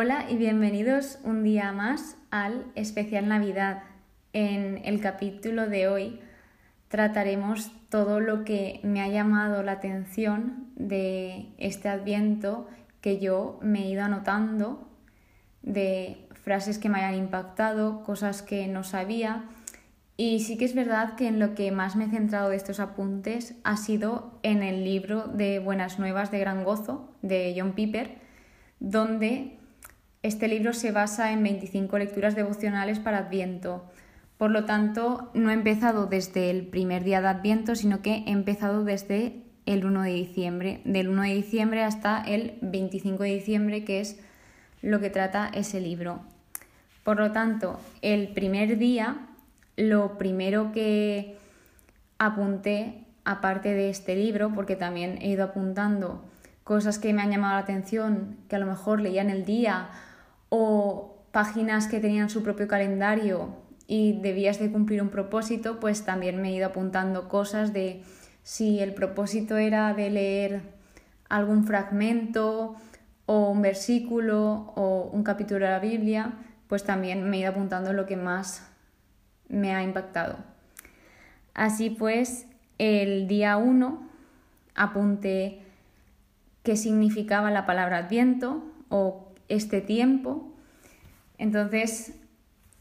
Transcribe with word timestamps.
Hola 0.00 0.26
y 0.30 0.36
bienvenidos 0.36 1.18
un 1.24 1.42
día 1.42 1.72
más 1.72 2.16
al 2.30 2.66
especial 2.76 3.26
Navidad. 3.26 3.82
En 4.32 4.80
el 4.84 5.00
capítulo 5.00 5.68
de 5.68 5.88
hoy 5.88 6.20
trataremos 6.86 7.72
todo 7.88 8.20
lo 8.20 8.44
que 8.44 8.78
me 8.84 9.02
ha 9.02 9.08
llamado 9.08 9.64
la 9.64 9.72
atención 9.72 10.68
de 10.76 11.48
este 11.58 11.88
adviento 11.88 12.68
que 13.00 13.18
yo 13.18 13.58
me 13.60 13.82
he 13.82 13.90
ido 13.90 14.04
anotando, 14.04 14.88
de 15.62 16.28
frases 16.44 16.78
que 16.78 16.88
me 16.88 16.98
hayan 16.98 17.18
impactado, 17.18 18.04
cosas 18.04 18.42
que 18.42 18.68
no 18.68 18.84
sabía. 18.84 19.46
Y 20.16 20.38
sí 20.44 20.56
que 20.56 20.66
es 20.66 20.76
verdad 20.76 21.16
que 21.16 21.26
en 21.26 21.40
lo 21.40 21.56
que 21.56 21.72
más 21.72 21.96
me 21.96 22.04
he 22.04 22.08
centrado 22.08 22.50
de 22.50 22.56
estos 22.56 22.78
apuntes 22.78 23.56
ha 23.64 23.76
sido 23.76 24.38
en 24.44 24.62
el 24.62 24.84
libro 24.84 25.26
de 25.26 25.58
Buenas 25.58 25.98
Nuevas 25.98 26.30
de 26.30 26.38
Gran 26.38 26.62
Gozo 26.62 27.12
de 27.22 27.52
John 27.58 27.72
Piper, 27.72 28.16
donde 28.78 29.57
este 30.22 30.48
libro 30.48 30.72
se 30.72 30.90
basa 30.90 31.32
en 31.32 31.42
25 31.42 31.98
lecturas 31.98 32.34
devocionales 32.34 32.98
para 32.98 33.18
Adviento. 33.18 33.84
Por 34.36 34.50
lo 34.50 34.64
tanto, 34.64 35.30
no 35.34 35.50
he 35.50 35.54
empezado 35.54 36.06
desde 36.06 36.50
el 36.50 36.66
primer 36.66 37.04
día 37.04 37.20
de 37.20 37.28
Adviento, 37.28 37.74
sino 37.74 38.02
que 38.02 38.24
he 38.26 38.30
empezado 38.30 38.84
desde 38.84 39.42
el 39.66 39.84
1 39.84 40.02
de 40.02 40.12
diciembre, 40.12 40.80
del 40.84 41.08
1 41.08 41.22
de 41.22 41.34
diciembre 41.34 41.82
hasta 41.84 42.22
el 42.22 42.58
25 42.62 43.22
de 43.22 43.34
diciembre, 43.34 43.84
que 43.84 44.00
es 44.00 44.18
lo 44.82 45.00
que 45.00 45.10
trata 45.10 45.50
ese 45.52 45.80
libro. 45.80 46.20
Por 47.04 47.18
lo 47.18 47.32
tanto, 47.32 47.80
el 48.02 48.28
primer 48.28 48.78
día, 48.78 49.28
lo 49.76 50.18
primero 50.18 50.72
que 50.72 51.36
apunté, 52.18 53.04
aparte 53.24 53.74
de 53.74 53.90
este 53.90 54.16
libro, 54.16 54.52
porque 54.54 54.74
también 54.74 55.18
he 55.20 55.28
ido 55.28 55.44
apuntando 55.44 56.24
cosas 56.64 56.98
que 56.98 57.12
me 57.12 57.22
han 57.22 57.30
llamado 57.30 57.54
la 57.54 57.60
atención, 57.60 58.36
que 58.48 58.56
a 58.56 58.58
lo 58.58 58.66
mejor 58.66 59.00
leía 59.00 59.22
en 59.22 59.30
el 59.30 59.44
día, 59.44 59.88
o 60.48 61.16
páginas 61.32 61.86
que 61.86 62.00
tenían 62.00 62.30
su 62.30 62.42
propio 62.42 62.68
calendario 62.68 63.56
y 63.86 64.20
debías 64.20 64.58
de 64.58 64.70
cumplir 64.70 65.02
un 65.02 65.08
propósito, 65.08 65.80
pues 65.80 66.04
también 66.04 66.40
me 66.40 66.50
he 66.50 66.56
ido 66.56 66.66
apuntando 66.66 67.28
cosas 67.28 67.72
de 67.72 68.02
si 68.42 68.80
el 68.80 68.94
propósito 68.94 69.56
era 69.56 69.92
de 69.94 70.10
leer 70.10 70.62
algún 71.28 71.64
fragmento 71.64 72.76
o 73.26 73.50
un 73.50 73.62
versículo 73.62 74.72
o 74.74 75.10
un 75.12 75.22
capítulo 75.22 75.66
de 75.66 75.70
la 75.70 75.80
Biblia, 75.80 76.32
pues 76.66 76.84
también 76.84 77.28
me 77.28 77.36
he 77.36 77.40
ido 77.40 77.50
apuntando 77.50 77.92
lo 77.92 78.06
que 78.06 78.16
más 78.16 78.66
me 79.48 79.74
ha 79.74 79.82
impactado. 79.82 80.36
Así 81.54 81.90
pues, 81.90 82.46
el 82.78 83.26
día 83.26 83.56
1 83.56 84.08
apunté 84.74 85.62
qué 86.62 86.76
significaba 86.76 87.50
la 87.50 87.66
palabra 87.66 87.98
adviento 87.98 88.62
o 88.88 89.27
este 89.48 89.80
tiempo. 89.80 90.52
Entonces, 91.38 92.14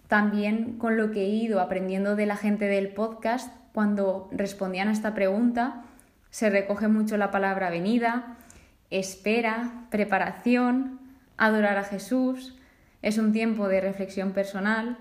también 0.08 0.78
con 0.78 0.98
lo 0.98 1.12
que 1.12 1.24
he 1.24 1.30
ido 1.30 1.60
aprendiendo 1.60 2.16
de 2.16 2.26
la 2.26 2.38
gente 2.38 2.66
del 2.66 2.90
podcast, 2.90 3.54
cuando 3.74 4.30
respondían 4.32 4.88
a 4.88 4.94
esta 4.94 5.14
pregunta, 5.14 5.84
se 6.30 6.50
recoge 6.50 6.88
mucho 6.88 7.18
la 7.18 7.32
palabra 7.32 7.70
venida, 7.70 8.38
espera, 8.90 9.86
preparación, 9.92 11.00
adorar 11.38 11.78
a 11.78 11.84
Jesús, 11.84 12.58
es 13.02 13.18
un 13.18 13.32
tiempo 13.32 13.68
de 13.68 13.82
reflexión 13.82 14.32
personal 14.32 14.98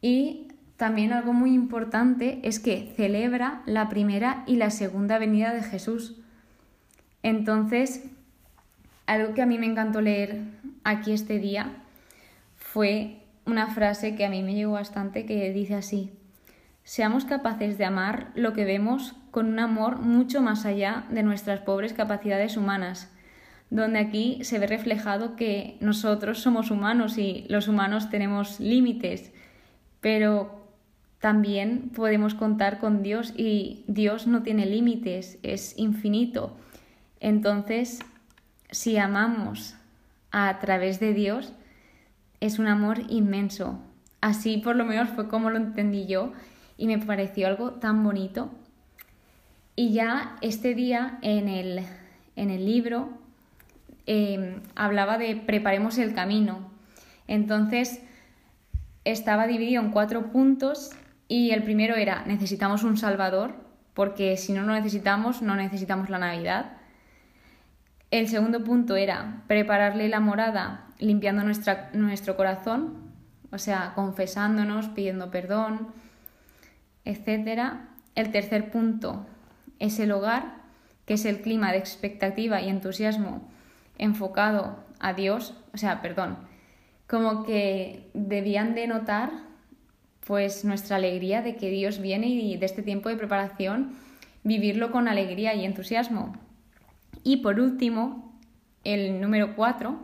y 0.00 0.48
también 0.76 1.12
algo 1.12 1.32
muy 1.32 1.54
importante 1.54 2.40
es 2.42 2.58
que 2.58 2.92
celebra 2.96 3.62
la 3.66 3.88
primera 3.88 4.42
y 4.46 4.56
la 4.56 4.70
segunda 4.70 5.18
venida 5.18 5.54
de 5.54 5.62
Jesús. 5.62 6.20
Entonces, 7.22 8.04
algo 9.06 9.34
que 9.34 9.42
a 9.42 9.46
mí 9.46 9.58
me 9.58 9.66
encantó 9.66 10.00
leer 10.00 10.42
aquí 10.84 11.12
este 11.12 11.38
día 11.38 11.72
fue 12.56 13.18
una 13.44 13.68
frase 13.68 14.14
que 14.14 14.24
a 14.24 14.30
mí 14.30 14.42
me 14.42 14.54
llegó 14.54 14.72
bastante 14.72 15.26
que 15.26 15.52
dice 15.52 15.74
así, 15.74 16.12
seamos 16.84 17.24
capaces 17.24 17.78
de 17.78 17.84
amar 17.84 18.30
lo 18.34 18.52
que 18.52 18.64
vemos 18.64 19.14
con 19.30 19.46
un 19.46 19.58
amor 19.58 19.98
mucho 19.98 20.42
más 20.42 20.64
allá 20.64 21.04
de 21.10 21.22
nuestras 21.22 21.60
pobres 21.60 21.92
capacidades 21.92 22.56
humanas, 22.56 23.10
donde 23.70 23.98
aquí 23.98 24.38
se 24.42 24.58
ve 24.58 24.66
reflejado 24.66 25.34
que 25.34 25.76
nosotros 25.80 26.38
somos 26.40 26.70
humanos 26.70 27.18
y 27.18 27.46
los 27.48 27.68
humanos 27.68 28.10
tenemos 28.10 28.60
límites, 28.60 29.32
pero 30.00 30.62
también 31.18 31.90
podemos 31.94 32.34
contar 32.34 32.78
con 32.78 33.02
Dios 33.02 33.32
y 33.36 33.84
Dios 33.86 34.26
no 34.26 34.42
tiene 34.42 34.66
límites, 34.66 35.38
es 35.42 35.78
infinito. 35.78 36.56
Entonces, 37.20 38.00
si 38.72 38.96
amamos 38.96 39.76
a 40.32 40.58
través 40.58 40.98
de 40.98 41.12
Dios, 41.12 41.52
es 42.40 42.58
un 42.58 42.66
amor 42.66 43.02
inmenso. 43.08 43.78
Así 44.20 44.56
por 44.56 44.74
lo 44.74 44.84
menos 44.84 45.10
fue 45.10 45.28
como 45.28 45.50
lo 45.50 45.58
entendí 45.58 46.06
yo 46.06 46.32
y 46.76 46.88
me 46.88 46.98
pareció 46.98 47.46
algo 47.46 47.72
tan 47.72 48.02
bonito. 48.02 48.50
Y 49.76 49.92
ya 49.92 50.36
este 50.40 50.74
día 50.74 51.18
en 51.22 51.48
el, 51.48 51.86
en 52.34 52.50
el 52.50 52.64
libro 52.64 53.10
em, 54.06 54.60
hablaba 54.74 55.18
de 55.18 55.36
preparemos 55.36 55.98
el 55.98 56.14
camino. 56.14 56.70
Entonces 57.28 58.02
estaba 59.04 59.46
dividido 59.46 59.82
en 59.82 59.90
cuatro 59.90 60.32
puntos 60.32 60.90
y 61.28 61.50
el 61.50 61.62
primero 61.62 61.94
era 61.94 62.24
necesitamos 62.26 62.82
un 62.84 62.96
Salvador, 62.96 63.54
porque 63.94 64.36
si 64.36 64.52
no 64.52 64.62
lo 64.62 64.72
necesitamos, 64.72 65.42
no 65.42 65.56
necesitamos 65.56 66.10
la 66.10 66.18
Navidad. 66.18 66.81
El 68.12 68.28
segundo 68.28 68.62
punto 68.62 68.94
era 68.96 69.42
prepararle 69.46 70.06
la 70.10 70.20
morada 70.20 70.84
limpiando 70.98 71.44
nuestra, 71.44 71.88
nuestro 71.94 72.36
corazón, 72.36 73.10
o 73.50 73.56
sea, 73.56 73.92
confesándonos, 73.94 74.88
pidiendo 74.88 75.30
perdón, 75.30 75.88
etcétera. 77.06 77.88
El 78.14 78.30
tercer 78.30 78.70
punto 78.70 79.24
es 79.78 79.98
el 79.98 80.12
hogar, 80.12 80.56
que 81.06 81.14
es 81.14 81.24
el 81.24 81.40
clima 81.40 81.72
de 81.72 81.78
expectativa 81.78 82.60
y 82.60 82.68
entusiasmo 82.68 83.50
enfocado 83.96 84.84
a 85.00 85.14
Dios, 85.14 85.54
o 85.72 85.78
sea, 85.78 86.02
perdón, 86.02 86.36
como 87.08 87.44
que 87.44 88.10
debían 88.12 88.74
de 88.74 88.88
notar 88.88 89.32
pues 90.26 90.66
nuestra 90.66 90.96
alegría 90.96 91.40
de 91.40 91.56
que 91.56 91.70
Dios 91.70 91.98
viene 91.98 92.28
y 92.28 92.58
de 92.58 92.66
este 92.66 92.82
tiempo 92.82 93.08
de 93.08 93.16
preparación 93.16 93.94
vivirlo 94.44 94.90
con 94.90 95.08
alegría 95.08 95.54
y 95.54 95.64
entusiasmo. 95.64 96.36
Y 97.24 97.38
por 97.38 97.60
último, 97.60 98.38
el 98.84 99.20
número 99.20 99.54
cuatro 99.54 100.00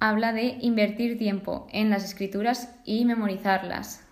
habla 0.00 0.32
de 0.32 0.58
invertir 0.60 1.18
tiempo 1.18 1.66
en 1.72 1.90
las 1.90 2.04
escrituras 2.04 2.74
y 2.84 3.04
memorizarlas. 3.04 4.04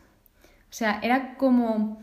O 0.71 0.75
sea, 0.75 0.99
era 1.03 1.37
como 1.37 2.01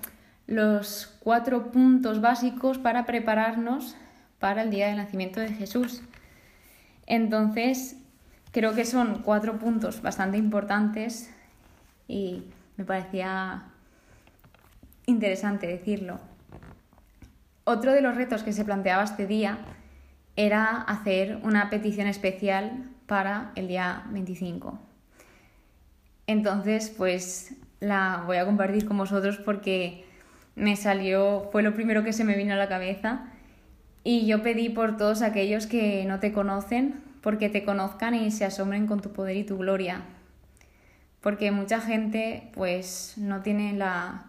los 0.47 1.17
cuatro 1.19 1.71
puntos 1.71 2.21
básicos 2.21 2.77
para 2.77 3.05
prepararnos 3.05 3.95
para 4.39 4.61
el 4.61 4.71
día 4.71 4.87
del 4.87 4.97
nacimiento 4.97 5.39
de 5.39 5.49
Jesús. 5.49 6.01
Entonces, 7.05 7.97
creo 8.51 8.73
que 8.73 8.85
son 8.85 9.21
cuatro 9.23 9.59
puntos 9.59 10.01
bastante 10.01 10.37
importantes 10.37 11.31
y 12.07 12.43
me 12.77 12.85
parecía 12.85 13.63
interesante 15.05 15.67
decirlo. 15.67 16.19
Otro 17.63 17.91
de 17.91 18.01
los 18.01 18.15
retos 18.15 18.43
que 18.43 18.53
se 18.53 18.65
planteaba 18.65 19.03
este 19.03 19.27
día 19.27 19.59
era 20.39 20.83
hacer 20.83 21.37
una 21.43 21.69
petición 21.69 22.07
especial 22.07 22.85
para 23.07 23.51
el 23.55 23.67
día 23.67 24.03
25. 24.11 24.79
Entonces, 26.27 26.93
pues 26.95 27.55
la 27.81 28.23
voy 28.25 28.37
a 28.37 28.45
compartir 28.45 28.85
con 28.85 28.97
vosotros 28.97 29.37
porque 29.37 30.05
me 30.55 30.77
salió, 30.77 31.49
fue 31.51 31.61
lo 31.61 31.73
primero 31.73 32.05
que 32.05 32.13
se 32.13 32.23
me 32.23 32.37
vino 32.37 32.53
a 32.53 32.57
la 32.57 32.69
cabeza 32.69 33.25
y 34.05 34.27
yo 34.27 34.41
pedí 34.41 34.69
por 34.69 34.95
todos 34.95 35.23
aquellos 35.23 35.67
que 35.67 36.05
no 36.05 36.21
te 36.21 36.31
conocen, 36.31 37.03
porque 37.21 37.49
te 37.49 37.65
conozcan 37.65 38.15
y 38.15 38.31
se 38.31 38.45
asombren 38.45 38.87
con 38.87 39.01
tu 39.01 39.11
poder 39.11 39.35
y 39.35 39.43
tu 39.43 39.57
gloria. 39.57 40.03
Porque 41.19 41.51
mucha 41.51 41.81
gente 41.81 42.49
pues 42.53 43.15
no 43.17 43.41
tiene 43.41 43.73
la 43.73 44.27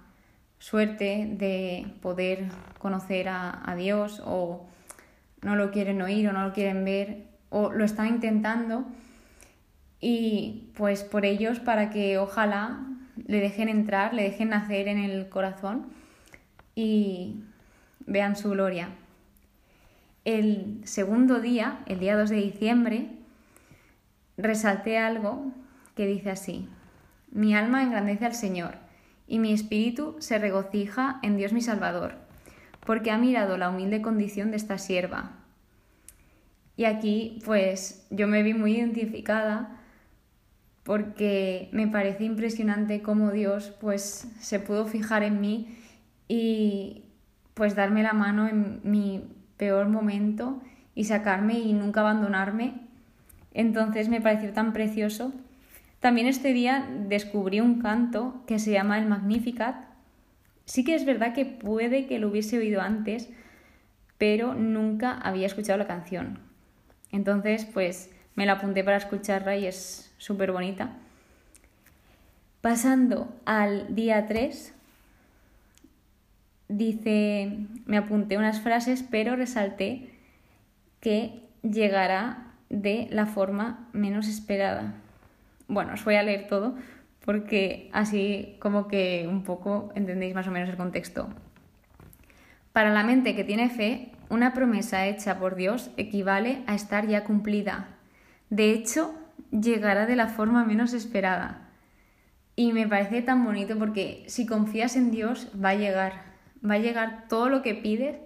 suerte 0.59 1.29
de 1.31 1.87
poder 2.03 2.47
conocer 2.81 3.29
a, 3.29 3.63
a 3.65 3.77
Dios 3.77 4.21
o 4.27 4.67
no 5.43 5.57
lo 5.57 5.71
quieren 5.71 6.03
oír 6.03 6.29
o 6.29 6.33
no 6.33 6.47
lo 6.47 6.53
quieren 6.53 6.85
ver 6.85 7.25
o 7.49 7.73
lo 7.73 7.85
están 7.85 8.07
intentando 8.09 8.87
y 10.01 10.71
pues 10.75 11.05
por 11.05 11.25
ellos 11.25 11.61
para 11.61 11.91
que 11.91 12.19
ojalá 12.19 12.81
le 13.27 13.41
dejen 13.41 13.69
entrar, 13.69 14.15
le 14.15 14.23
dejen 14.23 14.51
nacer 14.51 14.89
en 14.89 14.99
el 14.99 15.29
corazón 15.29 15.87
y 16.75 17.37
vean 18.07 18.37
su 18.37 18.51
gloria. 18.51 18.89
El 20.25 20.81
segundo 20.85 21.41
día, 21.41 21.81
el 21.87 21.99
día 21.99 22.17
2 22.17 22.31
de 22.31 22.37
diciembre, 22.37 23.09
resalté 24.37 24.99
algo 24.99 25.53
que 25.95 26.07
dice 26.07 26.31
así, 26.31 26.69
mi 27.31 27.55
alma 27.55 27.83
engrandece 27.83 28.27
al 28.27 28.35
Señor 28.35 28.75
y 29.27 29.39
mi 29.39 29.53
espíritu 29.53 30.17
se 30.19 30.39
regocija 30.39 31.21
en 31.23 31.37
Dios 31.37 31.53
mi 31.53 31.61
Salvador, 31.61 32.15
porque 32.85 33.11
ha 33.11 33.19
mirado 33.19 33.57
la 33.57 33.71
humilde 33.71 34.03
condición 34.03 34.51
de 34.51 34.57
esta 34.57 34.79
sierva. 34.79 35.33
Y 36.77 36.85
aquí 36.85 37.41
pues 37.45 38.07
yo 38.11 38.27
me 38.27 38.43
vi 38.43 38.55
muy 38.55 38.77
identificada 38.77 39.77
porque 40.83 41.69
me 41.73 41.87
parece 41.87 42.25
impresionante 42.25 43.03
cómo 43.03 43.31
Dios 43.33 43.73
pues 43.81 44.29
se 44.41 44.61
pudo 44.61 44.87
fijar 44.87 45.23
en 45.23 45.41
mí 45.41 45.77
y 46.27 47.05
pues 47.55 47.75
darme 47.75 48.03
la 48.03 48.15
mano 48.15 48.49
en 48.49 48.81
mi 48.83 49.23
peor 49.57 49.89
momento 49.89 50.63
y 50.95 51.05
sacarme 51.05 51.59
y 51.59 51.75
nunca 51.75 52.01
abandonarme. 52.01 52.75
Entonces 53.53 54.09
me 54.09 54.21
pareció 54.21 54.53
tan 54.53 54.73
precioso. 54.73 55.33
También 56.01 56.27
este 56.27 56.55
día 56.55 56.89
descubrí 57.09 57.61
un 57.61 57.81
canto 57.81 58.43
que 58.47 58.59
se 58.59 58.73
llama 58.73 58.99
el 58.99 59.07
Magnificat. 59.07 59.90
Sí 60.71 60.85
que 60.85 60.95
es 60.95 61.05
verdad 61.05 61.35
que 61.35 61.45
puede 61.47 62.07
que 62.07 62.21
lo 62.21 62.29
hubiese 62.29 62.57
oído 62.57 62.81
antes, 62.81 63.29
pero 64.19 64.55
nunca 64.55 65.15
había 65.15 65.49
escuchado 65.49 65.77
la 65.81 65.89
canción. 65.89 66.39
Entonces, 67.11 67.65
pues 67.65 68.09
me 68.37 68.47
la 68.47 68.53
apunté 68.53 68.85
para 68.85 68.99
escucharla 68.99 69.57
y 69.57 69.67
es 69.67 70.15
súper 70.19 70.53
bonita. 70.53 70.93
Pasando 72.61 73.35
al 73.47 73.97
día 73.97 74.29
3, 74.29 74.73
dice, 76.69 77.67
me 77.87 77.97
apunté 77.97 78.37
unas 78.39 78.61
frases, 78.61 79.03
pero 79.03 79.35
resalté 79.35 80.11
que 81.01 81.43
llegará 81.63 82.53
de 82.69 83.09
la 83.11 83.27
forma 83.27 83.89
menos 83.93 84.29
esperada. 84.29 84.95
Bueno, 85.67 85.95
os 85.95 86.05
voy 86.05 86.15
a 86.15 86.23
leer 86.23 86.47
todo 86.47 86.77
porque 87.25 87.91
así 87.93 88.57
como 88.61 88.89
que 88.89 89.27
un 89.29 89.43
poco 89.43 89.93
entendéis 89.95 90.35
más 90.35 90.49
o 90.49 90.51
menos 90.51 90.69
el 90.69 90.77
contexto. 90.77 91.29
Para 92.73 92.91
la 92.91 93.03
mente 93.03 93.35
que 93.35 93.45
tiene 93.45 93.69
fe, 93.69 94.13
una 94.29 94.55
promesa 94.55 95.07
hecha 95.07 95.39
por 95.39 95.57
Dios 95.57 95.91
equivale 95.97 96.63
a 96.67 96.75
estar 96.75 97.07
ya 97.07 97.25
cumplida. 97.25 97.89
De 98.49 98.71
hecho, 98.71 99.15
llegará 99.51 100.07
de 100.07 100.17
la 100.17 100.29
forma 100.29 100.65
menos 100.65 100.93
esperada. 100.93 101.69
Y 102.57 102.73
me 102.73 102.87
parece 102.87 103.23
tan 103.23 103.45
bonito 103.45 103.77
porque 103.79 104.25
si 104.27 104.47
confías 104.47 104.97
en 104.97 105.11
Dios, 105.11 105.49
va 105.63 105.71
a 105.71 105.75
llegar. 105.75 106.13
Va 106.69 106.75
a 106.75 106.79
llegar 106.79 107.25
todo 107.29 107.49
lo 107.49 107.63
que 107.63 107.75
pides, 107.75 108.17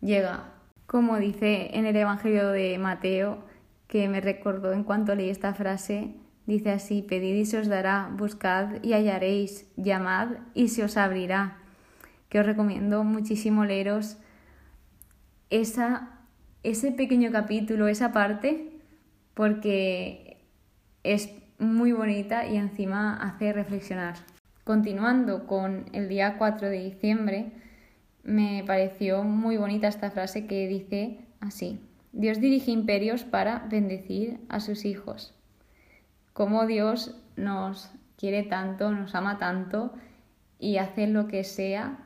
llega. 0.00 0.52
Como 0.86 1.18
dice 1.18 1.70
en 1.72 1.86
el 1.86 1.96
Evangelio 1.96 2.48
de 2.50 2.78
Mateo, 2.78 3.44
que 3.86 4.08
me 4.08 4.20
recordó 4.20 4.72
en 4.72 4.84
cuanto 4.84 5.14
leí 5.14 5.30
esta 5.30 5.54
frase, 5.54 6.14
dice 6.50 6.72
así, 6.72 7.02
pedid 7.02 7.36
y 7.36 7.46
se 7.46 7.58
os 7.58 7.68
dará, 7.68 8.10
buscad 8.12 8.82
y 8.82 8.92
hallaréis, 8.92 9.70
llamad 9.76 10.28
y 10.52 10.68
se 10.68 10.82
os 10.82 10.96
abrirá. 10.96 11.58
Que 12.28 12.40
os 12.40 12.46
recomiendo 12.46 13.04
muchísimo 13.04 13.64
leeros 13.64 14.16
esa, 15.48 16.20
ese 16.62 16.90
pequeño 16.92 17.30
capítulo, 17.30 17.86
esa 17.86 18.12
parte, 18.12 18.72
porque 19.34 20.38
es 21.04 21.30
muy 21.58 21.92
bonita 21.92 22.46
y 22.46 22.56
encima 22.56 23.16
hace 23.16 23.52
reflexionar. 23.52 24.16
Continuando 24.64 25.46
con 25.46 25.86
el 25.92 26.08
día 26.08 26.36
4 26.36 26.68
de 26.68 26.82
diciembre, 26.82 27.52
me 28.24 28.64
pareció 28.66 29.22
muy 29.22 29.56
bonita 29.56 29.88
esta 29.88 30.10
frase 30.10 30.46
que 30.46 30.66
dice 30.66 31.20
así, 31.40 31.78
Dios 32.12 32.40
dirige 32.40 32.72
imperios 32.72 33.22
para 33.22 33.66
bendecir 33.70 34.40
a 34.48 34.58
sus 34.58 34.84
hijos. 34.84 35.39
Como 36.40 36.66
Dios 36.66 37.14
nos 37.36 37.90
quiere 38.16 38.42
tanto, 38.42 38.90
nos 38.92 39.14
ama 39.14 39.36
tanto 39.36 39.92
y 40.58 40.78
hace 40.78 41.06
lo 41.06 41.28
que 41.28 41.44
sea 41.44 41.98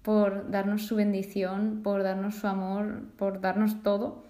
por 0.00 0.50
darnos 0.50 0.86
su 0.86 0.96
bendición, 0.96 1.82
por 1.82 2.02
darnos 2.02 2.36
su 2.36 2.46
amor, 2.46 3.02
por 3.18 3.42
darnos 3.42 3.82
todo. 3.82 4.24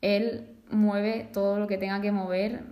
Él 0.00 0.56
mueve 0.68 1.30
todo 1.32 1.60
lo 1.60 1.68
que 1.68 1.78
tenga 1.78 2.00
que 2.00 2.10
mover 2.10 2.64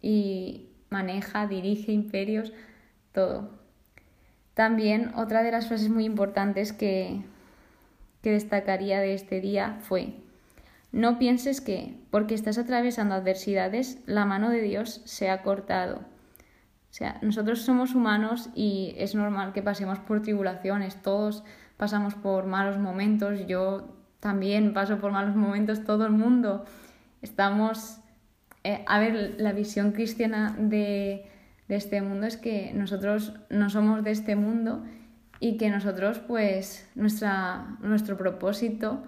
y 0.00 0.68
maneja, 0.88 1.48
dirige 1.48 1.90
imperios, 1.90 2.52
todo. 3.10 3.50
También 4.54 5.12
otra 5.16 5.42
de 5.42 5.50
las 5.50 5.66
frases 5.66 5.88
muy 5.88 6.04
importantes 6.04 6.72
que, 6.72 7.24
que 8.22 8.30
destacaría 8.30 9.00
de 9.00 9.14
este 9.14 9.40
día 9.40 9.78
fue, 9.80 10.14
no 10.92 11.18
pienses 11.18 11.60
que, 11.60 11.96
porque 12.10 12.34
estás 12.34 12.58
atravesando 12.58 13.14
adversidades, 13.14 14.00
la 14.06 14.24
mano 14.24 14.50
de 14.50 14.60
Dios 14.60 15.02
se 15.04 15.30
ha 15.30 15.42
cortado. 15.42 15.98
O 15.98 16.92
sea, 16.92 17.18
nosotros 17.22 17.62
somos 17.62 17.94
humanos 17.94 18.50
y 18.54 18.94
es 18.98 19.14
normal 19.14 19.52
que 19.52 19.62
pasemos 19.62 20.00
por 20.00 20.22
tribulaciones, 20.22 21.00
todos 21.00 21.44
pasamos 21.76 22.14
por 22.14 22.46
malos 22.46 22.78
momentos, 22.78 23.46
yo 23.46 23.96
también 24.18 24.74
paso 24.74 24.98
por 24.98 25.12
malos 25.12 25.36
momentos, 25.36 25.84
todo 25.84 26.04
el 26.04 26.12
mundo. 26.12 26.64
Estamos, 27.22 28.00
eh, 28.64 28.84
a 28.86 28.98
ver, 28.98 29.36
la 29.38 29.52
visión 29.52 29.92
cristiana 29.92 30.56
de, 30.58 31.26
de 31.68 31.76
este 31.76 32.02
mundo 32.02 32.26
es 32.26 32.36
que 32.36 32.72
nosotros 32.74 33.34
no 33.48 33.70
somos 33.70 34.02
de 34.02 34.10
este 34.10 34.34
mundo 34.34 34.82
y 35.38 35.56
que 35.56 35.70
nosotros 35.70 36.18
pues 36.18 36.90
nuestra, 36.96 37.76
nuestro 37.80 38.18
propósito 38.18 39.04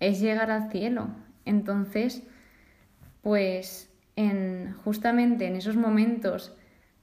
es 0.00 0.20
llegar 0.20 0.50
al 0.50 0.70
cielo. 0.70 1.08
Entonces, 1.44 2.22
pues 3.22 3.90
en, 4.16 4.74
justamente 4.84 5.46
en 5.46 5.56
esos 5.56 5.76
momentos 5.76 6.54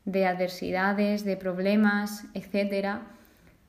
de 0.06 0.26
adversidades, 0.26 1.24
de 1.24 1.38
problemas, 1.38 2.26
etcétera, 2.34 3.04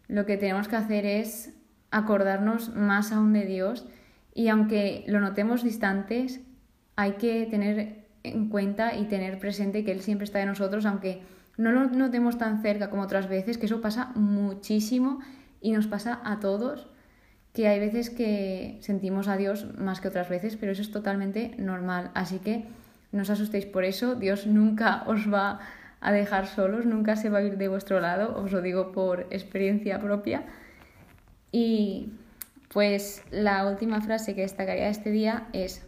lo 0.09 0.27
que 0.27 0.37
tenemos 0.37 0.69
que 0.69 0.77
hacer 0.77 1.07
es 1.07 1.55
acordarnos 1.91 2.75
más 2.75 3.13
aún 3.13 3.33
de 3.33 3.47
Dios 3.47 3.87
y 4.35 4.49
aunque 4.49 5.05
lo 5.07 5.21
notemos 5.21 5.63
distantes, 5.63 6.41
hay 6.97 7.13
que 7.13 7.47
tener 7.47 8.05
en 8.25 8.49
cuenta 8.49 8.97
y 8.97 9.05
tener 9.05 9.39
presente 9.39 9.85
que 9.85 9.93
Él 9.93 10.01
siempre 10.01 10.25
está 10.25 10.41
de 10.41 10.47
nosotros, 10.47 10.87
aunque 10.87 11.23
no 11.57 11.71
lo 11.71 11.85
notemos 11.91 12.37
tan 12.37 12.63
cerca 12.63 12.91
como 12.91 13.03
otras 13.03 13.29
veces, 13.29 13.59
que 13.59 13.67
eso 13.67 13.81
pasa 13.81 14.11
muchísimo 14.17 15.21
y 15.61 15.73
nos 15.73 15.87
pasa 15.87 16.21
a 16.25 16.41
todos, 16.41 16.89
que 17.55 17.69
hay 17.69 17.79
veces 17.79 18.11
que 18.11 18.79
sentimos 18.81 19.29
a 19.29 19.37
Dios 19.37 19.79
más 19.79 20.01
que 20.01 20.09
otras 20.09 20.29
veces, 20.29 20.57
pero 20.57 20.73
eso 20.73 20.83
es 20.83 20.91
totalmente 20.91 21.55
normal. 21.57 22.11
Así 22.15 22.41
que 22.41 22.65
no 23.13 23.23
os 23.23 23.31
asustéis 23.31 23.65
por 23.65 23.85
eso, 23.85 24.17
Dios 24.17 24.47
nunca 24.47 25.05
os 25.07 25.33
va 25.33 25.61
a 26.01 26.13
dejar 26.13 26.49
solos, 26.49 26.85
nunca 26.85 27.15
se 27.15 27.31
va 27.31 27.39
a 27.39 27.43
ir 27.43 27.57
de 27.57 27.69
vuestro 27.69 28.01
lado, 28.01 28.37
os 28.37 28.51
lo 28.51 28.61
digo 28.61 28.91
por 28.91 29.29
experiencia 29.31 30.01
propia. 30.01 30.43
Y 31.53 32.13
pues 32.71 33.23
la 33.31 33.69
última 33.69 34.01
frase 34.01 34.35
que 34.35 34.41
destacaría 34.41 34.89
este 34.89 35.13
día 35.13 35.47
es, 35.53 35.87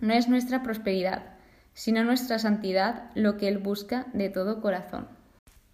no 0.00 0.14
es 0.14 0.26
nuestra 0.30 0.62
prosperidad, 0.62 1.34
sino 1.74 2.02
nuestra 2.02 2.38
santidad 2.38 3.10
lo 3.14 3.36
que 3.36 3.48
Él 3.48 3.58
busca 3.58 4.06
de 4.14 4.30
todo 4.30 4.62
corazón. 4.62 5.06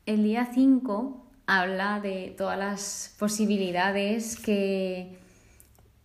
El 0.06 0.24
día 0.24 0.48
5 0.52 1.27
habla 1.48 1.98
de 2.00 2.34
todas 2.36 2.58
las 2.58 3.16
posibilidades 3.18 4.38
que 4.38 5.16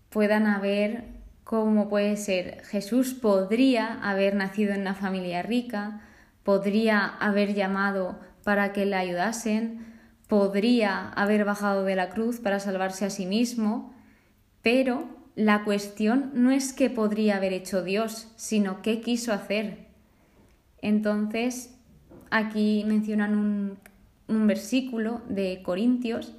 puedan 0.10 0.48
haber, 0.48 1.04
como 1.44 1.90
puede 1.90 2.16
ser 2.16 2.64
Jesús 2.64 3.14
podría 3.14 4.00
haber 4.10 4.36
nacido 4.36 4.74
en 4.74 4.82
una 4.82 4.96
familia 4.96 5.42
rica, 5.44 6.00
podría 6.44 7.06
haber 7.06 7.54
llamado 7.54 8.18
para 8.46 8.72
que 8.72 8.86
le 8.86 8.96
ayudasen, 8.96 9.86
podría 10.30 11.10
haber 11.10 11.44
bajado 11.44 11.84
de 11.84 11.98
la 11.98 12.10
cruz 12.10 12.40
para 12.40 12.62
salvarse 12.62 13.04
a 13.04 13.10
sí 13.10 13.26
mismo, 13.26 13.94
pero 14.62 15.10
la 15.36 15.66
cuestión 15.66 16.32
no 16.34 16.52
es 16.52 16.72
qué 16.72 16.90
podría 16.90 17.36
haber 17.36 17.52
hecho 17.52 17.84
Dios, 17.84 18.32
sino 18.38 18.82
qué 18.82 19.02
quiso 19.02 19.34
hacer. 19.34 19.88
Entonces, 20.82 21.76
aquí 22.30 22.86
mencionan 22.88 23.38
un, 23.38 23.78
un 24.28 24.48
versículo 24.48 25.22
de 25.30 25.62
Corintios 25.64 26.34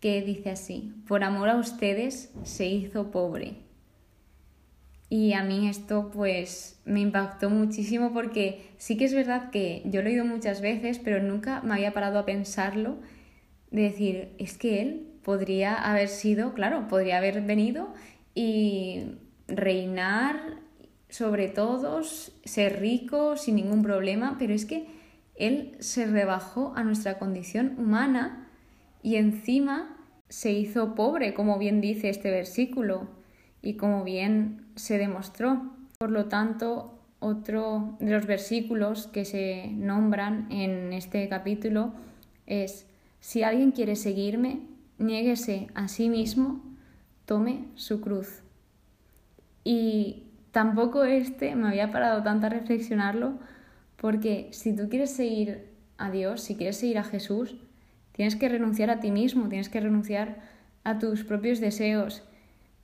que 0.00 0.22
dice 0.22 0.50
así, 0.50 0.94
por 1.06 1.24
amor 1.24 1.48
a 1.50 1.56
ustedes 1.56 2.32
se 2.42 2.66
hizo 2.66 3.10
pobre. 3.10 3.56
Y 5.10 5.32
a 5.32 5.42
mí 5.42 5.68
esto 5.68 6.10
pues 6.12 6.80
me 6.84 7.00
impactó 7.00 7.50
muchísimo 7.50 8.12
porque 8.12 8.70
sí 8.78 8.96
que 8.96 9.04
es 9.04 9.14
verdad 9.14 9.50
que 9.50 9.82
yo 9.84 10.02
lo 10.02 10.08
he 10.08 10.12
oído 10.12 10.24
muchas 10.24 10.60
veces, 10.60 11.00
pero 11.00 11.20
nunca 11.20 11.60
me 11.62 11.74
había 11.74 11.92
parado 11.92 12.18
a 12.18 12.24
pensarlo, 12.24 12.96
de 13.70 13.82
decir, 13.82 14.34
es 14.38 14.56
que 14.56 14.80
él 14.82 15.06
podría 15.22 15.74
haber 15.74 16.08
sido, 16.08 16.54
claro, 16.54 16.88
podría 16.88 17.18
haber 17.18 17.42
venido 17.42 17.92
y 18.34 19.16
reinar 19.48 20.60
sobre 21.08 21.48
todos, 21.48 22.32
ser 22.44 22.80
rico 22.80 23.36
sin 23.36 23.56
ningún 23.56 23.82
problema, 23.82 24.36
pero 24.38 24.54
es 24.54 24.64
que 24.64 24.86
Él 25.40 25.76
se 25.80 26.06
rebajó 26.06 26.74
a 26.76 26.84
nuestra 26.84 27.18
condición 27.18 27.74
humana 27.78 28.46
y 29.02 29.16
encima 29.16 29.96
se 30.28 30.52
hizo 30.52 30.94
pobre, 30.94 31.32
como 31.32 31.58
bien 31.58 31.80
dice 31.80 32.10
este 32.10 32.30
versículo 32.30 33.08
y 33.62 33.74
como 33.74 34.04
bien 34.04 34.66
se 34.76 34.98
demostró. 34.98 35.62
Por 35.98 36.10
lo 36.10 36.26
tanto, 36.26 36.98
otro 37.20 37.96
de 38.00 38.10
los 38.10 38.26
versículos 38.26 39.06
que 39.06 39.24
se 39.24 39.68
nombran 39.72 40.46
en 40.52 40.92
este 40.92 41.26
capítulo 41.28 41.94
es, 42.46 42.86
si 43.20 43.42
alguien 43.42 43.72
quiere 43.72 43.96
seguirme, 43.96 44.60
niéguese 44.98 45.68
a 45.74 45.88
sí 45.88 46.10
mismo, 46.10 46.62
tome 47.24 47.64
su 47.76 48.02
cruz. 48.02 48.42
Y 49.64 50.24
tampoco 50.50 51.04
este 51.04 51.56
me 51.56 51.68
había 51.68 51.90
parado 51.90 52.22
tanto 52.22 52.46
a 52.46 52.50
reflexionarlo, 52.50 53.38
porque 54.00 54.48
si 54.52 54.74
tú 54.74 54.88
quieres 54.88 55.10
seguir 55.10 55.68
a 55.98 56.10
Dios, 56.10 56.40
si 56.40 56.56
quieres 56.56 56.78
seguir 56.78 56.96
a 56.96 57.04
Jesús, 57.04 57.56
tienes 58.12 58.34
que 58.34 58.48
renunciar 58.48 58.88
a 58.88 58.98
ti 58.98 59.10
mismo, 59.10 59.50
tienes 59.50 59.68
que 59.68 59.78
renunciar 59.78 60.38
a 60.84 60.98
tus 60.98 61.22
propios 61.22 61.60
deseos. 61.60 62.22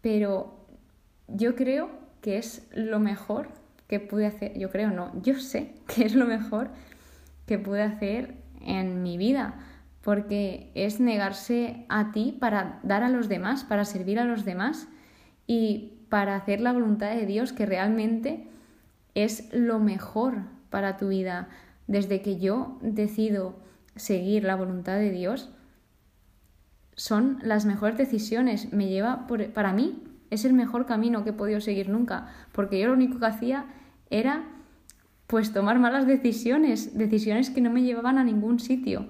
Pero 0.02 0.66
yo 1.26 1.56
creo 1.56 1.88
que 2.20 2.36
es 2.36 2.68
lo 2.74 3.00
mejor 3.00 3.48
que 3.88 3.98
pude 3.98 4.26
hacer, 4.26 4.58
yo 4.58 4.70
creo 4.70 4.90
no, 4.90 5.10
yo 5.22 5.40
sé 5.40 5.72
que 5.94 6.04
es 6.04 6.14
lo 6.14 6.26
mejor 6.26 6.68
que 7.46 7.58
pude 7.58 7.82
hacer 7.82 8.34
en 8.60 9.02
mi 9.02 9.16
vida, 9.16 9.54
porque 10.02 10.70
es 10.74 11.00
negarse 11.00 11.86
a 11.88 12.12
ti 12.12 12.36
para 12.38 12.78
dar 12.82 13.02
a 13.02 13.08
los 13.08 13.30
demás, 13.30 13.64
para 13.64 13.86
servir 13.86 14.18
a 14.18 14.26
los 14.26 14.44
demás 14.44 14.86
y 15.46 15.94
para 16.10 16.36
hacer 16.36 16.60
la 16.60 16.72
voluntad 16.72 17.14
de 17.14 17.24
Dios, 17.24 17.54
que 17.54 17.64
realmente 17.64 18.48
es 19.14 19.48
lo 19.54 19.78
mejor 19.78 20.55
para 20.70 20.96
tu 20.96 21.08
vida. 21.08 21.48
Desde 21.86 22.22
que 22.22 22.38
yo 22.38 22.78
decido 22.80 23.56
seguir 23.94 24.44
la 24.44 24.56
voluntad 24.56 24.96
de 24.96 25.10
Dios, 25.10 25.50
son 26.94 27.38
las 27.42 27.66
mejores 27.66 27.98
decisiones. 27.98 28.72
Me 28.72 28.88
lleva, 28.88 29.26
para 29.54 29.72
mí, 29.72 30.02
es 30.30 30.44
el 30.44 30.52
mejor 30.52 30.86
camino 30.86 31.24
que 31.24 31.30
he 31.30 31.34
podido 31.34 31.60
seguir 31.60 31.88
nunca, 31.88 32.28
porque 32.52 32.80
yo 32.80 32.88
lo 32.88 32.94
único 32.94 33.18
que 33.18 33.26
hacía 33.26 33.66
era 34.10 34.44
pues 35.26 35.52
tomar 35.52 35.78
malas 35.78 36.06
decisiones, 36.06 36.96
decisiones 36.96 37.50
que 37.50 37.60
no 37.60 37.70
me 37.70 37.82
llevaban 37.82 38.18
a 38.18 38.24
ningún 38.24 38.60
sitio. 38.60 39.06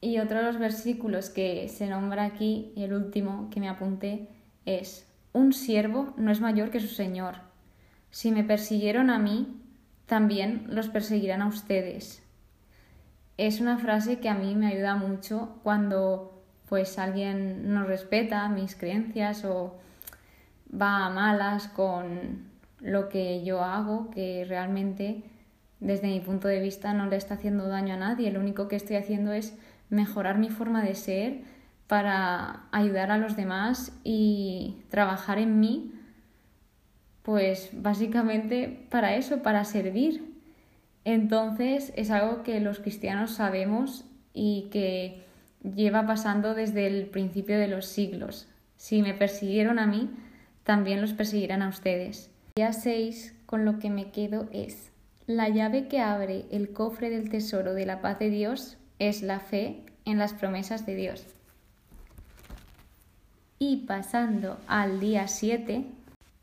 Y 0.00 0.18
otro 0.18 0.38
de 0.38 0.44
los 0.44 0.58
versículos 0.58 1.30
que 1.30 1.68
se 1.68 1.86
nombra 1.86 2.24
aquí, 2.24 2.72
y 2.74 2.82
el 2.82 2.94
último 2.94 3.48
que 3.50 3.60
me 3.60 3.68
apunté, 3.68 4.28
es, 4.64 5.06
un 5.32 5.52
siervo 5.52 6.12
no 6.16 6.32
es 6.32 6.40
mayor 6.40 6.70
que 6.70 6.80
su 6.80 6.88
Señor. 6.88 7.36
Si 8.10 8.32
me 8.32 8.42
persiguieron 8.42 9.10
a 9.10 9.18
mí, 9.18 9.60
también 10.10 10.64
los 10.66 10.88
perseguirán 10.88 11.40
a 11.40 11.46
ustedes. 11.46 12.20
Es 13.36 13.60
una 13.60 13.78
frase 13.78 14.18
que 14.18 14.28
a 14.28 14.34
mí 14.34 14.56
me 14.56 14.66
ayuda 14.66 14.96
mucho 14.96 15.60
cuando 15.62 16.42
pues 16.68 16.98
alguien 16.98 17.72
no 17.72 17.84
respeta 17.84 18.48
mis 18.48 18.74
creencias 18.74 19.44
o 19.44 19.78
va 20.68 21.06
a 21.06 21.10
malas 21.10 21.68
con 21.68 22.50
lo 22.80 23.08
que 23.08 23.44
yo 23.44 23.62
hago, 23.62 24.10
que 24.10 24.44
realmente 24.48 25.22
desde 25.78 26.08
mi 26.08 26.18
punto 26.18 26.48
de 26.48 26.58
vista 26.58 26.92
no 26.92 27.06
le 27.06 27.14
está 27.14 27.34
haciendo 27.34 27.68
daño 27.68 27.94
a 27.94 27.98
nadie. 27.98 28.32
Lo 28.32 28.40
único 28.40 28.66
que 28.66 28.74
estoy 28.74 28.96
haciendo 28.96 29.32
es 29.32 29.56
mejorar 29.90 30.38
mi 30.38 30.48
forma 30.48 30.82
de 30.82 30.96
ser 30.96 31.42
para 31.86 32.64
ayudar 32.72 33.12
a 33.12 33.18
los 33.18 33.36
demás 33.36 33.96
y 34.02 34.82
trabajar 34.88 35.38
en 35.38 35.60
mí, 35.60 35.94
pues 37.22 37.70
básicamente 37.72 38.86
para 38.90 39.16
eso, 39.16 39.42
para 39.42 39.64
servir. 39.64 40.34
Entonces 41.04 41.92
es 41.96 42.10
algo 42.10 42.42
que 42.42 42.60
los 42.60 42.78
cristianos 42.78 43.32
sabemos 43.32 44.04
y 44.32 44.68
que 44.70 45.22
lleva 45.62 46.06
pasando 46.06 46.54
desde 46.54 46.86
el 46.86 47.06
principio 47.06 47.58
de 47.58 47.68
los 47.68 47.86
siglos. 47.86 48.48
Si 48.76 49.02
me 49.02 49.14
persiguieron 49.14 49.78
a 49.78 49.86
mí, 49.86 50.10
también 50.64 51.00
los 51.00 51.12
perseguirán 51.12 51.62
a 51.62 51.68
ustedes. 51.68 52.30
Día 52.56 52.72
6, 52.72 53.34
con 53.46 53.64
lo 53.64 53.78
que 53.78 53.90
me 53.90 54.10
quedo 54.10 54.48
es, 54.52 54.90
la 55.26 55.48
llave 55.48 55.88
que 55.88 56.00
abre 56.00 56.46
el 56.50 56.72
cofre 56.72 57.10
del 57.10 57.30
tesoro 57.30 57.74
de 57.74 57.86
la 57.86 58.00
paz 58.00 58.18
de 58.18 58.30
Dios 58.30 58.78
es 58.98 59.22
la 59.22 59.40
fe 59.40 59.82
en 60.04 60.18
las 60.18 60.32
promesas 60.32 60.86
de 60.86 60.94
Dios. 60.94 61.24
Y 63.58 63.84
pasando 63.86 64.58
al 64.66 65.00
día 65.00 65.28
7, 65.28 65.84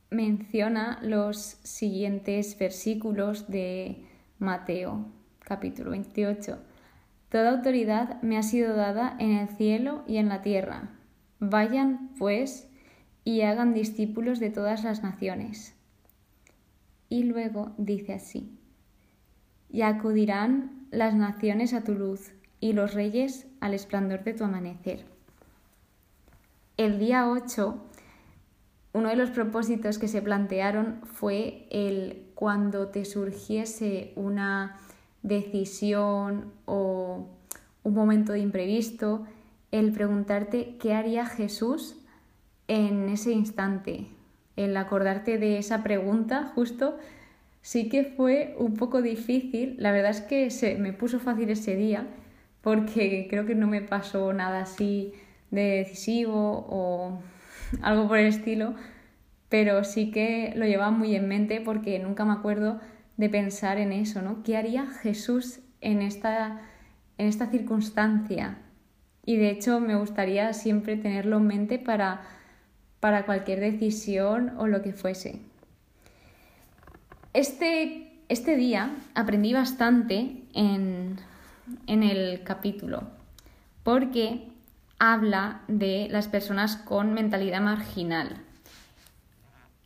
menciona 0.10 1.00
los 1.02 1.58
siguientes 1.64 2.58
versículos 2.58 3.50
de 3.50 4.06
Mateo, 4.40 5.06
capítulo 5.40 5.92
28. 5.92 6.58
Toda 7.30 7.52
autoridad 7.52 8.22
me 8.22 8.38
ha 8.38 8.44
sido 8.44 8.76
dada 8.76 9.16
en 9.20 9.32
el 9.32 9.50
cielo 9.50 10.04
y 10.08 10.18
en 10.18 10.30
la 10.30 10.42
tierra. 10.42 10.92
Vayan, 11.40 12.12
pues, 12.18 12.70
y 13.24 13.42
hagan 13.42 13.74
discípulos 13.74 14.40
de 14.40 14.50
todas 14.50 14.84
las 14.86 15.04
naciones. 15.04 15.76
Y 17.10 17.24
luego 17.24 17.74
dice 17.78 18.14
así, 18.14 18.58
y 19.70 19.82
acudirán 19.82 20.88
las 20.92 21.14
naciones 21.16 21.74
a 21.74 21.84
tu 21.84 21.94
luz 21.94 22.32
y 22.62 22.74
los 22.74 22.94
reyes 22.94 23.48
al 23.60 23.74
esplendor 23.74 24.24
de 24.24 24.34
tu 24.34 24.46
amanecer. 24.46 25.06
El 26.78 27.00
día 27.00 27.30
8, 27.30 27.87
uno 28.98 29.10
de 29.10 29.16
los 29.16 29.30
propósitos 29.30 30.00
que 30.00 30.08
se 30.08 30.22
plantearon 30.22 31.02
fue 31.06 31.68
el 31.70 32.24
cuando 32.34 32.88
te 32.88 33.06
surgiese 33.06 34.12
una 34.16 34.78
decisión 35.22 36.52
o 36.66 37.28
un 37.84 37.94
momento 37.94 38.34
de 38.34 38.40
imprevisto, 38.40 39.26
el 39.72 39.92
preguntarte 39.92 40.78
qué 40.80 40.94
haría 40.94 41.26
Jesús 41.26 41.98
en 42.68 43.10
ese 43.10 43.32
instante, 43.32 44.08
el 44.56 44.76
acordarte 44.76 45.38
de 45.38 45.58
esa 45.58 45.84
pregunta 45.84 46.52
justo, 46.56 46.98
sí 47.62 47.90
que 47.90 48.04
fue 48.04 48.56
un 48.58 48.74
poco 48.74 49.02
difícil. 49.02 49.76
La 49.78 49.92
verdad 49.92 50.12
es 50.12 50.22
que 50.22 50.50
se 50.50 50.76
me 50.76 50.92
puso 50.92 51.20
fácil 51.20 51.50
ese 51.50 51.76
día 51.76 52.08
porque 52.62 53.28
creo 53.30 53.46
que 53.46 53.56
no 53.56 53.68
me 53.68 53.82
pasó 53.82 54.34
nada 54.34 54.62
así 54.62 55.14
de 55.52 55.62
decisivo 55.62 56.66
o 56.70 57.20
algo 57.82 58.08
por 58.08 58.18
el 58.18 58.28
estilo, 58.28 58.76
pero 59.50 59.84
sí 59.84 60.12
que 60.12 60.54
lo 60.56 60.66
llevaba 60.66 60.92
muy 60.92 61.16
en 61.16 61.28
mente 61.28 61.62
porque 61.62 62.00
nunca 62.00 62.26
me 62.26 62.34
acuerdo 62.34 62.80
de 63.18 63.30
pensar 63.30 63.78
en 63.78 63.92
eso, 63.94 64.22
¿no? 64.22 64.44
¿Qué 64.44 64.58
haría 64.58 64.88
Jesús 64.88 65.60
en 65.82 66.02
esta, 66.02 66.62
en 67.18 67.28
esta 67.28 67.48
circunstancia? 67.48 68.60
Y 69.26 69.38
de 69.38 69.50
hecho 69.50 69.80
me 69.80 69.96
gustaría 69.96 70.54
siempre 70.54 70.98
tenerlo 70.98 71.38
en 71.38 71.48
mente 71.48 71.80
para 71.80 72.22
para 73.00 73.26
cualquier 73.26 73.60
decisión 73.60 74.54
o 74.58 74.68
lo 74.68 74.82
que 74.82 74.94
fuese. 74.94 75.40
Este, 77.34 78.12
este 78.30 78.56
día 78.56 78.96
aprendí 79.14 79.54
bastante 79.54 80.44
en, 80.54 81.18
en 81.86 82.04
el 82.04 82.44
capítulo 82.44 83.04
porque 83.84 84.48
habla 85.00 85.62
de 85.68 86.08
las 86.10 86.28
personas 86.28 86.76
con 86.78 87.14
mentalidad 87.14 87.62
marginal, 87.62 88.38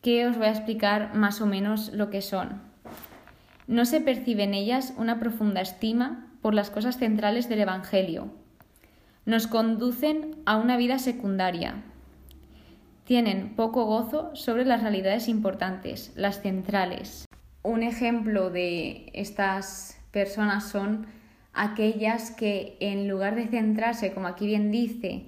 que 0.02 0.26
os 0.28 0.38
voy 0.38 0.48
a 0.48 0.52
explicar 0.52 1.14
más 1.16 1.42
o 1.42 1.46
menos 1.46 1.92
lo 1.94 2.10
que 2.10 2.22
son. 2.22 2.62
No 3.68 3.86
se 3.86 4.02
percibe 4.02 4.44
en 4.44 4.54
ellas 4.54 4.94
una 4.98 5.20
profunda 5.20 5.62
estima 5.62 6.28
por 6.42 6.54
las 6.54 6.70
cosas 6.70 6.98
centrales 6.98 7.50
del 7.50 7.62
Evangelio. 7.62 8.34
Nos 9.26 9.48
conducen 9.48 10.36
a 10.46 10.58
una 10.58 10.78
vida 10.78 10.98
secundaria, 10.98 11.84
tienen 13.06 13.56
poco 13.56 13.86
gozo 13.86 14.34
sobre 14.36 14.64
las 14.64 14.82
realidades 14.82 15.28
importantes, 15.28 16.14
las 16.16 16.42
centrales. 16.42 17.26
Un 17.62 17.84
ejemplo 17.84 18.50
de 18.50 19.12
estas 19.14 20.00
personas 20.12 20.70
son 20.70 21.08
aquellas 21.54 22.32
que 22.32 22.78
en 22.80 23.08
lugar 23.08 23.36
de 23.36 23.48
centrarse, 23.48 24.14
como 24.14 24.28
aquí 24.28 24.46
bien 24.46 24.72
dice, 24.72 25.26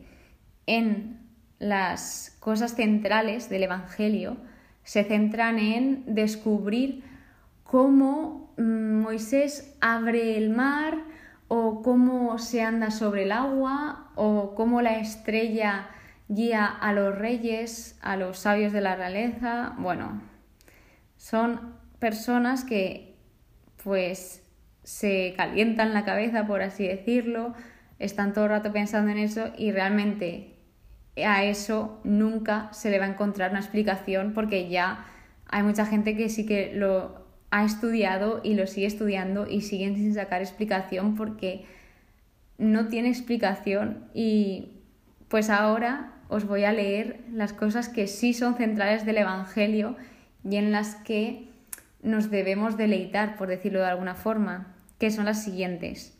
en 0.65 1.19
las 1.59 2.35
cosas 2.39 2.75
centrales 2.75 3.49
del 3.49 3.63
Evangelio, 3.63 4.37
se 4.83 5.03
centran 5.03 5.59
en 5.59 6.03
descubrir 6.13 7.03
cómo 7.63 8.53
mm, 8.57 9.01
Moisés 9.01 9.75
abre 9.81 10.37
el 10.37 10.49
mar 10.49 10.97
o 11.47 11.81
cómo 11.81 12.37
se 12.37 12.61
anda 12.61 12.91
sobre 12.91 13.23
el 13.23 13.31
agua 13.31 14.11
o 14.15 14.55
cómo 14.55 14.81
la 14.81 14.99
estrella 14.99 15.87
guía 16.27 16.65
a 16.65 16.93
los 16.93 17.17
reyes, 17.17 17.97
a 18.01 18.17
los 18.17 18.39
sabios 18.39 18.73
de 18.73 18.81
la 18.81 18.95
realeza, 18.95 19.75
bueno, 19.77 20.21
son 21.17 21.75
personas 21.99 22.63
que 22.63 23.15
pues 23.83 24.42
se 24.83 25.33
calientan 25.35 25.93
la 25.93 26.05
cabeza, 26.05 26.45
por 26.45 26.61
así 26.61 26.87
decirlo, 26.87 27.53
están 27.99 28.33
todo 28.33 28.45
el 28.45 28.51
rato 28.51 28.71
pensando 28.73 29.11
en 29.11 29.17
eso 29.17 29.51
y 29.57 29.71
realmente 29.71 30.53
a 31.23 31.43
eso 31.43 32.01
nunca 32.03 32.69
se 32.73 32.89
le 32.89 32.99
va 32.99 33.05
a 33.05 33.09
encontrar 33.09 33.51
una 33.51 33.59
explicación 33.59 34.33
porque 34.33 34.69
ya 34.69 35.05
hay 35.47 35.63
mucha 35.63 35.85
gente 35.85 36.17
que 36.17 36.29
sí 36.29 36.45
que 36.45 36.73
lo 36.73 37.23
ha 37.51 37.63
estudiado 37.63 38.41
y 38.43 38.55
lo 38.55 38.65
sigue 38.65 38.87
estudiando 38.87 39.47
y 39.47 39.61
siguen 39.61 39.95
sin 39.95 40.13
sacar 40.15 40.41
explicación 40.41 41.15
porque 41.15 41.65
no 42.57 42.87
tiene 42.87 43.09
explicación. 43.09 44.05
Y 44.15 44.79
pues 45.27 45.51
ahora 45.51 46.13
os 46.29 46.47
voy 46.47 46.63
a 46.63 46.71
leer 46.71 47.19
las 47.31 47.53
cosas 47.53 47.89
que 47.89 48.07
sí 48.07 48.33
son 48.33 48.55
centrales 48.55 49.05
del 49.05 49.19
Evangelio 49.19 49.95
y 50.43 50.55
en 50.55 50.71
las 50.71 50.95
que 50.95 51.47
nos 52.01 52.31
debemos 52.31 52.75
deleitar, 52.75 53.37
por 53.37 53.47
decirlo 53.47 53.79
de 53.79 53.85
alguna 53.85 54.15
forma, 54.15 54.72
que 55.03 55.11
son 55.11 55.25
las 55.25 55.43
siguientes. 55.43 56.17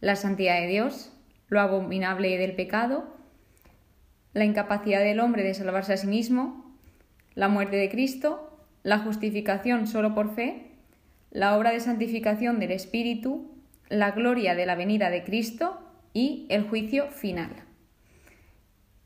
La 0.00 0.16
santidad 0.16 0.60
de 0.60 0.66
Dios, 0.66 1.12
lo 1.46 1.60
abominable 1.60 2.36
del 2.38 2.56
pecado, 2.56 3.06
la 4.32 4.44
incapacidad 4.44 4.98
del 4.98 5.20
hombre 5.20 5.44
de 5.44 5.54
salvarse 5.54 5.92
a 5.92 5.96
sí 5.96 6.08
mismo, 6.08 6.76
la 7.36 7.46
muerte 7.46 7.76
de 7.76 7.88
Cristo, 7.88 8.66
la 8.82 8.98
justificación 8.98 9.86
solo 9.86 10.12
por 10.12 10.34
fe, 10.34 10.72
la 11.30 11.56
obra 11.56 11.70
de 11.70 11.78
santificación 11.78 12.58
del 12.58 12.72
Espíritu, 12.72 13.48
la 13.88 14.10
gloria 14.10 14.56
de 14.56 14.66
la 14.66 14.74
venida 14.74 15.08
de 15.08 15.22
Cristo 15.22 15.78
y 16.12 16.46
el 16.48 16.68
juicio 16.68 17.12
final. 17.12 17.52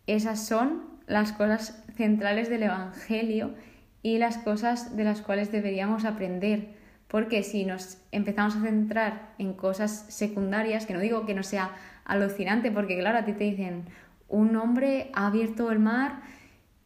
Esas 0.07 0.47
son 0.47 0.99
las 1.07 1.33
cosas 1.33 1.85
centrales 1.95 2.49
del 2.49 2.63
Evangelio 2.63 3.55
y 4.03 4.17
las 4.17 4.39
cosas 4.39 4.97
de 4.97 5.05
las 5.05 5.21
cuales 5.21 5.53
deberíamos 5.53 6.07
aprender. 6.07 6.80
Porque 7.11 7.43
si 7.43 7.65
nos 7.65 7.99
empezamos 8.13 8.55
a 8.55 8.61
centrar 8.61 9.33
en 9.39 9.55
cosas 9.55 10.07
secundarias, 10.09 10.87
que 10.87 10.95
no 10.95 11.01
digo 11.01 11.27
que 11.27 11.35
no 11.35 11.43
sea 11.43 11.73
alucinante, 12.05 12.71
porque 12.71 12.97
claro, 12.99 13.19
a 13.19 13.25
ti 13.25 13.33
te 13.33 13.45
dicen, 13.45 13.87
un 14.29 14.55
hombre 14.55 15.11
ha 15.13 15.27
abierto 15.27 15.73
el 15.73 15.81
mar 15.81 16.23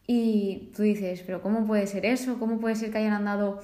y 0.07 0.71
tú 0.75 0.81
dices, 0.81 1.21
pero 1.23 1.43
¿cómo 1.43 1.67
puede 1.67 1.85
ser 1.85 2.07
eso? 2.07 2.39
¿Cómo 2.39 2.59
puede 2.59 2.75
ser 2.75 2.91
que 2.91 2.97
hayan 2.97 3.13
andado 3.13 3.59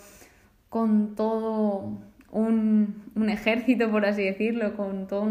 con 0.70 1.15
todo 1.15 1.98
un, 2.30 3.06
ejército, 3.27 3.89
por 3.89 4.06
así 4.06 4.24
decirlo, 4.24 4.75
con 4.75 5.08
toda 5.08 5.24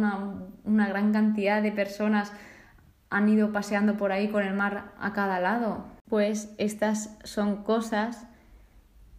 una 0.64 0.88
gran 0.88 1.12
cantidad 1.12 1.62
de 1.62 1.70
personas 1.70 2.32
han 3.08 3.28
ido 3.28 3.52
paseando 3.52 3.96
por 3.96 4.10
ahí 4.10 4.28
con 4.28 4.42
el 4.42 4.54
mar 4.54 4.92
a 4.98 5.12
cada 5.12 5.38
lado? 5.38 5.84
Pues 6.08 6.52
estas 6.58 7.16
son 7.22 7.62
cosas 7.62 8.26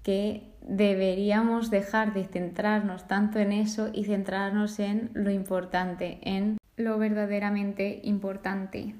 que 0.03 0.50
deberíamos 0.61 1.69
dejar 1.69 2.13
de 2.13 2.25
centrarnos 2.25 3.07
tanto 3.07 3.39
en 3.39 3.51
eso 3.51 3.89
y 3.93 4.05
centrarnos 4.05 4.79
en 4.79 5.09
lo 5.13 5.31
importante, 5.31 6.19
en 6.21 6.57
lo 6.77 6.97
verdaderamente 6.97 7.99
importante. 8.03 8.95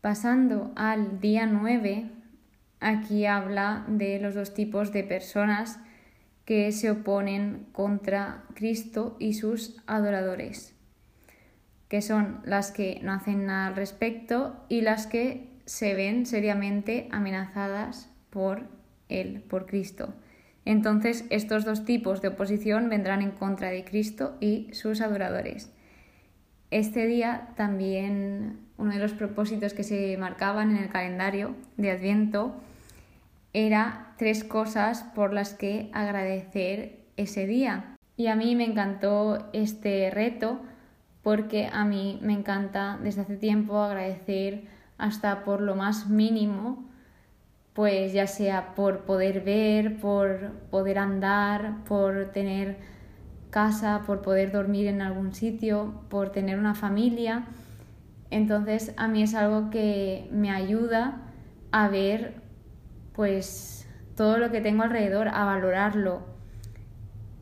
Pasando 0.00 0.72
al 0.76 1.20
día 1.20 1.46
9, 1.46 2.10
aquí 2.80 3.26
habla 3.26 3.84
de 3.88 4.18
los 4.20 4.34
dos 4.34 4.54
tipos 4.54 4.92
de 4.92 5.04
personas 5.04 5.78
que 6.44 6.72
se 6.72 6.90
oponen 6.90 7.66
contra 7.72 8.44
Cristo 8.54 9.16
y 9.18 9.34
sus 9.34 9.76
adoradores, 9.86 10.74
que 11.88 12.02
son 12.02 12.40
las 12.44 12.72
que 12.72 13.00
no 13.02 13.12
hacen 13.12 13.46
nada 13.46 13.68
al 13.68 13.76
respecto 13.76 14.64
y 14.68 14.80
las 14.80 15.06
que 15.06 15.48
se 15.66 15.94
ven 15.94 16.26
seriamente 16.26 17.08
amenazadas 17.12 18.10
por 18.30 18.79
Él, 19.10 19.42
por 19.48 19.66
Cristo. 19.66 20.14
Entonces, 20.64 21.24
estos 21.30 21.64
dos 21.64 21.84
tipos 21.84 22.22
de 22.22 22.28
oposición 22.28 22.88
vendrán 22.88 23.22
en 23.22 23.32
contra 23.32 23.70
de 23.70 23.84
Cristo 23.84 24.36
y 24.40 24.68
sus 24.72 25.00
adoradores. 25.00 25.72
Este 26.70 27.06
día 27.06 27.48
también 27.56 28.60
uno 28.78 28.92
de 28.92 28.98
los 29.00 29.12
propósitos 29.12 29.74
que 29.74 29.82
se 29.82 30.16
marcaban 30.16 30.70
en 30.70 30.82
el 30.82 30.88
calendario 30.88 31.54
de 31.76 31.90
Adviento 31.90 32.54
era 33.52 34.14
tres 34.16 34.44
cosas 34.44 35.02
por 35.14 35.32
las 35.32 35.54
que 35.54 35.90
agradecer 35.92 37.00
ese 37.16 37.46
día. 37.46 37.96
Y 38.16 38.28
a 38.28 38.36
mí 38.36 38.54
me 38.54 38.64
encantó 38.64 39.50
este 39.52 40.10
reto 40.10 40.60
porque 41.22 41.68
a 41.72 41.84
mí 41.84 42.18
me 42.22 42.32
encanta 42.32 42.98
desde 43.02 43.22
hace 43.22 43.36
tiempo 43.36 43.78
agradecer 43.78 44.64
hasta 44.98 45.44
por 45.44 45.60
lo 45.60 45.74
más 45.74 46.08
mínimo, 46.08 46.89
pues 47.74 48.12
ya 48.12 48.26
sea 48.26 48.74
por 48.74 49.00
poder 49.00 49.42
ver, 49.42 49.98
por 50.00 50.50
poder 50.70 50.98
andar, 50.98 51.84
por 51.84 52.30
tener 52.32 52.78
casa, 53.50 54.02
por 54.06 54.22
poder 54.22 54.52
dormir 54.52 54.86
en 54.86 55.02
algún 55.02 55.34
sitio, 55.34 56.02
por 56.08 56.30
tener 56.30 56.58
una 56.58 56.74
familia. 56.74 57.44
Entonces 58.30 58.92
a 58.96 59.08
mí 59.08 59.22
es 59.22 59.34
algo 59.34 59.70
que 59.70 60.28
me 60.32 60.50
ayuda 60.50 61.22
a 61.72 61.88
ver 61.88 62.34
pues 63.12 63.88
todo 64.16 64.38
lo 64.38 64.50
que 64.50 64.60
tengo 64.60 64.82
alrededor, 64.82 65.28
a 65.28 65.44
valorarlo. 65.44 66.22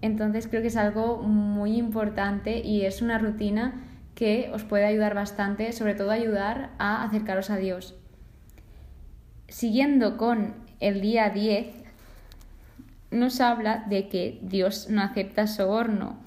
Entonces 0.01 0.47
creo 0.47 0.63
que 0.63 0.69
es 0.69 0.77
algo 0.77 1.19
muy 1.19 1.77
importante 1.77 2.61
y 2.61 2.85
es 2.85 3.03
una 3.03 3.19
rutina 3.19 3.85
que 4.15 4.51
os 4.53 4.65
puede 4.65 4.85
ayudar 4.85 5.15
bastante, 5.15 5.73
sobre 5.73 5.95
todo 5.95 6.11
ayudar 6.11 6.71
a 6.79 7.05
acercaros 7.05 7.51
a 7.51 7.57
Dios. 7.57 7.97
Siguiendo 9.49 10.19
con 10.19 10.55
el 10.79 11.01
día 11.01 11.31
10, 11.31 11.67
nos 13.11 13.41
habla 13.41 13.85
de 13.89 14.09
que 14.09 14.39
Dios 14.43 14.91
no 14.91 15.03
acepta 15.03 15.47
soborno. 15.47 16.19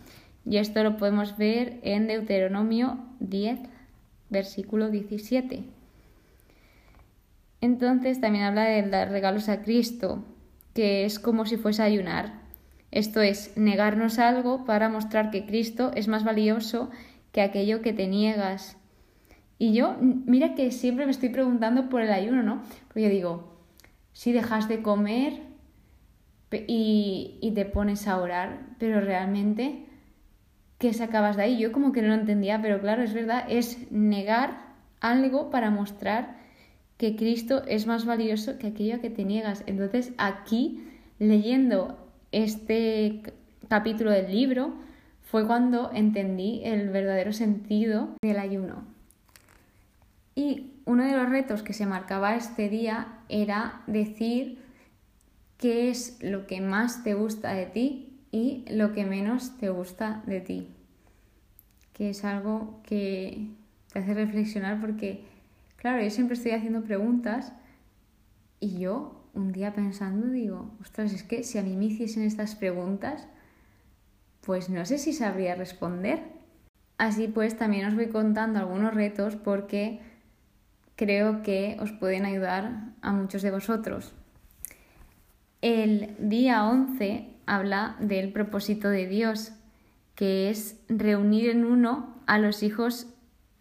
Y 0.43 0.57
esto 0.57 0.83
lo 0.83 0.97
podemos 0.97 1.37
ver 1.37 1.79
en 1.83 2.07
Deuteronomio 2.07 2.97
10, 3.19 3.59
versículo 4.29 4.89
17. 4.89 5.63
Entonces 7.61 8.19
también 8.19 8.45
habla 8.45 8.63
de 8.63 8.81
dar 8.89 9.11
regalos 9.11 9.49
a 9.49 9.61
Cristo, 9.61 10.25
que 10.73 11.05
es 11.05 11.19
como 11.19 11.45
si 11.45 11.57
fuese 11.57 11.83
ayunar. 11.83 12.41
Esto 12.89 13.21
es 13.21 13.55
negarnos 13.55 14.17
algo 14.17 14.65
para 14.65 14.89
mostrar 14.89 15.29
que 15.29 15.45
Cristo 15.45 15.91
es 15.95 16.07
más 16.07 16.23
valioso 16.23 16.89
que 17.31 17.41
aquello 17.41 17.83
que 17.83 17.93
te 17.93 18.07
niegas. 18.07 18.77
Y 19.61 19.73
yo, 19.73 19.95
mira 20.01 20.55
que 20.55 20.71
siempre 20.71 21.05
me 21.05 21.11
estoy 21.11 21.29
preguntando 21.29 21.87
por 21.87 22.01
el 22.01 22.11
ayuno, 22.11 22.41
¿no? 22.41 22.63
Porque 22.87 23.03
yo 23.03 23.09
digo, 23.09 23.57
si 24.11 24.31
dejas 24.31 24.67
de 24.67 24.81
comer, 24.81 25.33
y, 26.51 27.51
te 27.53 27.65
pones 27.65 28.07
a 28.07 28.19
orar, 28.19 28.59
pero 28.79 29.01
realmente, 29.01 29.85
¿qué 30.79 30.93
sacabas 30.93 31.37
de 31.37 31.43
ahí? 31.43 31.59
Yo 31.59 31.71
como 31.71 31.91
que 31.91 32.01
no 32.01 32.07
lo 32.07 32.15
entendía, 32.15 32.59
pero 32.59 32.81
claro, 32.81 33.03
es 33.03 33.13
verdad, 33.13 33.45
es 33.49 33.91
negar 33.91 34.73
algo 34.99 35.51
para 35.51 35.69
mostrar 35.69 36.37
que 36.97 37.15
Cristo 37.15 37.61
es 37.67 37.85
más 37.85 38.05
valioso 38.05 38.57
que 38.57 38.65
aquello 38.65 38.99
que 38.99 39.11
te 39.11 39.25
niegas. 39.25 39.63
Entonces 39.67 40.11
aquí, 40.17 40.87
leyendo 41.19 42.09
este 42.31 43.21
capítulo 43.67 44.09
del 44.09 44.31
libro, 44.31 44.73
fue 45.21 45.45
cuando 45.45 45.91
entendí 45.93 46.61
el 46.63 46.89
verdadero 46.89 47.31
sentido 47.31 48.09
del 48.23 48.39
ayuno. 48.39 48.90
Y 50.41 50.73
uno 50.85 51.05
de 51.05 51.15
los 51.15 51.29
retos 51.29 51.61
que 51.61 51.71
se 51.71 51.85
marcaba 51.85 52.35
este 52.35 52.67
día 52.67 53.19
era 53.29 53.83
decir 53.85 54.57
qué 55.59 55.91
es 55.91 56.17
lo 56.23 56.47
que 56.47 56.61
más 56.61 57.03
te 57.03 57.13
gusta 57.13 57.53
de 57.53 57.67
ti 57.67 58.17
y 58.31 58.65
lo 58.67 58.91
que 58.91 59.05
menos 59.05 59.55
te 59.59 59.69
gusta 59.69 60.23
de 60.25 60.41
ti. 60.41 60.67
Que 61.93 62.09
es 62.09 62.25
algo 62.25 62.81
que 62.81 63.49
te 63.93 63.99
hace 63.99 64.15
reflexionar 64.15 64.81
porque, 64.81 65.23
claro, 65.75 66.01
yo 66.01 66.09
siempre 66.09 66.33
estoy 66.33 66.53
haciendo 66.53 66.81
preguntas 66.81 67.53
y 68.59 68.79
yo 68.79 69.23
un 69.35 69.51
día 69.51 69.75
pensando 69.75 70.25
digo, 70.25 70.71
ostras, 70.81 71.13
es 71.13 71.21
que 71.21 71.43
si 71.43 71.59
a 71.59 71.61
mí 71.61 71.75
me 71.75 71.85
hiciesen 71.85 72.23
estas 72.23 72.55
preguntas, 72.55 73.27
pues 74.43 74.71
no 74.71 74.87
sé 74.87 74.97
si 74.97 75.13
sabría 75.13 75.53
responder. 75.53 76.23
Así 76.97 77.27
pues, 77.27 77.57
también 77.57 77.85
os 77.85 77.93
voy 77.93 78.07
contando 78.07 78.57
algunos 78.57 78.95
retos 78.95 79.35
porque 79.35 79.99
creo 81.01 81.41
que 81.41 81.77
os 81.79 81.91
pueden 81.91 82.25
ayudar 82.25 82.93
a 83.01 83.11
muchos 83.11 83.41
de 83.41 83.49
vosotros. 83.49 84.13
El 85.63 86.15
día 86.19 86.63
11 86.63 87.27
habla 87.47 87.95
del 87.99 88.31
propósito 88.31 88.87
de 88.87 89.07
Dios, 89.07 89.51
que 90.13 90.51
es 90.51 90.79
reunir 90.89 91.49
en 91.49 91.65
uno 91.65 92.21
a 92.27 92.37
los 92.37 92.61
hijos 92.61 93.07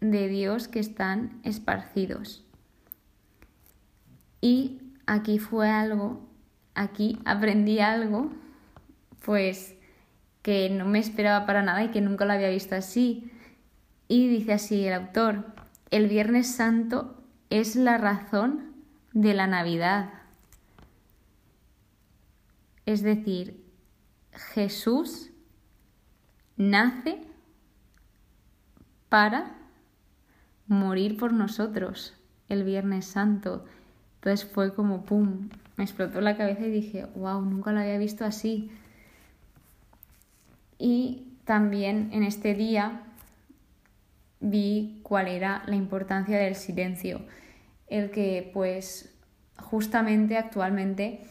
de 0.01 0.27
Dios 0.27 0.67
que 0.67 0.79
están 0.79 1.41
esparcidos. 1.43 2.45
Y 4.39 4.79
aquí 5.07 5.39
fue 5.39 5.67
algo, 5.67 6.29
aquí 6.75 7.17
aprendí 7.25 7.79
algo, 7.79 8.31
pues 9.25 9.73
que 10.43 10.69
no 10.69 10.85
me 10.85 10.99
esperaba 10.99 11.47
para 11.47 11.63
nada 11.63 11.83
y 11.83 11.89
que 11.89 12.01
nunca 12.01 12.25
lo 12.25 12.33
había 12.33 12.49
visto 12.49 12.75
así. 12.75 13.31
Y 14.07 14.27
dice 14.27 14.53
así 14.53 14.85
el 14.85 14.93
autor, 14.93 15.55
el 15.89 16.07
Viernes 16.07 16.45
Santo 16.45 17.17
es 17.51 17.75
la 17.75 17.97
razón 17.97 18.73
de 19.13 19.33
la 19.33 19.45
Navidad. 19.45 20.09
Es 22.85 23.03
decir, 23.03 23.63
Jesús 24.31 25.29
nace 26.55 27.21
para 29.09 29.57
morir 30.67 31.17
por 31.17 31.33
nosotros 31.33 32.15
el 32.47 32.63
Viernes 32.63 33.05
Santo. 33.05 33.65
Entonces 34.15 34.49
fue 34.49 34.73
como, 34.73 35.03
¡pum!, 35.03 35.49
me 35.75 35.83
explotó 35.83 36.21
la 36.21 36.37
cabeza 36.37 36.65
y 36.65 36.71
dije, 36.71 37.05
wow, 37.15 37.41
nunca 37.41 37.73
lo 37.73 37.81
había 37.81 37.97
visto 37.97 38.23
así. 38.23 38.71
Y 40.77 41.27
también 41.43 42.09
en 42.13 42.23
este 42.23 42.53
día 42.53 43.03
vi 44.39 45.01
cuál 45.03 45.27
era 45.27 45.63
la 45.67 45.75
importancia 45.75 46.37
del 46.37 46.55
silencio, 46.55 47.21
el 47.91 48.09
que 48.09 48.49
pues 48.53 49.13
justamente 49.57 50.37
actualmente 50.37 51.21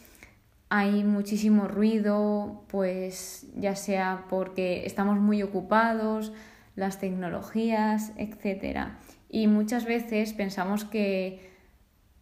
hay 0.69 1.03
muchísimo 1.03 1.67
ruido, 1.67 2.63
pues 2.69 3.47
ya 3.57 3.75
sea 3.75 4.27
porque 4.29 4.87
estamos 4.87 5.19
muy 5.19 5.43
ocupados, 5.43 6.33
las 6.77 7.01
tecnologías, 7.01 8.13
etc. 8.17 8.91
Y 9.29 9.49
muchas 9.49 9.85
veces 9.85 10.33
pensamos 10.33 10.85
que 10.85 11.51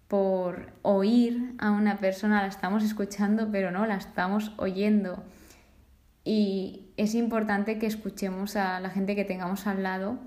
por 0.06 0.72
oír 0.80 1.52
a 1.58 1.72
una 1.72 1.98
persona, 1.98 2.40
la 2.40 2.48
estamos 2.48 2.82
escuchando, 2.84 3.50
pero 3.52 3.70
no, 3.70 3.84
la 3.86 3.96
estamos 3.96 4.52
oyendo. 4.56 5.22
Y 6.24 6.86
es 6.96 7.14
importante 7.14 7.78
que 7.78 7.86
escuchemos 7.86 8.56
a 8.56 8.80
la 8.80 8.88
gente 8.88 9.14
que 9.14 9.24
tengamos 9.24 9.66
al 9.66 9.82
lado 9.82 10.18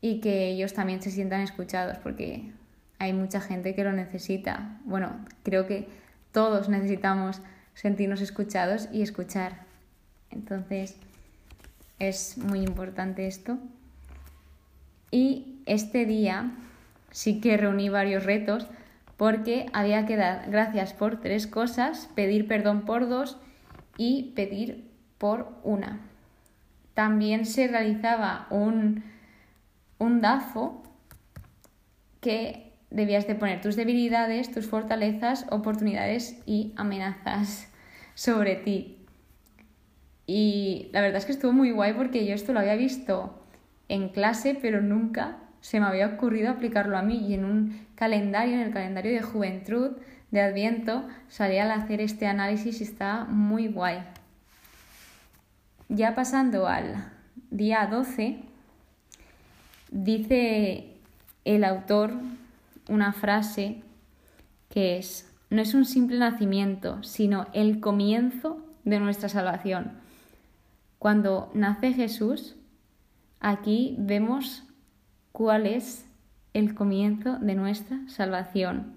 y 0.00 0.20
que 0.20 0.48
ellos 0.48 0.74
también 0.74 1.02
se 1.02 1.10
sientan 1.10 1.40
escuchados, 1.40 1.98
porque 1.98 2.52
hay 2.98 3.12
mucha 3.12 3.40
gente 3.40 3.74
que 3.74 3.84
lo 3.84 3.92
necesita. 3.92 4.78
Bueno, 4.84 5.12
creo 5.42 5.66
que 5.66 5.88
todos 6.32 6.68
necesitamos 6.68 7.40
sentirnos 7.74 8.20
escuchados 8.20 8.88
y 8.92 9.02
escuchar. 9.02 9.64
Entonces, 10.30 10.96
es 11.98 12.38
muy 12.38 12.60
importante 12.60 13.26
esto. 13.26 13.58
Y 15.10 15.62
este 15.66 16.06
día 16.06 16.52
sí 17.10 17.40
que 17.40 17.56
reuní 17.56 17.88
varios 17.88 18.24
retos 18.24 18.66
porque 19.16 19.66
había 19.72 20.04
que 20.04 20.16
dar 20.16 20.50
gracias 20.50 20.92
por 20.92 21.20
tres 21.20 21.46
cosas, 21.46 22.10
pedir 22.14 22.46
perdón 22.46 22.82
por 22.82 23.08
dos 23.08 23.38
y 23.96 24.32
pedir 24.34 24.90
por 25.18 25.48
una. 25.62 26.00
También 26.94 27.46
se 27.46 27.68
realizaba 27.68 28.46
un, 28.50 29.04
un 29.98 30.20
DAFO 30.20 30.82
que 32.20 32.65
debías 32.90 33.26
de 33.26 33.34
poner 33.34 33.60
tus 33.60 33.76
debilidades, 33.76 34.50
tus 34.50 34.66
fortalezas, 34.66 35.46
oportunidades 35.50 36.40
y 36.46 36.72
amenazas 36.76 37.68
sobre 38.14 38.56
ti. 38.56 38.98
Y 40.26 40.88
la 40.92 41.00
verdad 41.00 41.18
es 41.18 41.24
que 41.24 41.32
estuvo 41.32 41.52
muy 41.52 41.70
guay 41.70 41.92
porque 41.92 42.26
yo 42.26 42.34
esto 42.34 42.52
lo 42.52 42.60
había 42.60 42.74
visto 42.74 43.42
en 43.88 44.08
clase, 44.08 44.58
pero 44.60 44.80
nunca 44.82 45.38
se 45.60 45.80
me 45.80 45.86
había 45.86 46.06
ocurrido 46.08 46.50
aplicarlo 46.50 46.96
a 46.96 47.02
mí. 47.02 47.26
Y 47.28 47.34
en 47.34 47.44
un 47.44 47.86
calendario, 47.94 48.54
en 48.54 48.60
el 48.60 48.72
calendario 48.72 49.12
de 49.12 49.22
juventud 49.22 49.96
de 50.30 50.40
Adviento, 50.40 51.06
salía 51.28 51.64
al 51.64 51.70
hacer 51.70 52.00
este 52.00 52.26
análisis 52.26 52.80
y 52.80 52.84
está 52.84 53.24
muy 53.24 53.68
guay. 53.68 54.02
Ya 55.88 56.16
pasando 56.16 56.66
al 56.66 57.12
día 57.50 57.86
12, 57.86 58.40
dice 59.92 60.96
el 61.44 61.62
autor 61.62 62.12
una 62.88 63.12
frase 63.12 63.82
que 64.68 64.98
es, 64.98 65.32
no 65.50 65.62
es 65.62 65.74
un 65.74 65.84
simple 65.84 66.18
nacimiento, 66.18 67.02
sino 67.02 67.46
el 67.52 67.80
comienzo 67.80 68.64
de 68.84 69.00
nuestra 69.00 69.28
salvación. 69.28 69.92
Cuando 70.98 71.50
nace 71.54 71.92
Jesús, 71.92 72.56
aquí 73.40 73.96
vemos 73.98 74.64
cuál 75.32 75.66
es 75.66 76.06
el 76.54 76.74
comienzo 76.74 77.38
de 77.38 77.54
nuestra 77.54 77.98
salvación. 78.08 78.94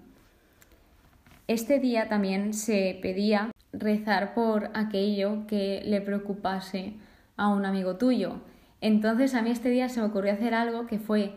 Este 1.46 1.78
día 1.78 2.08
también 2.08 2.54
se 2.54 2.98
pedía 3.02 3.50
rezar 3.72 4.34
por 4.34 4.70
aquello 4.74 5.46
que 5.46 5.82
le 5.84 6.00
preocupase 6.00 6.94
a 7.36 7.48
un 7.48 7.64
amigo 7.64 7.96
tuyo. 7.96 8.40
Entonces 8.80 9.34
a 9.34 9.42
mí 9.42 9.50
este 9.50 9.68
día 9.68 9.88
se 9.88 10.00
me 10.00 10.06
ocurrió 10.06 10.32
hacer 10.32 10.54
algo 10.54 10.86
que 10.86 10.98
fue 10.98 11.34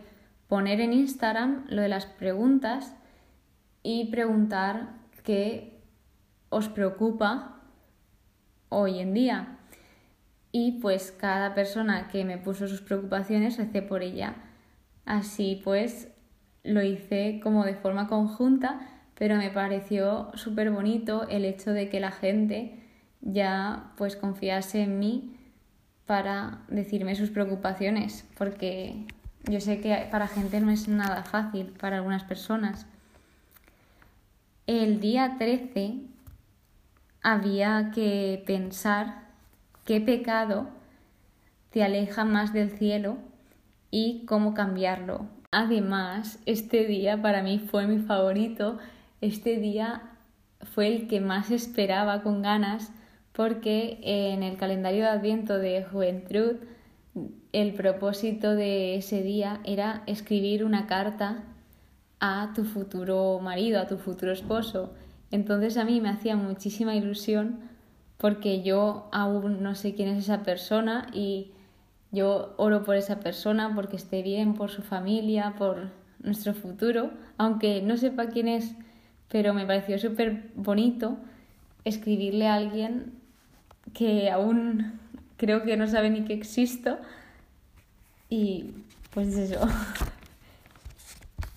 poner 0.54 0.82
en 0.82 0.94
Instagram 0.94 1.66
lo 1.68 1.82
de 1.82 1.88
las 1.88 2.06
preguntas 2.06 2.96
y 3.82 4.12
preguntar 4.12 5.00
qué 5.24 5.82
os 6.50 6.70
preocupa 6.70 7.60
hoy 8.70 9.00
en 9.00 9.16
día. 9.16 9.58
Y 10.52 10.74
pues 10.74 11.12
cada 11.12 11.56
persona 11.56 12.08
que 12.10 12.24
me 12.24 12.38
puso 12.38 12.68
sus 12.68 12.82
preocupaciones 12.82 13.58
recé 13.58 13.82
por 13.82 14.04
ella. 14.04 14.36
Así 15.06 15.60
pues 15.64 16.14
lo 16.62 16.84
hice 16.84 17.40
como 17.42 17.66
de 17.66 17.74
forma 17.74 18.08
conjunta, 18.08 18.80
pero 19.16 19.38
me 19.38 19.50
pareció 19.50 20.30
súper 20.36 20.70
bonito 20.70 21.28
el 21.30 21.46
hecho 21.46 21.72
de 21.72 21.90
que 21.90 22.00
la 22.00 22.12
gente 22.12 22.80
ya 23.22 23.92
pues 23.98 24.16
confiase 24.16 24.84
en 24.84 25.00
mí 25.00 25.36
para 26.06 26.62
decirme 26.68 27.16
sus 27.16 27.32
preocupaciones, 27.32 28.30
porque 28.38 29.08
yo 29.44 29.60
sé 29.60 29.82
que 29.82 30.08
para 30.12 30.28
gente 30.28 30.60
no 30.62 30.72
es 30.72 30.88
nada 30.88 31.24
fácil, 31.24 31.68
para 31.80 31.98
algunas 31.98 32.24
personas. 32.24 32.86
El 34.68 35.00
día 35.00 35.36
13 35.38 35.98
había 37.22 37.92
que 37.94 38.44
pensar 38.46 39.24
qué 39.86 40.00
pecado 40.00 40.70
te 41.70 41.84
aleja 41.84 42.24
más 42.24 42.54
del 42.54 42.72
cielo 42.72 43.18
y 43.92 44.26
cómo 44.26 44.54
cambiarlo. 44.54 45.28
Además, 45.52 46.40
este 46.46 46.86
día 46.86 47.22
para 47.22 47.44
mí 47.44 47.60
fue 47.60 47.86
mi 47.88 48.00
favorito. 48.00 48.80
Este 49.22 49.58
día 49.58 50.02
fue 50.74 50.88
el 50.88 51.08
que 51.08 51.20
más 51.20 51.52
esperaba 51.52 52.24
con 52.24 52.42
ganas 52.42 52.92
porque 53.34 54.00
en 54.02 54.44
el 54.44 54.58
calendario 54.58 55.04
de 55.04 55.10
Adviento 55.10 55.58
de 55.58 55.84
Juventud 55.84 56.56
el 57.52 57.74
propósito 57.74 58.56
de 58.56 58.96
ese 58.96 59.22
día 59.22 59.60
era 59.64 60.04
escribir 60.08 60.66
una 60.66 60.88
carta 60.88 61.44
a 62.20 62.52
tu 62.56 62.64
futuro 62.64 63.40
marido, 63.40 63.80
a 63.80 63.88
tu 63.88 63.98
futuro 63.98 64.32
esposo. 64.32 64.94
Entonces 65.30 65.78
a 65.78 65.86
mí 65.86 66.02
me 66.02 66.10
hacía 66.10 66.36
muchísima 66.36 66.96
ilusión 66.96 67.60
porque 68.18 68.64
yo 68.64 69.10
aún 69.12 69.62
no 69.62 69.76
sé 69.76 69.94
quién 69.94 70.10
es 70.10 70.24
esa 70.24 70.44
persona 70.44 71.08
y 71.14 71.52
yo 72.12 72.54
oro 72.58 72.84
por 72.84 72.96
esa 72.96 73.20
persona 73.20 73.74
porque 73.76 73.98
esté 73.98 74.22
bien, 74.22 74.54
por 74.54 74.70
su 74.70 74.82
familia, 74.82 75.56
por 75.58 75.92
nuestro 76.20 76.54
futuro, 76.54 77.12
aunque 77.38 77.82
no 77.82 77.98
sepa 77.98 78.28
quién 78.28 78.48
es, 78.48 78.76
pero 79.28 79.54
me 79.54 79.66
pareció 79.66 80.00
súper 80.00 80.52
bonito 80.56 81.18
escribirle 81.84 82.48
a 82.48 82.56
alguien 82.56 83.14
que 83.94 84.32
aún 84.32 85.00
creo 85.44 85.64
que 85.64 85.76
no 85.76 85.88
sabe 85.88 86.10
ni 86.10 86.24
que 86.24 86.34
existo. 86.34 86.98
Y 88.30 88.72
pues 89.14 89.36
eso. 89.36 89.60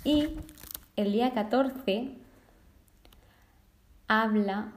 y 0.04 0.30
el 0.96 1.12
día 1.12 1.32
14 1.32 2.10
habla 4.08 4.72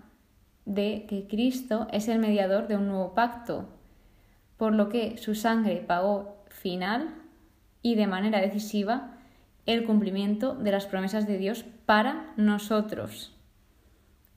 de 0.65 1.07
que 1.09 1.25
Cristo 1.27 1.87
es 1.91 2.07
el 2.07 2.19
mediador 2.19 2.67
de 2.67 2.75
un 2.75 2.87
nuevo 2.87 3.15
pacto, 3.15 3.67
por 4.57 4.75
lo 4.75 4.89
que 4.89 5.17
su 5.17 5.33
sangre 5.33 5.77
pagó 5.77 6.37
final 6.49 7.15
y 7.81 7.95
de 7.95 8.05
manera 8.05 8.39
decisiva 8.39 9.15
el 9.65 9.85
cumplimiento 9.85 10.53
de 10.53 10.71
las 10.71 10.85
promesas 10.85 11.25
de 11.25 11.39
Dios 11.39 11.65
para 11.87 12.31
nosotros. 12.37 13.35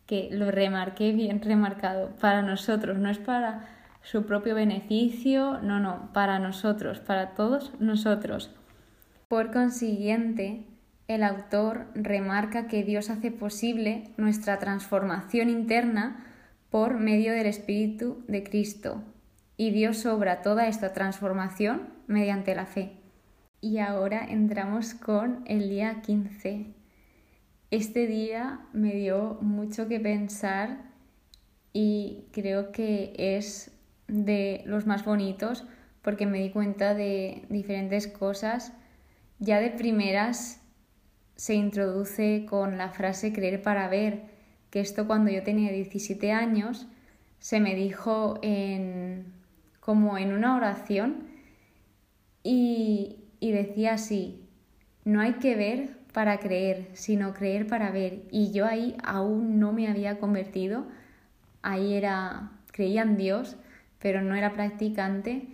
Que 0.07 0.31
lo 0.33 0.51
remarqué 0.51 1.13
bien 1.13 1.43
remarcado, 1.43 2.09
para 2.21 2.41
nosotros, 2.41 2.97
no 2.97 3.11
es 3.11 3.19
para 3.19 3.82
su 4.03 4.27
propio 4.27 4.55
beneficio, 4.55 5.61
no, 5.63 5.81
no, 5.81 6.13
para 6.13 6.39
nosotros, 6.39 7.01
para 7.01 7.35
todos 7.35 7.73
nosotros. 7.81 8.51
Por 9.29 9.53
consiguiente, 9.53 10.67
el 11.09 11.23
autor 11.23 11.87
remarca 11.95 12.67
que 12.67 12.85
Dios 12.85 13.11
hace 13.11 13.31
posible 13.31 14.05
nuestra 14.17 14.59
transformación 14.59 15.49
interna 15.49 16.27
por 16.71 16.99
medio 16.99 17.33
del 17.33 17.47
Espíritu 17.47 18.25
de 18.29 18.43
Cristo, 18.43 19.03
y 19.57 19.71
Dios 19.71 20.07
obra 20.07 20.43
toda 20.43 20.67
esta 20.67 20.93
transformación 20.93 21.91
mediante 22.07 22.55
la 22.55 22.67
fe. 22.67 22.97
Y 23.61 23.79
ahora 23.79 24.25
entramos 24.25 24.95
con 24.95 25.45
el 25.47 25.69
día 25.69 26.03
15. 26.03 26.67
Este 27.71 28.07
día 28.07 28.61
me 28.73 28.95
dio 28.95 29.39
mucho 29.41 29.87
que 29.87 30.01
pensar 30.01 30.91
y 31.73 32.25
creo 32.33 32.73
que 32.73 33.15
es 33.17 33.71
de 34.13 34.63
los 34.67 34.87
más 34.87 35.05
bonitos 35.05 35.65
porque 36.03 36.27
me 36.27 36.41
di 36.41 36.51
cuenta 36.51 36.95
de 36.95 37.45
diferentes 37.49 38.07
cosas. 38.07 38.73
Ya 39.39 39.61
de 39.61 39.71
primeras 39.71 40.61
se 41.37 41.55
introduce 41.55 42.45
con 42.49 42.77
la 42.77 42.91
frase 42.91 43.33
creer 43.33 43.63
para 43.63 43.89
ver, 43.89 44.25
que 44.71 44.81
esto 44.81 45.07
cuando 45.07 45.31
yo 45.31 45.43
tenía 45.43 45.73
17 45.73 46.33
años 46.33 46.87
se 47.39 47.61
me 47.61 47.75
dijo 47.75 48.39
en, 48.43 49.33
como 49.81 50.17
en 50.19 50.33
una 50.33 50.57
oración 50.57 51.29
y, 52.43 53.25
y 53.41 53.53
decía 53.53 53.95
así, 53.95 54.49
no 55.05 55.21
hay 55.21 55.35
que 55.35 55.57
ver 55.57 55.99
para 56.13 56.39
creer, 56.39 56.89
sino 56.93 57.35
creer 57.35 57.67
para 57.67 57.91
ver. 57.91 58.23
Y 58.31 58.53
yo 58.53 58.67
ahí 58.67 58.97
aún 59.03 59.59
no 59.59 59.73
me 59.73 59.89
había 59.89 60.19
convertido, 60.19 60.87
ahí 61.63 61.95
era, 61.95 62.53
creía 62.73 63.03
en 63.03 63.17
Dios, 63.17 63.57
pero 64.03 64.21
no 64.21 64.35
era 64.35 64.53
practicante 64.53 65.47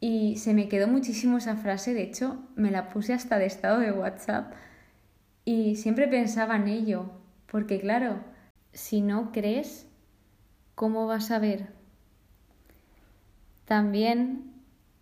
y 0.00 0.36
se 0.36 0.52
me 0.52 0.68
quedó 0.68 0.88
muchísimo 0.88 1.38
esa 1.38 1.56
frase, 1.56 1.94
de 1.94 2.02
hecho 2.02 2.36
me 2.56 2.72
la 2.72 2.88
puse 2.88 3.12
hasta 3.14 3.38
de 3.38 3.46
estado 3.46 3.78
de 3.78 3.92
WhatsApp 3.92 4.52
y 5.44 5.76
siempre 5.76 6.08
pensaba 6.08 6.56
en 6.56 6.66
ello, 6.66 7.12
porque 7.46 7.78
claro, 7.80 8.18
si 8.72 9.00
no 9.00 9.30
crees, 9.30 9.86
¿cómo 10.74 11.06
vas 11.06 11.30
a 11.30 11.38
ver? 11.38 11.68
También 13.64 14.52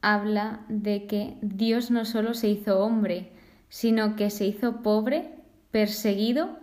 habla 0.03 0.61
de 0.69 1.07
que 1.07 1.39
Dios 1.41 1.91
no 1.91 2.05
solo 2.05 2.35
se 2.35 2.49
hizo 2.49 2.81
hombre, 2.81 3.33
sino 3.71 4.17
que 4.17 4.29
se 4.29 4.45
hizo 4.45 4.83
pobre, 4.83 5.31
perseguido 5.71 6.59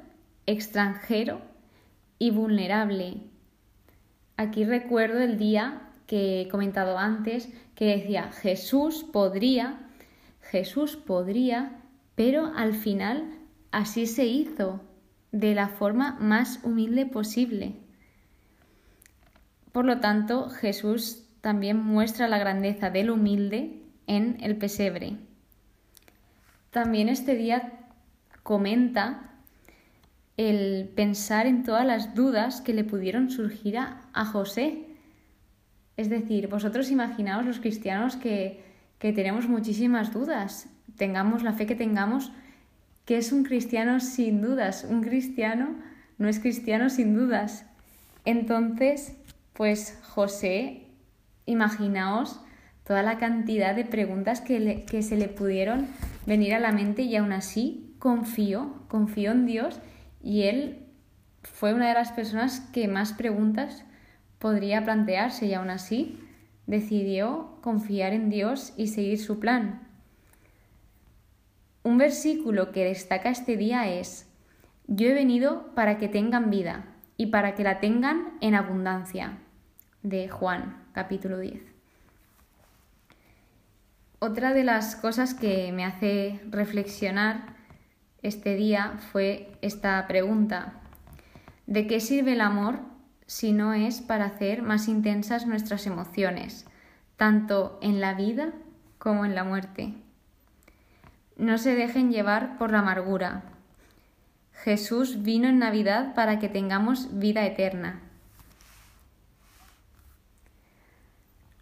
extranjero 0.46 1.42
y 2.20 2.30
vulnerable. 2.32 3.22
Aquí 4.38 4.64
recuerdo 4.64 5.20
el 5.20 5.38
día 5.38 5.87
que 6.08 6.42
he 6.42 6.48
comentado 6.48 6.98
antes 6.98 7.50
que 7.76 7.86
decía 7.86 8.32
Jesús 8.32 9.04
podría, 9.04 9.80
Jesús 10.42 10.96
podría, 10.96 11.82
pero 12.16 12.52
al 12.56 12.74
final 12.74 13.38
así 13.72 14.08
se 14.08 14.26
hizo, 14.26 14.82
de 15.32 15.54
la 15.54 15.68
forma 15.68 16.18
más 16.20 16.62
humilde 16.64 17.06
posible. 17.06 17.76
Por 19.72 19.86
lo 19.86 20.00
tanto, 20.00 20.50
Jesús 20.50 21.28
también 21.42 21.78
muestra 21.78 22.28
la 22.28 22.40
grandeza 22.40 22.90
del 22.90 23.12
humilde 23.12 23.84
en 24.08 24.38
el 24.42 24.58
pesebre. 24.58 25.18
También 26.72 27.10
este 27.10 27.36
día 27.36 27.74
comenta 28.44 29.28
el 30.38 30.90
pensar 30.96 31.48
en 31.48 31.64
todas 31.64 31.86
las 31.86 32.16
dudas 32.16 32.62
que 32.62 32.74
le 32.74 32.84
pudieron 32.84 33.30
surgir 33.30 33.78
a, 33.78 34.26
José. 34.26 34.87
Es 35.98 36.10
decir, 36.10 36.48
vosotros 36.48 36.92
imaginaos 36.92 37.46
los 37.46 37.60
cristianos 37.60 38.16
que, 38.16 38.64
que 39.00 39.12
tenemos 39.12 39.48
muchísimas 39.50 40.14
dudas, 40.14 40.70
tengamos 40.96 41.44
la 41.44 41.54
fe 41.54 41.66
que 41.66 41.76
tengamos, 41.76 42.32
que 43.06 43.18
es 43.18 43.32
un 43.32 43.44
cristiano 43.44 44.00
sin 44.00 44.42
dudas. 44.42 44.86
Un 44.88 45.02
cristiano 45.02 45.76
no 46.18 46.28
es 46.28 46.40
cristiano 46.40 46.90
sin 46.90 47.16
dudas. 47.16 47.66
Entonces, 48.26 49.16
pues 49.54 49.98
José, 50.04 50.88
imaginaos 51.46 52.42
toda 52.86 53.02
la 53.02 53.18
cantidad 53.18 53.76
de 53.76 53.86
preguntas 53.86 54.42
que, 54.42 54.86
que 54.90 55.02
se 55.02 55.18
le 55.18 55.28
pudieron 55.28 55.88
venir 56.26 56.54
a 56.54 56.60
la 56.60 56.72
mente 56.72 57.04
y 57.04 57.16
aún 57.16 57.32
así 57.32 57.96
confió, 58.00 58.84
confió 58.88 59.32
en 59.32 59.46
Dios 59.46 59.80
y 60.22 60.44
él 60.44 60.86
fue 61.44 61.74
una 61.74 61.88
de 61.88 61.94
las 61.94 62.12
personas 62.12 62.60
que 62.72 62.88
más 62.88 63.14
preguntas 63.14 63.84
podría 64.40 64.84
plantearse 64.84 65.46
y 65.46 65.54
aún 65.54 65.70
así 65.70 66.20
decidió 66.66 67.58
confiar 67.62 68.14
en 68.14 68.30
Dios 68.30 68.74
y 68.78 68.88
seguir 68.88 69.20
su 69.20 69.40
plan. 69.40 69.88
Un 71.84 71.98
versículo 71.98 72.72
que 72.72 72.84
destaca 72.84 73.30
este 73.30 73.56
día 73.56 73.90
es, 73.90 74.28
Yo 74.88 75.08
he 75.08 75.14
venido 75.14 75.74
para 75.74 75.98
que 75.98 76.08
tengan 76.08 76.50
vida 76.50 76.86
y 77.18 77.28
para 77.28 77.56
que 77.56 77.64
la 77.64 77.80
tengan 77.80 78.38
en 78.42 78.56
abundancia, 78.56 79.38
de 80.04 80.30
Juan 80.30 80.84
capítulo 80.94 81.40
10. 81.40 81.62
Otra 84.20 84.54
de 84.54 84.64
las 84.64 84.96
cosas 84.96 85.34
que 85.34 85.72
me 85.72 85.86
hace 85.86 86.42
reflexionar 86.50 87.56
este 88.24 88.56
día 88.56 88.98
fue 89.12 89.52
esta 89.62 90.06
pregunta. 90.08 90.82
¿De 91.68 91.88
qué 91.88 92.00
sirve 92.00 92.34
el 92.34 92.42
amor 92.42 92.80
si 93.28 93.52
no 93.52 93.74
es 93.74 94.02
para 94.02 94.26
hacer 94.26 94.64
más 94.64 94.88
intensas 94.88 95.46
nuestras 95.46 95.86
emociones, 95.86 96.66
tanto 97.18 97.78
en 97.82 98.02
la 98.02 98.14
vida 98.14 98.54
como 98.98 99.26
en 99.26 99.36
la 99.36 99.44
muerte? 99.44 99.94
No 101.36 101.58
se 101.58 101.76
dejen 101.76 102.12
llevar 102.12 102.58
por 102.58 102.72
la 102.72 102.80
amargura. 102.80 103.44
Jesús 104.54 105.22
vino 105.22 105.48
en 105.48 105.60
Navidad 105.60 106.16
para 106.16 106.40
que 106.40 106.50
tengamos 106.50 107.20
vida 107.20 107.46
eterna. 107.46 108.02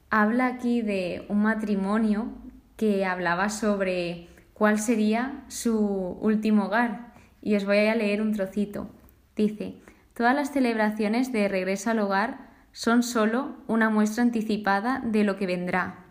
Habla 0.10 0.46
aquí 0.46 0.82
de 0.82 1.26
un 1.28 1.42
matrimonio 1.42 2.30
que 2.78 3.06
hablaba 3.06 3.50
sobre 3.50 4.30
cuál 4.54 4.80
sería 4.80 5.44
su 5.50 5.78
último 6.22 6.66
hogar. 6.66 7.14
Y 7.42 7.56
os 7.56 7.66
voy 7.66 7.80
a 7.80 7.96
leer 7.96 8.22
un 8.22 8.34
trocito. 8.34 8.90
Dice, 9.36 9.76
todas 10.16 10.36
las 10.36 10.52
celebraciones 10.52 11.32
de 11.32 11.48
regreso 11.48 11.92
al 11.92 12.00
hogar 12.00 12.50
son 12.72 13.04
sólo 13.04 13.56
una 13.68 13.90
muestra 13.90 14.24
anticipada 14.24 15.02
de 15.06 15.24
lo 15.24 15.38
que 15.38 15.46
vendrá. 15.46 16.06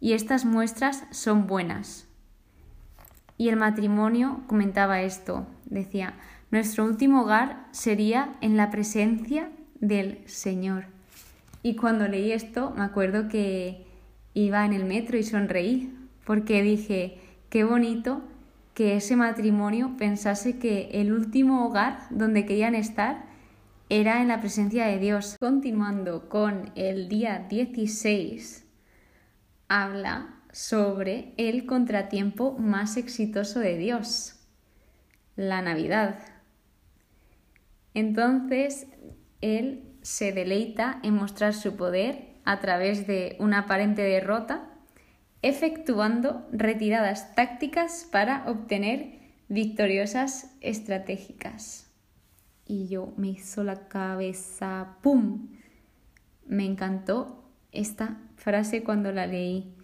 Y 0.00 0.14
estas 0.14 0.44
muestras 0.44 1.04
son 1.10 1.46
buenas. 1.46 2.08
Y 3.36 3.48
el 3.48 3.56
matrimonio 3.56 4.40
comentaba 4.48 5.02
esto, 5.02 5.46
decía, 5.64 6.14
nuestro 6.50 6.84
último 6.84 7.22
hogar 7.22 7.66
sería 7.70 8.34
en 8.40 8.56
la 8.56 8.70
presencia 8.70 9.50
del 9.80 10.26
Señor. 10.26 10.86
Y 11.62 11.76
cuando 11.76 12.08
leí 12.08 12.32
esto, 12.32 12.72
me 12.76 12.82
acuerdo 12.82 13.28
que 13.28 13.86
iba 14.34 14.64
en 14.64 14.72
el 14.72 14.84
metro 14.84 15.16
y 15.16 15.22
sonreí, 15.22 15.94
porque 16.24 16.62
dije, 16.62 17.20
Qué 17.50 17.64
bonito 17.64 18.20
que 18.78 18.94
ese 18.94 19.16
matrimonio 19.16 19.96
pensase 19.98 20.60
que 20.60 20.90
el 20.92 21.12
último 21.12 21.66
hogar 21.66 22.06
donde 22.10 22.46
querían 22.46 22.76
estar 22.76 23.24
era 23.88 24.22
en 24.22 24.28
la 24.28 24.38
presencia 24.38 24.86
de 24.86 25.00
Dios. 25.00 25.34
Continuando 25.40 26.28
con 26.28 26.70
el 26.76 27.08
día 27.08 27.44
16, 27.48 28.68
habla 29.66 30.42
sobre 30.52 31.34
el 31.38 31.66
contratiempo 31.66 32.56
más 32.56 32.96
exitoso 32.96 33.58
de 33.58 33.78
Dios, 33.78 34.46
la 35.34 35.60
Navidad. 35.60 36.20
Entonces, 37.94 38.86
Él 39.40 39.90
se 40.02 40.30
deleita 40.30 41.00
en 41.02 41.14
mostrar 41.14 41.52
su 41.52 41.74
poder 41.74 42.36
a 42.44 42.60
través 42.60 43.08
de 43.08 43.34
una 43.40 43.58
aparente 43.58 44.02
derrota 44.02 44.77
efectuando 45.42 46.46
retiradas 46.52 47.34
tácticas 47.34 48.08
para 48.10 48.48
obtener 48.50 49.18
victoriosas 49.48 50.54
estratégicas. 50.60 51.90
Y 52.66 52.88
yo 52.88 53.12
me 53.16 53.28
hizo 53.28 53.64
la 53.64 53.88
cabeza 53.88 54.96
¡pum! 55.02 55.48
Me 56.46 56.64
encantó 56.64 57.44
esta 57.72 58.18
frase 58.36 58.82
cuando 58.82 59.12
la 59.12 59.26
leí. 59.26 59.74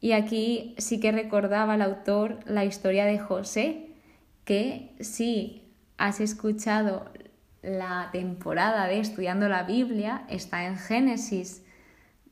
Y 0.00 0.12
aquí 0.12 0.74
sí 0.78 1.00
que 1.00 1.12
recordaba 1.12 1.74
al 1.74 1.82
autor 1.82 2.40
la 2.44 2.64
historia 2.64 3.04
de 3.06 3.18
José, 3.18 3.90
que 4.44 4.94
si 5.00 5.72
has 5.96 6.20
escuchado 6.20 7.12
la 7.62 8.10
temporada 8.10 8.86
de 8.88 8.98
estudiando 8.98 9.48
la 9.48 9.62
Biblia, 9.62 10.24
está 10.28 10.66
en 10.66 10.76
Génesis, 10.76 11.64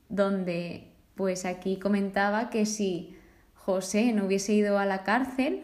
donde 0.09 0.90
pues 1.15 1.45
aquí 1.45 1.77
comentaba 1.77 2.49
que 2.49 2.65
si 2.65 3.15
José 3.53 4.13
no 4.13 4.25
hubiese 4.25 4.53
ido 4.53 4.79
a 4.79 4.85
la 4.85 5.03
cárcel, 5.03 5.63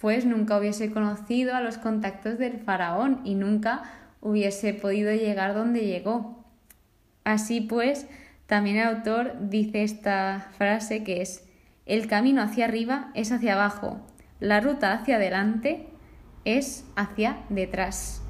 pues 0.00 0.24
nunca 0.24 0.58
hubiese 0.58 0.90
conocido 0.90 1.54
a 1.54 1.60
los 1.60 1.78
contactos 1.78 2.38
del 2.38 2.58
faraón 2.58 3.20
y 3.24 3.34
nunca 3.34 3.82
hubiese 4.20 4.74
podido 4.74 5.12
llegar 5.12 5.54
donde 5.54 5.86
llegó. 5.86 6.44
Así 7.24 7.60
pues, 7.60 8.06
también 8.46 8.76
el 8.76 8.88
autor 8.88 9.34
dice 9.50 9.82
esta 9.82 10.48
frase 10.56 11.04
que 11.04 11.20
es, 11.20 11.44
el 11.84 12.06
camino 12.06 12.42
hacia 12.42 12.66
arriba 12.66 13.10
es 13.14 13.32
hacia 13.32 13.54
abajo, 13.54 14.00
la 14.40 14.60
ruta 14.60 14.92
hacia 14.92 15.16
adelante 15.16 15.88
es 16.44 16.86
hacia 16.96 17.40
detrás. 17.48 18.22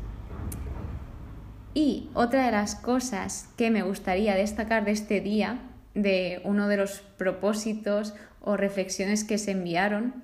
Y 1.75 2.11
otra 2.15 2.47
de 2.47 2.53
las 2.53 2.75
cosas 2.75 3.51
que 3.57 3.71
me 3.71 3.83
gustaría 3.83 4.35
destacar 4.35 4.85
de 4.85 4.93
este 4.93 5.21
día 5.21 5.61
de 6.03 6.41
uno 6.45 6.69
de 6.69 6.77
los 6.77 7.01
propósitos 7.17 8.15
o 8.41 8.57
reflexiones 8.57 9.25
que 9.25 9.39
se 9.39 9.53
enviaron 9.53 10.23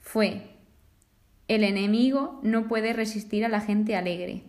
fue, 0.00 0.42
el 1.48 1.64
enemigo 1.64 2.40
no 2.42 2.68
puede 2.68 2.92
resistir 2.92 3.44
a 3.44 3.48
la 3.48 3.60
gente 3.60 3.96
alegre. 3.96 4.42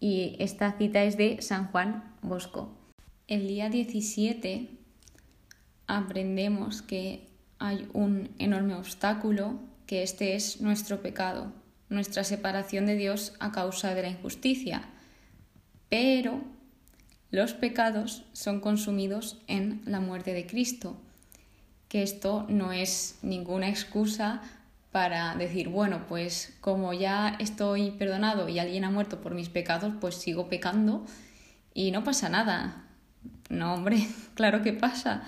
Y 0.00 0.36
esta 0.38 0.72
cita 0.72 1.02
es 1.02 1.16
de 1.16 1.42
San 1.42 1.68
Juan 1.68 2.14
Bosco. 2.22 2.76
El 3.26 3.48
día 3.48 3.68
17 3.68 4.68
aprendemos 5.86 6.82
que 6.82 7.28
hay 7.58 7.88
un 7.92 8.30
enorme 8.38 8.74
obstáculo, 8.74 9.58
que 9.86 10.02
este 10.02 10.34
es 10.34 10.60
nuestro 10.60 11.02
pecado, 11.02 11.52
nuestra 11.88 12.22
separación 12.22 12.86
de 12.86 12.94
Dios 12.94 13.34
a 13.40 13.50
causa 13.50 13.94
de 13.94 14.02
la 14.02 14.08
injusticia. 14.10 14.88
Pero 15.88 16.42
los 17.30 17.52
pecados 17.52 18.24
son 18.32 18.60
consumidos 18.60 19.38
en 19.46 19.82
la 19.84 20.00
muerte 20.00 20.32
de 20.32 20.46
Cristo, 20.46 20.96
que 21.88 22.02
esto 22.02 22.46
no 22.48 22.72
es 22.72 23.18
ninguna 23.22 23.68
excusa 23.68 24.42
para 24.92 25.34
decir, 25.34 25.68
bueno, 25.68 26.06
pues 26.08 26.56
como 26.60 26.92
ya 26.92 27.36
estoy 27.38 27.90
perdonado 27.92 28.48
y 28.48 28.58
alguien 28.58 28.84
ha 28.84 28.90
muerto 28.90 29.20
por 29.20 29.34
mis 29.34 29.48
pecados, 29.48 29.92
pues 30.00 30.14
sigo 30.14 30.48
pecando 30.48 31.04
y 31.74 31.90
no 31.90 32.04
pasa 32.04 32.28
nada. 32.28 32.84
No, 33.50 33.74
hombre, 33.74 34.06
claro 34.34 34.62
que 34.62 34.72
pasa. 34.72 35.22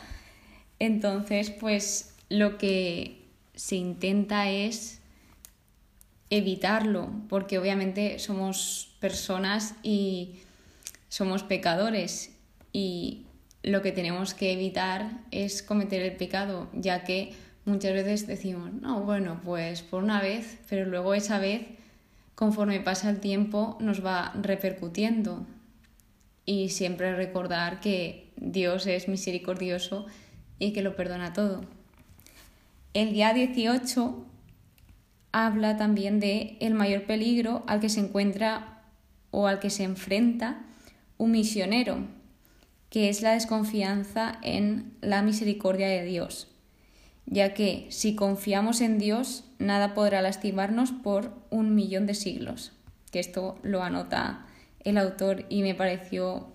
Entonces, 0.78 1.50
pues 1.50 2.14
lo 2.30 2.56
que 2.56 3.28
se 3.54 3.76
intenta 3.76 4.48
es 4.48 5.00
evitarlo, 6.30 7.10
porque 7.28 7.58
obviamente 7.58 8.18
somos 8.18 8.96
personas 9.00 9.74
y 9.82 10.40
somos 11.10 11.42
pecadores 11.42 12.34
y 12.72 13.26
lo 13.62 13.82
que 13.82 13.92
tenemos 13.92 14.32
que 14.32 14.52
evitar 14.52 15.20
es 15.32 15.62
cometer 15.62 16.00
el 16.02 16.16
pecado, 16.16 16.70
ya 16.72 17.04
que 17.04 17.34
muchas 17.66 17.92
veces 17.92 18.26
decimos, 18.26 18.72
no, 18.72 19.02
bueno, 19.02 19.40
pues 19.44 19.82
por 19.82 20.02
una 20.02 20.22
vez, 20.22 20.58
pero 20.70 20.86
luego 20.86 21.12
esa 21.12 21.38
vez 21.38 21.66
conforme 22.36 22.80
pasa 22.80 23.10
el 23.10 23.20
tiempo 23.20 23.76
nos 23.80 24.04
va 24.04 24.32
repercutiendo. 24.40 25.46
Y 26.46 26.70
siempre 26.70 27.14
recordar 27.14 27.80
que 27.80 28.32
Dios 28.36 28.86
es 28.86 29.08
misericordioso 29.08 30.06
y 30.58 30.72
que 30.72 30.82
lo 30.82 30.96
perdona 30.96 31.32
todo. 31.32 31.62
El 32.94 33.12
día 33.12 33.34
18 33.34 34.24
habla 35.32 35.76
también 35.76 36.18
de 36.18 36.56
el 36.60 36.74
mayor 36.74 37.04
peligro 37.04 37.62
al 37.66 37.80
que 37.80 37.88
se 37.88 38.00
encuentra 38.00 38.84
o 39.30 39.46
al 39.46 39.58
que 39.60 39.70
se 39.70 39.84
enfrenta 39.84 40.64
un 41.20 41.32
misionero, 41.32 41.98
que 42.88 43.10
es 43.10 43.20
la 43.20 43.32
desconfianza 43.32 44.38
en 44.42 44.94
la 45.02 45.20
misericordia 45.20 45.86
de 45.86 46.02
Dios, 46.02 46.48
ya 47.26 47.52
que 47.52 47.86
si 47.90 48.14
confiamos 48.14 48.80
en 48.80 48.98
Dios, 48.98 49.44
nada 49.58 49.92
podrá 49.92 50.22
lastimarnos 50.22 50.92
por 50.92 51.34
un 51.50 51.74
millón 51.74 52.06
de 52.06 52.14
siglos, 52.14 52.72
que 53.12 53.20
esto 53.20 53.58
lo 53.62 53.82
anota 53.82 54.46
el 54.82 54.96
autor 54.96 55.44
y 55.50 55.60
me 55.60 55.74
pareció 55.74 56.54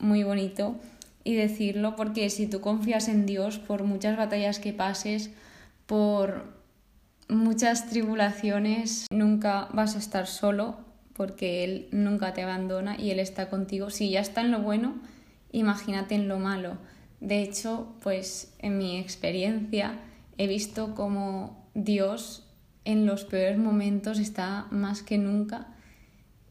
muy 0.00 0.24
bonito 0.24 0.74
y 1.22 1.36
decirlo 1.36 1.94
porque 1.94 2.30
si 2.30 2.48
tú 2.48 2.60
confías 2.60 3.06
en 3.06 3.26
Dios 3.26 3.60
por 3.60 3.84
muchas 3.84 4.16
batallas 4.16 4.58
que 4.58 4.72
pases, 4.72 5.30
por 5.86 6.52
muchas 7.28 7.88
tribulaciones, 7.88 9.06
nunca 9.12 9.68
vas 9.72 9.94
a 9.94 10.00
estar 10.00 10.26
solo 10.26 10.89
porque 11.14 11.64
Él 11.64 11.88
nunca 11.92 12.32
te 12.32 12.42
abandona 12.42 12.98
y 12.98 13.10
Él 13.10 13.20
está 13.20 13.50
contigo. 13.50 13.90
Si 13.90 14.10
ya 14.10 14.20
está 14.20 14.40
en 14.40 14.50
lo 14.50 14.60
bueno, 14.60 14.94
imagínate 15.52 16.14
en 16.14 16.28
lo 16.28 16.38
malo. 16.38 16.78
De 17.20 17.42
hecho, 17.42 17.94
pues 18.02 18.54
en 18.58 18.78
mi 18.78 18.98
experiencia 18.98 19.98
he 20.38 20.46
visto 20.46 20.94
como 20.94 21.68
Dios 21.74 22.46
en 22.84 23.06
los 23.06 23.24
peores 23.24 23.58
momentos 23.58 24.18
está 24.18 24.66
más 24.70 25.02
que 25.02 25.18
nunca 25.18 25.68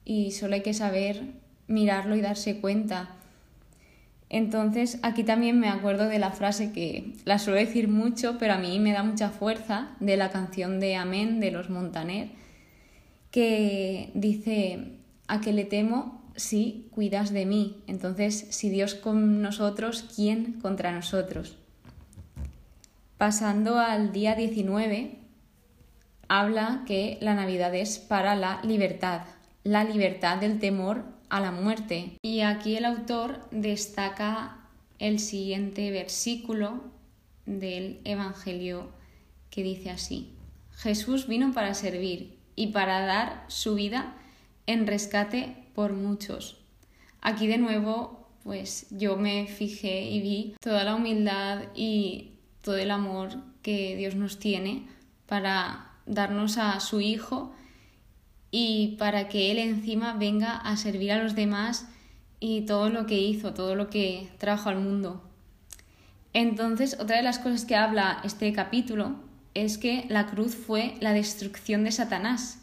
y 0.05 0.31
solo 0.31 0.55
hay 0.55 0.61
que 0.61 0.73
saber 0.73 1.23
mirarlo 1.67 2.15
y 2.15 2.21
darse 2.21 2.61
cuenta 2.61 3.15
entonces, 4.29 4.99
aquí 5.01 5.23
también 5.23 5.59
me 5.59 5.69
acuerdo 5.69 6.07
de 6.07 6.19
la 6.19 6.31
frase 6.31 6.71
que 6.71 7.13
la 7.25 7.39
suelo 7.39 7.59
decir 7.59 7.87
mucho, 7.87 8.37
pero 8.37 8.53
a 8.53 8.59
mí 8.59 8.79
me 8.79 8.93
da 8.93 9.01
mucha 9.01 9.29
fuerza, 9.29 9.89
de 9.99 10.17
la 10.17 10.29
canción 10.29 10.79
de 10.79 10.95
Amén 10.95 11.39
de 11.39 11.49
los 11.49 11.71
Montaner, 11.71 12.29
que 13.31 14.11
dice, 14.13 14.99
a 15.27 15.41
que 15.41 15.53
le 15.53 15.65
temo 15.65 16.21
si 16.35 16.87
cuidas 16.91 17.31
de 17.31 17.45
mí. 17.45 17.77
Entonces, 17.87 18.47
si 18.49 18.69
Dios 18.69 18.95
con 18.95 19.41
nosotros, 19.41 20.05
¿quién 20.15 20.53
contra 20.61 20.91
nosotros? 20.91 21.57
Pasando 23.17 23.79
al 23.79 24.11
día 24.11 24.35
19, 24.35 25.19
habla 26.27 26.83
que 26.87 27.17
la 27.21 27.35
Navidad 27.35 27.75
es 27.75 27.99
para 27.99 28.35
la 28.35 28.61
libertad, 28.63 29.23
la 29.63 29.83
libertad 29.83 30.37
del 30.37 30.59
temor 30.59 31.03
a 31.29 31.39
la 31.39 31.51
muerte. 31.51 32.17
Y 32.21 32.41
aquí 32.41 32.75
el 32.75 32.85
autor 32.85 33.47
destaca 33.51 34.57
el 34.97 35.19
siguiente 35.19 35.91
versículo 35.91 36.81
del 37.45 37.99
Evangelio 38.03 38.89
que 39.49 39.63
dice 39.63 39.89
así, 39.89 40.33
Jesús 40.75 41.27
vino 41.27 41.51
para 41.53 41.73
servir 41.73 42.38
y 42.59 42.67
para 42.67 43.05
dar 43.05 43.45
su 43.47 43.75
vida 43.75 44.13
en 44.67 44.85
rescate 44.85 45.55
por 45.73 45.93
muchos. 45.93 46.57
Aquí 47.21 47.47
de 47.47 47.57
nuevo, 47.57 48.27
pues 48.43 48.87
yo 48.91 49.15
me 49.15 49.47
fijé 49.47 50.09
y 50.09 50.19
vi 50.19 50.55
toda 50.59 50.83
la 50.83 50.95
humildad 50.95 51.61
y 51.73 52.31
todo 52.61 52.75
el 52.75 52.91
amor 52.91 53.29
que 53.61 53.95
Dios 53.95 54.15
nos 54.15 54.39
tiene 54.39 54.85
para 55.25 55.91
darnos 56.05 56.57
a 56.57 56.77
su 56.81 56.99
Hijo 56.99 57.55
y 58.51 58.97
para 58.99 59.29
que 59.29 59.51
Él 59.51 59.57
encima 59.57 60.11
venga 60.11 60.57
a 60.57 60.75
servir 60.75 61.13
a 61.13 61.23
los 61.23 61.35
demás 61.35 61.87
y 62.41 62.65
todo 62.65 62.89
lo 62.89 63.05
que 63.05 63.21
hizo, 63.21 63.53
todo 63.53 63.75
lo 63.75 63.89
que 63.89 64.27
trajo 64.37 64.67
al 64.67 64.81
mundo. 64.81 65.23
Entonces, 66.33 66.97
otra 66.99 67.15
de 67.15 67.23
las 67.23 67.39
cosas 67.39 67.63
que 67.63 67.77
habla 67.77 68.19
este 68.25 68.51
capítulo 68.51 69.28
es 69.53 69.77
que 69.77 70.05
la 70.09 70.27
cruz 70.27 70.55
fue 70.55 70.95
la 70.99 71.13
destrucción 71.13 71.83
de 71.83 71.91
Satanás, 71.91 72.59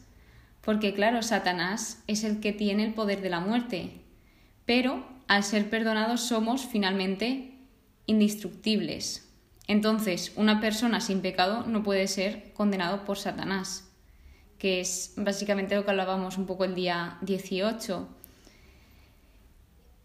porque 0.61 0.94
claro, 0.94 1.22
Satanás 1.22 2.03
es 2.07 2.25
el 2.25 2.40
que 2.40 2.53
tiene 2.53 2.85
el 2.85 2.94
poder 2.94 3.20
de 3.20 3.31
la 3.31 3.40
muerte, 3.40 4.01
pero 4.64 5.07
al 5.29 5.44
ser 5.44 5.70
perdonados 5.70 6.20
somos 6.20 6.66
finalmente 6.66 7.53
indestructibles. 8.07 9.29
Entonces, 9.68 10.33
una 10.37 10.61
persona 10.61 11.01
sin 11.01 11.20
pecado 11.20 11.64
no 11.66 11.83
puede 11.83 12.07
ser 12.07 12.53
condenado 12.55 13.05
por 13.05 13.18
Satanás 13.18 13.87
que 14.59 14.81
es 14.81 15.12
básicamente 15.16 15.75
lo 15.75 15.85
que 15.85 15.90
hablábamos 15.90 16.38
un 16.38 16.46
poco 16.46 16.64
el 16.64 16.75
día 16.75 17.18
18. 17.22 18.09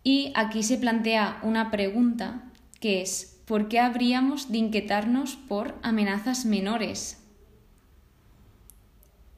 Y 0.03 0.31
aquí 0.35 0.63
se 0.63 0.77
plantea 0.77 1.39
una 1.43 1.71
pregunta 1.71 2.43
que 2.79 3.01
es, 3.01 3.30
¿por 3.51 3.67
qué 3.67 3.81
habríamos 3.81 4.49
de 4.49 4.59
inquietarnos 4.59 5.35
por 5.35 5.75
amenazas 5.81 6.45
menores? 6.45 7.21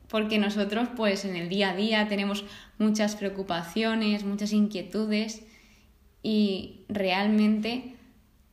Porque 0.07 0.37
nosotros 0.37 0.87
pues 0.95 1.25
en 1.25 1.35
el 1.35 1.49
día 1.49 1.71
a 1.71 1.75
día 1.75 2.07
tenemos 2.07 2.45
muchas 2.77 3.15
preocupaciones, 3.15 4.23
muchas 4.23 4.53
inquietudes 4.53 5.41
y 6.21 6.81
realmente 6.89 7.95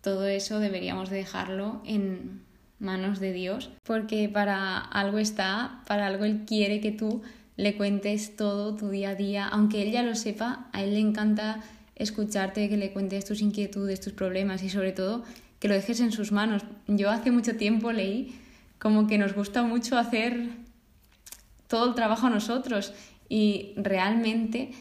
todo 0.01 0.29
eso 0.29 0.61
deberíamos 0.61 1.11
dejarlo 1.11 1.83
en 1.85 2.41
manos 2.79 3.21
de 3.21 3.35
Dios, 3.35 3.69
porque 3.85 4.31
para 4.31 4.79
algo 4.79 5.19
está, 5.19 5.83
para 5.87 6.07
algo 6.07 6.25
Él 6.25 6.47
quiere 6.47 6.81
que 6.81 6.93
tú 6.93 7.21
le 7.59 7.77
cuentes 7.77 8.35
todo 8.35 8.77
tu 8.77 8.89
día 8.89 9.11
a 9.11 9.15
día, 9.15 9.47
aunque 9.47 9.83
Él 9.83 9.93
ya 9.93 10.03
lo 10.03 10.15
sepa, 10.15 10.71
a 10.73 10.83
Él 10.83 10.95
le 10.95 11.01
encanta 11.01 11.61
escucharte, 11.97 12.71
que 12.71 12.79
le 12.79 12.95
cuentes 12.95 13.27
tus 13.27 13.43
inquietudes, 13.43 14.01
tus 14.01 14.15
problemas 14.15 14.63
y 14.63 14.71
sobre 14.71 14.93
todo 14.93 15.23
que 15.61 15.69
lo 15.69 15.75
dejes 15.75 16.01
en 16.01 16.11
sus 16.11 16.33
manos. 16.33 16.63
Yo 16.89 17.11
hace 17.11 17.31
mucho 17.31 17.57
tiempo 17.57 17.93
leí 17.93 18.35
como 18.81 19.07
que 19.07 19.19
nos 19.19 19.35
gusta 19.35 19.63
mucho 19.63 19.97
hacer 19.97 20.49
todo 21.69 21.91
el 21.91 21.95
trabajo 21.95 22.27
a 22.27 22.31
nosotros 22.31 22.93
y 23.29 23.75
realmente 23.77 24.73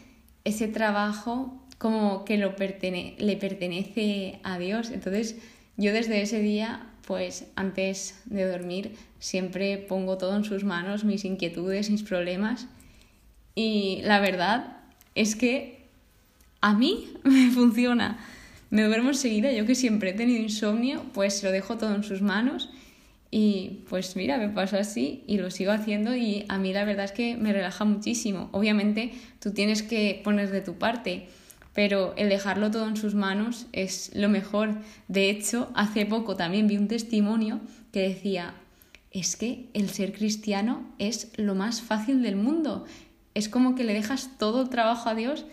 ese 0.45 0.67
trabajo 0.67 1.61
como 1.77 2.25
que 2.25 2.37
lo 2.37 2.55
le 2.57 3.37
pertenece 3.37 4.39
a 4.43 4.57
Dios. 4.57 4.89
Entonces 4.89 5.35
yo 5.77 5.93
desde 5.93 6.21
ese 6.21 6.41
día 6.41 6.87
pues 7.05 7.47
antes 7.55 8.21
de 8.25 8.45
dormir 8.45 8.95
siempre 9.17 9.77
pongo 9.77 10.17
todo 10.17 10.35
en 10.35 10.43
sus 10.43 10.63
manos, 10.63 11.03
mis 11.03 11.25
inquietudes, 11.25 11.89
mis 11.89 12.03
problemas. 12.03 12.67
Y 13.55 14.01
la 14.03 14.19
verdad 14.19 14.77
es 15.15 15.35
que 15.35 15.87
a 16.61 16.73
mí 16.73 17.11
me 17.23 17.49
funciona. 17.49 18.19
Me 18.69 18.83
duermo 18.83 19.09
enseguida, 19.09 19.51
yo 19.51 19.65
que 19.65 19.75
siempre 19.75 20.11
he 20.11 20.13
tenido 20.13 20.41
insomnio, 20.41 21.03
pues 21.13 21.43
lo 21.43 21.51
dejo 21.51 21.77
todo 21.77 21.95
en 21.95 22.03
sus 22.03 22.21
manos 22.21 22.69
y 23.31 23.83
pues 23.89 24.15
mira, 24.15 24.37
me 24.37 24.49
pasa 24.49 24.79
así 24.79 25.23
y 25.27 25.37
lo 25.37 25.51
sigo 25.51 25.71
haciendo 25.71 26.15
y 26.15 26.45
a 26.49 26.57
mí 26.57 26.73
la 26.73 26.85
verdad 26.85 27.05
es 27.05 27.11
que 27.11 27.35
me 27.35 27.53
relaja 27.53 27.85
muchísimo. 27.85 28.49
Obviamente 28.51 29.11
tú 29.39 29.51
tienes 29.51 29.83
que 29.83 30.21
poner 30.23 30.51
de 30.51 30.61
tu 30.61 30.75
parte 30.75 31.27
pero 31.73 32.13
el 32.17 32.27
dejarlo 32.27 32.71
todo 32.71 32.87
en 32.87 32.97
sus 32.97 33.15
manos 33.15 33.67
es 33.71 34.11
lo 34.13 34.27
mejor. 34.27 34.75
De 35.07 35.29
hecho, 35.29 35.71
hace 35.75 36.05
poco 36.05 36.35
también 36.35 36.67
vi 36.67 36.77
un 36.77 36.89
testimonio 36.89 37.61
que 37.93 38.01
decía, 38.01 38.53
es 39.11 39.35
que 39.35 39.69
el 39.73 39.89
ser 39.89 40.13
cristiano 40.13 40.83
es 40.99 41.31
lo 41.37 41.55
más 41.55 41.81
fácil 41.81 42.21
del 42.21 42.35
mundo. 42.35 42.85
Es 43.33 43.49
como 43.49 43.75
que 43.75 43.83
le 43.83 43.93
dejas 43.93 44.37
todo 44.37 44.63
el 44.63 44.69
trabajo 44.69 45.09
a 45.09 45.15
Dios 45.15 45.45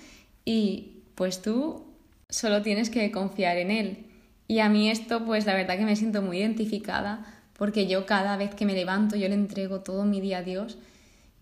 y 0.45 0.95
pues 1.15 1.43
tú 1.43 1.85
solo 2.29 2.63
tienes 2.63 2.91
que 2.91 3.11
confiar 3.11 3.57
en 3.57 3.71
Él. 3.71 4.07
Y 4.49 4.61
a 4.61 4.69
mí 4.69 4.91
esto, 4.91 5.25
pues 5.25 5.47
la 5.47 5.55
verdad 5.55 5.77
que 5.77 5.85
me 5.85 5.97
siento 5.97 6.23
muy 6.23 6.39
identificada 6.39 7.27
porque 7.55 7.87
yo 7.87 8.07
cada 8.07 8.37
vez 8.37 8.55
que 8.55 8.67
me 8.67 8.75
levanto, 8.75 9.17
yo 9.17 9.29
le 9.29 9.35
entrego 9.35 9.81
todo 9.81 10.05
mi 10.05 10.21
día 10.21 10.39
a 10.39 10.43
Dios 10.43 10.79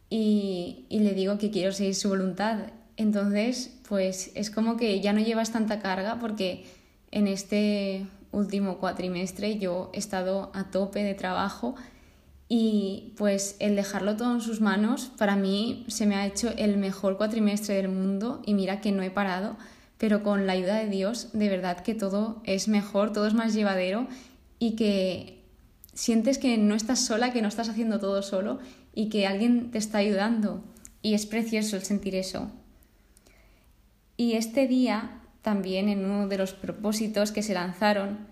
y, 0.08 0.86
y 0.88 1.00
le 1.00 1.12
digo 1.12 1.38
que 1.38 1.50
quiero 1.50 1.72
seguir 1.72 1.94
su 1.94 2.08
voluntad 2.08 2.58
entonces, 2.96 3.76
pues 3.88 4.30
es 4.34 4.50
como 4.50 4.76
que 4.76 5.00
ya 5.00 5.12
no 5.12 5.20
llevas 5.20 5.52
tanta 5.52 5.80
carga 5.80 6.18
porque 6.20 6.64
en 7.10 7.26
este 7.26 8.06
último 8.30 8.78
cuatrimestre 8.78 9.58
yo 9.58 9.90
he 9.92 9.98
estado 9.98 10.50
a 10.54 10.70
tope 10.70 11.02
de 11.02 11.14
trabajo 11.14 11.74
y 12.48 13.14
pues 13.16 13.56
el 13.58 13.74
dejarlo 13.74 14.16
todo 14.16 14.34
en 14.34 14.40
sus 14.40 14.60
manos 14.60 15.10
para 15.16 15.34
mí 15.34 15.84
se 15.88 16.06
me 16.06 16.16
ha 16.16 16.26
hecho 16.26 16.52
el 16.56 16.76
mejor 16.76 17.16
cuatrimestre 17.16 17.76
del 17.76 17.88
mundo 17.88 18.42
y 18.44 18.54
mira 18.54 18.80
que 18.80 18.92
no 18.92 19.02
he 19.02 19.10
parado, 19.10 19.56
pero 20.04 20.22
con 20.22 20.46
la 20.46 20.52
ayuda 20.52 20.74
de 20.76 20.90
Dios 20.90 21.30
de 21.32 21.48
verdad 21.48 21.80
que 21.80 21.94
todo 21.94 22.42
es 22.44 22.68
mejor, 22.68 23.14
todo 23.14 23.26
es 23.26 23.32
más 23.32 23.54
llevadero 23.54 24.06
y 24.58 24.76
que 24.76 25.40
sientes 25.94 26.36
que 26.36 26.58
no 26.58 26.74
estás 26.74 27.06
sola, 27.06 27.32
que 27.32 27.40
no 27.40 27.48
estás 27.48 27.70
haciendo 27.70 27.98
todo 27.98 28.20
solo 28.20 28.58
y 28.94 29.08
que 29.08 29.26
alguien 29.26 29.70
te 29.70 29.78
está 29.78 29.96
ayudando 29.96 30.62
y 31.00 31.14
es 31.14 31.24
precioso 31.24 31.76
el 31.76 31.84
sentir 31.84 32.16
eso. 32.16 32.50
Y 34.18 34.34
este 34.34 34.68
día, 34.68 35.22
también 35.40 35.88
en 35.88 36.04
uno 36.04 36.28
de 36.28 36.36
los 36.36 36.52
propósitos 36.52 37.32
que 37.32 37.42
se 37.42 37.54
lanzaron, 37.54 38.28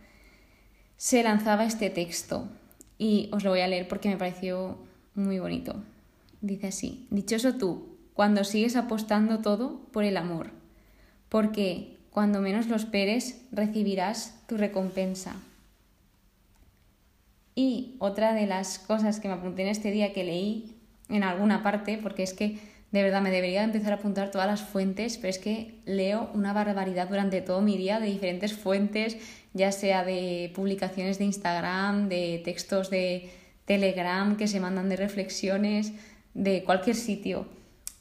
se 0.98 1.22
lanzaba 1.22 1.64
este 1.64 1.88
texto. 1.88 2.50
Y 2.98 3.30
os 3.32 3.44
lo 3.44 3.48
voy 3.48 3.60
a 3.60 3.66
leer 3.66 3.88
porque 3.88 4.10
me 4.10 4.18
pareció 4.18 4.76
muy 5.14 5.38
bonito. 5.38 5.76
Dice 6.42 6.66
así, 6.66 7.06
Dichoso 7.08 7.54
tú, 7.54 7.96
cuando 8.12 8.44
sigues 8.44 8.76
apostando 8.76 9.38
todo 9.38 9.80
por 9.90 10.04
el 10.04 10.18
amor, 10.18 10.60
porque 11.32 11.96
cuando 12.10 12.42
menos 12.42 12.66
lo 12.66 12.76
esperes 12.76 13.40
recibirás 13.52 14.34
tu 14.46 14.58
recompensa. 14.58 15.34
Y 17.54 17.96
otra 18.00 18.34
de 18.34 18.46
las 18.46 18.78
cosas 18.78 19.18
que 19.18 19.28
me 19.28 19.34
apunté 19.34 19.62
en 19.62 19.68
este 19.68 19.90
día 19.90 20.12
que 20.12 20.24
leí 20.24 20.76
en 21.08 21.22
alguna 21.22 21.62
parte, 21.62 21.98
porque 22.02 22.22
es 22.22 22.34
que 22.34 22.58
de 22.90 23.02
verdad 23.02 23.22
me 23.22 23.30
debería 23.30 23.64
empezar 23.64 23.94
a 23.94 23.96
apuntar 23.96 24.30
todas 24.30 24.46
las 24.46 24.60
fuentes, 24.60 25.16
pero 25.16 25.30
es 25.30 25.38
que 25.38 25.80
leo 25.86 26.30
una 26.34 26.52
barbaridad 26.52 27.08
durante 27.08 27.40
todo 27.40 27.62
mi 27.62 27.78
día 27.78 27.98
de 27.98 28.08
diferentes 28.08 28.52
fuentes, 28.52 29.16
ya 29.54 29.72
sea 29.72 30.04
de 30.04 30.52
publicaciones 30.54 31.18
de 31.18 31.24
Instagram, 31.24 32.10
de 32.10 32.42
textos 32.44 32.90
de 32.90 33.30
Telegram 33.64 34.36
que 34.36 34.48
se 34.48 34.60
mandan 34.60 34.90
de 34.90 34.96
reflexiones, 34.96 35.94
de 36.34 36.62
cualquier 36.62 36.96
sitio. 36.96 37.46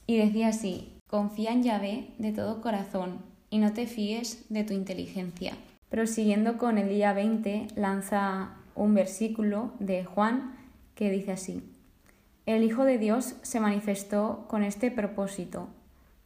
Y 0.06 0.18
decía 0.18 0.50
así, 0.50 0.92
confía 1.12 1.52
en 1.52 1.62
Yahvé 1.62 2.08
de 2.20 2.32
todo 2.32 2.62
corazón 2.62 3.20
y 3.50 3.58
no 3.60 3.74
te 3.74 3.86
fíes 3.86 4.46
de 4.48 4.64
tu 4.64 4.74
inteligencia. 4.74 5.52
Prosiguiendo 5.90 6.58
con 6.58 6.78
el 6.78 6.88
día 6.88 7.12
20, 7.12 7.68
lanza 7.76 8.54
un 8.76 8.94
versículo 8.94 9.74
de 9.80 10.06
Juan 10.06 10.56
que 10.96 11.12
dice 11.12 11.34
así, 11.34 11.62
el 12.46 12.64
Hijo 12.64 12.86
de 12.86 12.98
Dios 12.98 13.36
se 13.42 13.60
manifestó 13.60 14.46
con 14.48 14.64
este 14.64 14.90
propósito, 14.90 15.68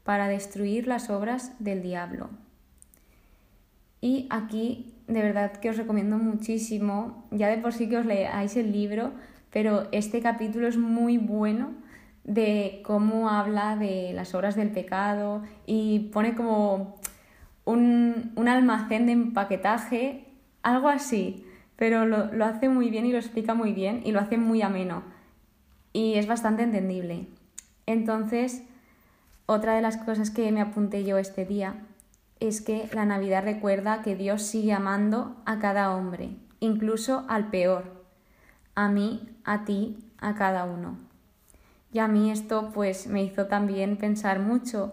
para 0.04 0.28
destruir 0.28 0.86
las 0.86 1.10
obras 1.10 1.52
del 1.58 1.82
diablo. 1.82 2.30
Y 4.02 4.28
aquí 4.30 4.94
de 5.08 5.24
verdad 5.24 5.54
que 5.54 5.72
os 5.72 5.78
recomiendo 5.78 6.20
muchísimo, 6.20 7.28
ya 7.32 7.48
de 7.48 7.58
por 7.58 7.74
sí 7.74 7.90
que 7.90 7.98
os 7.98 8.06
leáis 8.06 8.56
el 8.56 8.72
libro, 8.72 9.14
pero 9.52 9.88
este 9.92 10.22
capítulo 10.22 10.68
es 10.68 10.78
muy 10.78 11.18
bueno 11.18 11.74
de 12.26 12.82
cómo 12.84 13.30
habla 13.30 13.78
de 13.78 14.12
las 14.14 14.36
obras 14.36 14.56
del 14.56 14.72
pecado 14.72 15.44
y 15.66 16.10
pone 16.12 16.36
como 16.36 16.98
un, 17.64 18.34
almacén 18.48 19.06
de 19.06 19.14
empaquetaje, 19.14 20.26
algo 20.64 20.90
así, 20.90 21.46
pero 21.76 22.06
lo, 22.06 22.34
lo 22.34 22.46
hace 22.46 22.68
muy 22.70 22.90
bien 22.90 23.06
y 23.06 23.12
lo 23.12 23.18
explica 23.18 23.54
muy 23.54 23.74
bien 23.74 24.02
y 24.04 24.12
lo 24.12 24.20
hace 24.20 24.38
muy 24.38 24.62
ameno 24.62 25.04
y 25.96 26.16
es 26.16 26.28
bastante 26.28 26.62
entendible. 26.64 27.28
Entonces, 27.86 28.64
otra 29.46 29.76
de 29.76 29.82
las 29.82 29.96
cosas 29.96 30.30
que 30.30 30.52
me 30.52 30.60
apunté 30.60 31.06
yo 31.06 31.18
este 31.18 31.46
día 31.46 31.86
es 32.42 32.60
que 32.60 32.90
la 32.94 33.06
Navidad 33.06 33.46
recuerda 33.46 34.02
que 34.02 34.18
Dios 34.18 34.42
sigue 34.42 34.74
amando 34.74 35.38
a 35.46 35.58
cada 35.60 35.96
hombre, 35.96 36.32
incluso 36.60 37.26
al 37.30 37.50
peor, 37.50 38.04
a 38.76 38.90
mí, 38.90 39.30
a 39.46 39.64
ti, 39.64 39.98
a 40.18 40.36
cada 40.36 40.66
uno. 40.66 41.05
Y 41.96 42.00
a 42.00 42.10
mí 42.10 42.30
esto 42.30 42.72
pues 42.74 43.08
me 43.08 43.24
hizo 43.24 43.46
también 43.46 43.96
pensar 43.96 44.40
mucho, 44.40 44.92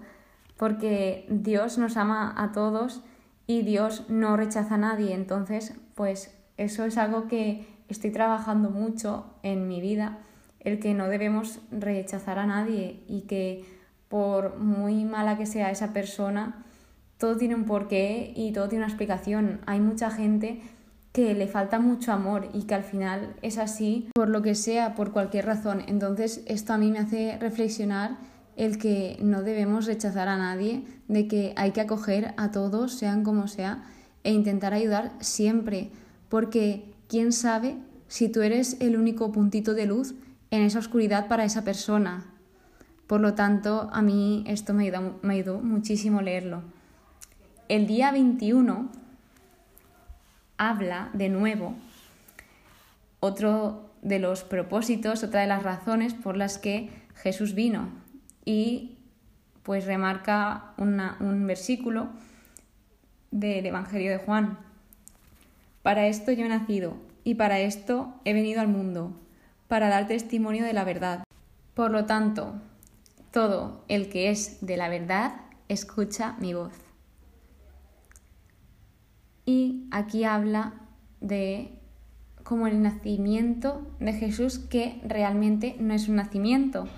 porque 0.57 1.27
Dios 1.29 1.77
nos 1.77 1.97
ama 1.97 2.33
a 2.37 2.53
todos 2.53 3.03
y 3.49 3.63
Dios 3.63 4.05
no 4.09 4.37
rechaza 4.37 4.77
a 4.77 4.79
nadie, 4.79 5.13
entonces 5.13 5.75
pues 5.97 6.33
eso 6.59 6.85
es 6.85 6.99
algo 6.99 7.27
que 7.27 7.67
estoy 7.89 8.13
trabajando 8.13 8.71
mucho 8.71 9.35
en 9.43 9.67
mi 9.67 9.81
vida 9.81 10.21
el 10.61 10.79
que 10.79 10.95
no 10.95 11.09
debemos 11.09 11.59
rechazar 11.73 12.39
a 12.39 12.47
nadie 12.47 13.03
y 13.09 13.23
que 13.23 13.65
por 14.07 14.61
muy 14.61 15.05
mala 15.05 15.37
que 15.37 15.47
sea 15.47 15.73
esa 15.73 15.93
persona, 15.93 16.65
todo 17.19 17.37
tiene 17.37 17.57
un 17.57 17.65
porqué 17.65 18.33
y 18.37 18.53
todo 18.53 18.69
tiene 18.69 18.85
una 18.85 18.93
explicación. 18.93 19.61
Hay 19.67 19.81
mucha 19.81 20.09
gente 20.13 20.63
que 21.13 21.35
le 21.35 21.47
falta 21.47 21.79
mucho 21.79 22.13
amor 22.13 22.49
y 22.55 22.63
que 22.63 22.75
al 22.75 22.85
final 22.85 23.37
es 23.43 23.59
así 23.59 24.09
por 24.15 24.29
lo 24.29 24.43
que 24.43 24.55
sea, 24.55 24.95
por 24.95 25.13
cualquier 25.13 25.47
razón. 25.47 25.83
Entonces 25.87 26.43
esto 26.47 26.73
a 26.73 26.79
mí 26.79 26.91
me 26.91 26.99
hace 26.99 27.37
reflexionar 27.39 28.17
el 28.57 28.79
que 28.79 29.19
no 29.23 29.43
debemos 29.43 29.87
rechazar 29.87 30.29
a 30.29 30.37
nadie, 30.37 30.85
de 31.09 31.29
que 31.29 31.53
hay 31.57 31.73
que 31.73 31.81
acoger 31.81 32.35
a 32.37 32.51
todos, 32.51 32.95
sean 32.95 33.25
como 33.25 33.49
sea, 33.49 33.85
e 34.25 34.33
intentar 34.33 34.73
ayudar 34.75 35.13
siempre, 35.21 35.91
porque 36.29 36.95
quién 37.09 37.33
sabe 37.33 37.77
si 38.09 38.29
tú 38.29 38.43
eres 38.43 38.77
el 38.81 38.97
único 38.97 39.33
puntito 39.33 39.75
de 39.75 39.87
luz 39.87 40.15
en 40.51 40.63
esa 40.63 40.79
oscuridad 40.79 41.29
para 41.29 41.45
esa 41.45 41.65
persona. 41.65 42.27
Por 43.07 43.21
lo 43.21 43.35
tanto, 43.35 43.89
a 43.93 44.03
mí 44.03 44.45
esto 44.47 44.75
me 44.75 44.85
ayudó, 44.85 45.19
me 45.23 45.35
ayudó 45.35 45.61
muchísimo 45.61 46.23
leerlo. 46.23 46.63
El 47.69 47.87
día 47.87 48.13
21 48.13 48.91
habla 50.69 51.11
de 51.13 51.29
nuevo 51.29 51.75
otro 53.21 53.91
de 54.03 54.19
los 54.19 54.45
propósitos, 54.45 55.23
otra 55.23 55.41
de 55.41 55.47
las 55.47 55.63
razones 55.63 56.15
por 56.15 56.37
las 56.37 56.59
que 56.59 56.91
Jesús 57.15 57.55
vino 57.55 57.89
y 58.45 58.99
pues 59.63 59.87
remarca 59.87 60.75
un 60.77 61.47
versículo 61.47 62.09
del 63.31 63.65
Evangelio 63.67 64.11
de 64.11 64.19
Juan. 64.19 64.59
Para 65.83 66.07
esto 66.07 66.33
yo 66.33 66.45
he 66.45 66.49
nacido 66.49 66.97
y 67.25 67.35
para 67.35 67.61
esto 67.61 68.15
he 68.25 68.33
venido 68.33 68.61
al 68.61 68.69
mundo, 68.69 69.13
para 69.69 69.89
dar 69.89 70.09
testimonio 70.09 70.65
de 70.65 70.73
la 70.73 70.85
verdad. 70.85 71.25
Por 71.75 71.91
lo 71.91 72.05
tanto, 72.05 72.55
todo 73.31 73.85
el 73.89 74.09
que 74.09 74.31
es 74.31 74.59
de 74.65 74.77
la 74.77 74.89
verdad 74.89 75.35
escucha 75.69 76.37
mi 76.39 76.55
voz. 76.55 76.73
Y 79.53 79.85
aquí 79.91 80.25
habla 80.25 80.73
de 81.21 81.69
como 82.43 82.67
el 82.69 82.81
nacimiento 82.81 83.87
de 84.01 84.15
Jesús 84.15 84.59
que 84.59 84.99
realmente 85.07 85.77
no 85.79 85.93
es 85.93 86.09
un 86.09 86.17
nacimiento, 86.17 86.89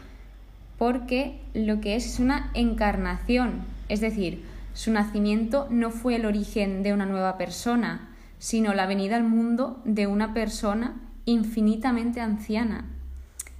porque 0.78 1.40
lo 1.52 1.80
que 1.80 1.96
es 1.96 2.07
es 2.07 2.20
una 2.20 2.52
encarnación, 2.55 3.62
es 3.88 4.00
decir, 4.00 4.44
su 4.72 4.92
nacimiento 4.92 5.66
no 5.68 5.90
fue 5.90 6.14
el 6.14 6.26
origen 6.26 6.84
de 6.84 6.92
una 6.92 7.07
nueva 7.07 7.38
persona, 7.38 8.14
sino 8.38 8.72
la 8.72 8.86
venida 8.86 9.16
al 9.16 9.24
mundo 9.24 9.82
de 9.84 10.07
una 10.07 10.32
persona 10.32 10.94
infinitamente 11.24 12.20
anciana. 12.20 12.84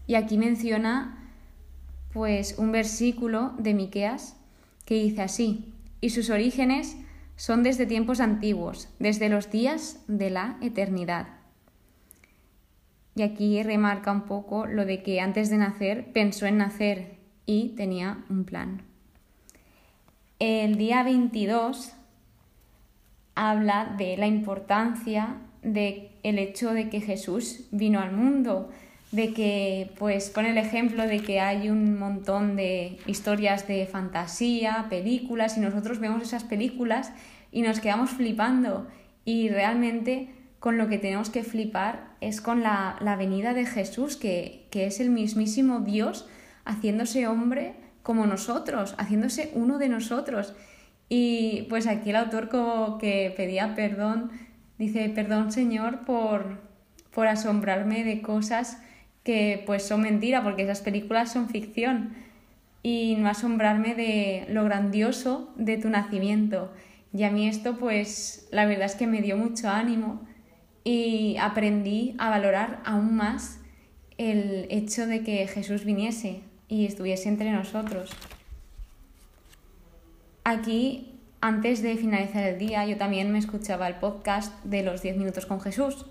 Y 0.07 0.15
aquí 0.15 0.39
menciona 0.39 1.19
pues 2.13 2.55
un 2.59 2.71
versículo 2.71 3.55
de 3.59 3.75
Miqueas 3.75 4.37
que 4.85 5.03
dice 5.03 5.23
así: 5.23 5.73
"Y 6.01 6.11
sus 6.11 6.31
orígenes 6.31 6.97
son 7.37 7.63
desde 7.63 7.87
tiempos 7.87 8.21
antiguos, 8.21 8.89
desde 8.99 9.29
los 9.29 9.51
días 9.51 10.03
de 10.09 10.31
la 10.31 10.59
eternidad." 10.61 11.29
Y 13.17 13.23
aquí 13.23 13.63
remarca 13.63 14.11
un 14.13 14.23
poco 14.23 14.67
lo 14.67 14.85
de 14.85 15.03
que 15.03 15.21
antes 15.21 15.51
de 15.51 15.59
nacer 15.59 16.13
pensó 16.13 16.47
en 16.47 16.59
nacer 16.59 17.19
y 17.47 17.71
tenía 17.71 18.25
un 18.29 18.45
plan. 18.45 18.83
El 20.41 20.77
día 20.77 21.03
22 21.05 21.93
habla 23.35 23.95
de 23.97 24.17
la 24.17 24.27
importancia 24.27 25.37
de 25.63 26.11
el 26.23 26.39
hecho 26.39 26.73
de 26.73 26.89
que 26.91 27.01
Jesús 27.01 27.69
vino 27.71 28.01
al 28.01 28.13
mundo, 28.13 28.71
de 29.15 29.33
que 29.33 29.93
pues 29.99 30.31
pone 30.31 30.51
el 30.51 30.59
ejemplo 30.59 31.07
de 31.07 31.21
que 31.21 31.41
hay 31.41 31.71
un 31.71 31.99
montón 31.99 32.57
de 32.57 32.99
historias 33.07 33.67
de 33.67 33.87
fantasía, 33.87 34.87
películas 34.91 35.57
y 35.57 35.61
nosotros 35.61 36.01
vemos 36.01 36.23
esas 36.23 36.45
películas 36.45 37.13
y 37.51 37.63
nos 37.63 37.81
quedamos 37.81 38.11
flipando 38.11 38.87
y 39.25 39.49
realmente 39.49 40.29
con 40.59 40.79
lo 40.79 40.89
que 40.89 40.99
tenemos 40.99 41.31
que 41.31 41.45
flipar 41.45 42.15
es 42.21 42.41
con 42.41 42.63
la, 42.63 42.97
venida 43.19 43.53
de 43.53 43.67
Jesús, 43.67 44.17
que, 44.17 44.67
que 44.71 44.87
es 44.87 45.01
el 45.01 45.11
mismísimo 45.11 45.81
Dios 45.81 46.29
haciéndose 46.65 47.27
hombre 47.27 47.75
como 48.03 48.27
nosotros, 48.27 48.95
haciéndose 48.99 49.51
uno 49.55 49.79
de 49.79 49.89
nosotros. 49.89 50.55
Y 51.09 51.67
pues 51.69 51.87
aquí 51.87 52.11
el 52.11 52.17
autor 52.17 52.49
que 52.99 53.33
pedía 53.37 53.75
perdón 53.75 54.31
Dice, 54.79 55.09
perdón 55.09 55.53
Señor 55.53 56.05
por, 56.05 56.59
por 57.13 57.27
asombrarme 57.29 58.05
de 58.05 58.23
cosas 58.23 58.83
que 59.25 59.63
pues 59.67 59.83
son 59.83 60.03
mentira, 60.03 60.45
porque 60.45 60.63
esas 60.63 60.81
películas 60.81 61.33
son 61.33 61.49
ficción, 61.49 62.15
y 62.85 63.17
no 63.17 63.31
asombrarme 63.31 63.95
de 63.95 64.47
lo 64.51 64.63
grandioso 64.65 65.51
de 65.57 65.79
tu 65.79 65.89
nacimiento. 65.89 66.71
Y 67.13 67.25
a 67.25 67.31
mí 67.31 67.49
esto 67.49 67.79
pues 67.79 68.47
la 68.53 68.67
verdad 68.67 68.85
es 68.85 68.95
que 68.95 69.07
me 69.07 69.23
dio 69.23 69.37
mucho 69.39 69.71
ánimo 69.71 70.21
y 70.85 71.37
aprendí 71.41 72.15
a 72.19 72.29
valorar 72.29 72.83
aún 72.85 73.17
más 73.17 73.59
el 74.19 74.67
hecho 74.69 75.07
de 75.07 75.23
que 75.23 75.47
Jesús 75.47 75.85
viniese 75.85 76.43
y 76.69 76.85
estuviese 76.85 77.31
entre 77.31 77.51
nosotros. 77.53 78.11
Aquí 80.45 81.15
antes 81.41 81.83
de 81.83 81.97
finalizar 81.97 82.45
el 82.45 82.59
día, 82.59 82.85
yo 82.85 82.99
también 82.99 83.33
me 83.33 83.39
escuchaba 83.39 83.89
el 83.89 83.95
podcast 83.95 84.63
de 84.65 84.83
los 84.83 85.01
10 85.01 85.17
minutos 85.17 85.47
con 85.47 85.61
Jesús 85.61 86.05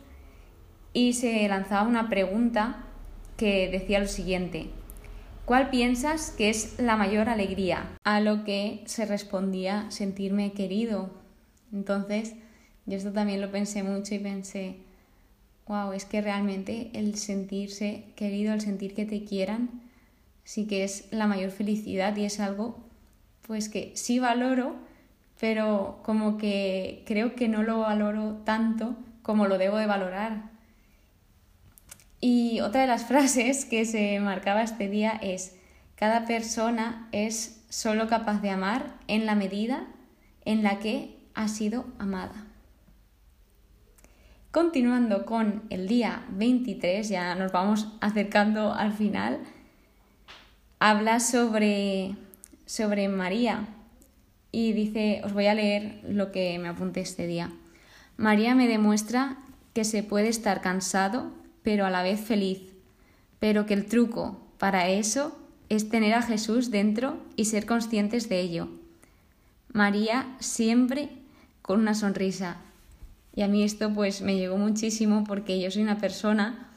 y 0.91 1.13
se 1.13 1.47
lanzaba 1.47 1.87
una 1.87 2.09
pregunta 2.09 2.85
que 3.37 3.69
decía 3.69 3.99
lo 3.99 4.07
siguiente. 4.07 4.69
¿Cuál 5.45 5.69
piensas 5.69 6.31
que 6.31 6.49
es 6.49 6.79
la 6.79 6.95
mayor 6.95 7.27
alegría? 7.27 7.97
A 8.05 8.21
lo 8.21 8.45
que 8.45 8.81
se 8.85 9.05
respondía 9.05 9.91
sentirme 9.91 10.53
querido. 10.53 11.09
Entonces, 11.73 12.35
yo 12.85 12.97
esto 12.97 13.11
también 13.11 13.41
lo 13.41 13.51
pensé 13.51 13.83
mucho 13.83 14.15
y 14.15 14.19
pensé, 14.19 14.77
wow, 15.67 15.91
es 15.91 16.05
que 16.05 16.21
realmente 16.21 16.91
el 16.93 17.15
sentirse 17.17 18.05
querido, 18.15 18.53
el 18.53 18.61
sentir 18.61 18.93
que 18.93 19.05
te 19.05 19.25
quieran, 19.25 19.81
sí 20.43 20.65
que 20.65 20.83
es 20.83 21.07
la 21.11 21.27
mayor 21.27 21.51
felicidad 21.51 22.15
y 22.15 22.25
es 22.25 22.39
algo 22.39 22.77
pues 23.45 23.67
que 23.67 23.91
sí 23.95 24.19
valoro, 24.19 24.75
pero 25.39 25.99
como 26.03 26.37
que 26.37 27.03
creo 27.05 27.35
que 27.35 27.49
no 27.49 27.63
lo 27.63 27.79
valoro 27.79 28.37
tanto 28.45 28.95
como 29.21 29.47
lo 29.47 29.57
debo 29.57 29.77
de 29.77 29.87
valorar. 29.87 30.52
Y 32.25 32.61
otra 32.61 32.79
de 32.79 32.87
las 32.87 33.03
frases 33.07 33.65
que 33.65 33.83
se 33.83 34.17
marcaba 34.21 34.63
este 34.63 34.87
día 34.87 35.19
es, 35.21 35.57
cada 35.95 36.23
persona 36.23 37.09
es 37.11 37.61
solo 37.67 38.07
capaz 38.07 38.41
de 38.41 38.49
amar 38.49 38.95
en 39.09 39.25
la 39.25 39.35
medida 39.35 39.87
en 40.45 40.63
la 40.63 40.79
que 40.79 41.17
ha 41.33 41.49
sido 41.49 41.85
amada. 41.99 42.45
Continuando 44.51 45.25
con 45.25 45.63
el 45.69 45.89
día 45.89 46.23
23, 46.29 47.09
ya 47.09 47.35
nos 47.35 47.51
vamos 47.51 47.89
acercando 47.99 48.73
al 48.73 48.93
final, 48.93 49.39
habla 50.79 51.19
sobre, 51.19 52.15
sobre 52.65 53.09
María 53.09 53.67
y 54.49 54.71
dice, 54.71 55.19
os 55.25 55.33
voy 55.33 55.47
a 55.47 55.55
leer 55.55 55.99
lo 56.07 56.31
que 56.31 56.57
me 56.57 56.69
apunté 56.69 57.01
este 57.01 57.27
día. 57.27 57.51
María 58.15 58.55
me 58.55 58.69
demuestra 58.69 59.39
que 59.73 59.83
se 59.83 60.03
puede 60.03 60.29
estar 60.29 60.61
cansado, 60.61 61.42
pero 61.63 61.85
a 61.85 61.89
la 61.89 62.03
vez 62.03 62.19
feliz, 62.19 62.59
pero 63.39 63.65
que 63.65 63.73
el 63.73 63.85
truco 63.85 64.39
para 64.57 64.89
eso 64.89 65.37
es 65.69 65.89
tener 65.89 66.13
a 66.13 66.21
Jesús 66.21 66.71
dentro 66.71 67.17
y 67.35 67.45
ser 67.45 67.65
conscientes 67.65 68.29
de 68.29 68.39
ello. 68.39 68.67
María 69.71 70.27
siempre 70.39 71.09
con 71.61 71.79
una 71.79 71.95
sonrisa. 71.95 72.57
Y 73.35 73.41
a 73.41 73.47
mí 73.47 73.63
esto 73.63 73.91
pues 73.93 74.21
me 74.21 74.37
llegó 74.37 74.57
muchísimo 74.57 75.23
porque 75.23 75.59
yo 75.59 75.71
soy 75.71 75.81
una 75.81 75.97
persona 75.97 76.69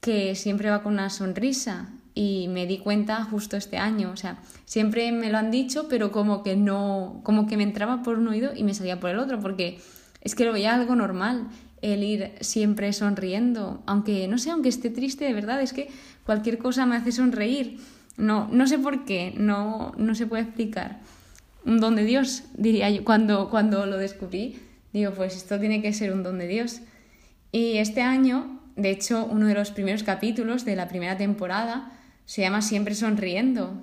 que 0.00 0.34
siempre 0.34 0.68
va 0.68 0.82
con 0.82 0.94
una 0.94 1.10
sonrisa 1.10 1.88
y 2.14 2.48
me 2.48 2.66
di 2.66 2.78
cuenta 2.78 3.24
justo 3.24 3.56
este 3.56 3.78
año, 3.78 4.10
o 4.10 4.16
sea, 4.16 4.38
siempre 4.66 5.12
me 5.12 5.30
lo 5.30 5.38
han 5.38 5.50
dicho, 5.50 5.86
pero 5.88 6.12
como 6.12 6.42
que 6.42 6.56
no, 6.56 7.20
como 7.22 7.46
que 7.46 7.56
me 7.56 7.62
entraba 7.62 8.02
por 8.02 8.18
un 8.18 8.28
oído 8.28 8.52
y 8.54 8.64
me 8.64 8.74
salía 8.74 9.00
por 9.00 9.10
el 9.10 9.18
otro, 9.18 9.40
porque 9.40 9.80
es 10.20 10.34
que 10.34 10.44
lo 10.44 10.52
veía 10.52 10.74
algo 10.74 10.94
normal 10.94 11.46
el 11.82 12.04
ir 12.04 12.32
siempre 12.40 12.92
sonriendo, 12.92 13.82
aunque 13.86 14.28
no 14.28 14.38
sé, 14.38 14.50
aunque 14.50 14.68
esté 14.68 14.88
triste, 14.88 15.24
de 15.24 15.34
verdad, 15.34 15.60
es 15.60 15.72
que 15.72 15.88
cualquier 16.24 16.58
cosa 16.58 16.86
me 16.86 16.96
hace 16.96 17.12
sonreír. 17.12 17.78
No, 18.16 18.48
no 18.52 18.66
sé 18.66 18.78
por 18.78 19.04
qué, 19.04 19.34
no, 19.36 19.92
no 19.96 20.14
se 20.14 20.26
puede 20.26 20.44
explicar. 20.44 21.00
Un 21.64 21.80
don 21.80 21.96
de 21.96 22.04
Dios, 22.04 22.44
diría 22.54 22.88
yo, 22.90 23.04
cuando, 23.04 23.50
cuando 23.50 23.84
lo 23.86 23.98
descubrí, 23.98 24.58
digo, 24.92 25.12
pues 25.12 25.36
esto 25.36 25.58
tiene 25.58 25.82
que 25.82 25.92
ser 25.92 26.12
un 26.12 26.22
don 26.22 26.38
de 26.38 26.46
Dios. 26.46 26.80
Y 27.50 27.78
este 27.78 28.02
año, 28.02 28.60
de 28.76 28.90
hecho, 28.90 29.26
uno 29.26 29.46
de 29.46 29.54
los 29.54 29.70
primeros 29.70 30.02
capítulos 30.02 30.64
de 30.64 30.76
la 30.76 30.88
primera 30.88 31.16
temporada 31.16 31.92
se 32.24 32.42
llama 32.42 32.62
Siempre 32.62 32.94
sonriendo. 32.94 33.82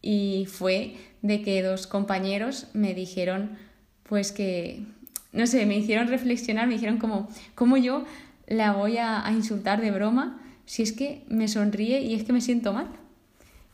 Y 0.00 0.46
fue 0.50 0.96
de 1.22 1.42
que 1.42 1.62
dos 1.62 1.86
compañeros 1.86 2.68
me 2.72 2.94
dijeron, 2.94 3.58
pues 4.04 4.32
que, 4.32 4.84
no 5.36 5.46
sé, 5.46 5.66
me 5.66 5.76
hicieron 5.76 6.08
reflexionar, 6.08 6.66
me 6.66 6.74
dijeron 6.74 6.98
como, 6.98 7.28
¿cómo 7.54 7.76
yo 7.76 8.04
la 8.46 8.72
voy 8.72 8.98
a, 8.98 9.26
a 9.26 9.32
insultar 9.32 9.80
de 9.80 9.90
broma 9.90 10.40
si 10.64 10.82
es 10.82 10.92
que 10.92 11.24
me 11.28 11.46
sonríe 11.46 12.00
y 12.00 12.14
es 12.14 12.24
que 12.24 12.32
me 12.32 12.40
siento 12.40 12.72
mal? 12.72 12.88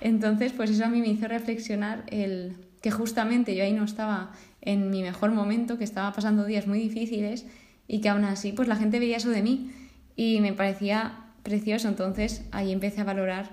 Entonces, 0.00 0.52
pues 0.52 0.70
eso 0.70 0.84
a 0.84 0.88
mí 0.88 1.00
me 1.00 1.08
hizo 1.08 1.28
reflexionar 1.28 2.04
el 2.08 2.56
que 2.82 2.90
justamente 2.90 3.54
yo 3.54 3.62
ahí 3.62 3.72
no 3.72 3.84
estaba 3.84 4.32
en 4.60 4.90
mi 4.90 5.02
mejor 5.02 5.30
momento, 5.30 5.78
que 5.78 5.84
estaba 5.84 6.12
pasando 6.12 6.44
días 6.44 6.66
muy 6.66 6.80
difíciles 6.80 7.46
y 7.86 8.00
que 8.00 8.08
aún 8.08 8.24
así 8.24 8.52
pues 8.52 8.68
la 8.68 8.76
gente 8.76 8.98
veía 8.98 9.16
eso 9.16 9.30
de 9.30 9.42
mí 9.42 9.70
y 10.16 10.40
me 10.40 10.52
parecía 10.52 11.20
precioso. 11.42 11.88
Entonces 11.88 12.44
ahí 12.50 12.72
empecé 12.72 13.00
a 13.00 13.04
valorar 13.04 13.50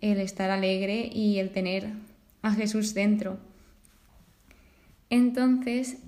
el 0.00 0.18
estar 0.18 0.50
alegre 0.50 1.08
y 1.12 1.38
el 1.38 1.50
tener 1.50 1.90
a 2.42 2.52
Jesús 2.52 2.94
dentro. 2.94 3.38
Entonces 5.10 5.98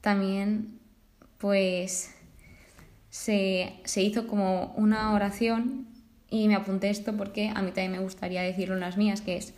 también 0.00 0.73
pues 1.44 2.08
se, 3.10 3.74
se 3.84 4.02
hizo 4.02 4.26
como 4.26 4.72
una 4.78 5.12
oración 5.12 5.86
y 6.30 6.48
me 6.48 6.54
apunté 6.54 6.88
esto 6.88 7.18
porque 7.18 7.50
a 7.50 7.60
mí 7.60 7.66
también 7.66 7.92
me 7.92 7.98
gustaría 7.98 8.40
decirlo 8.40 8.76
en 8.76 8.80
las 8.80 8.96
mías, 8.96 9.20
que 9.20 9.36
es, 9.36 9.52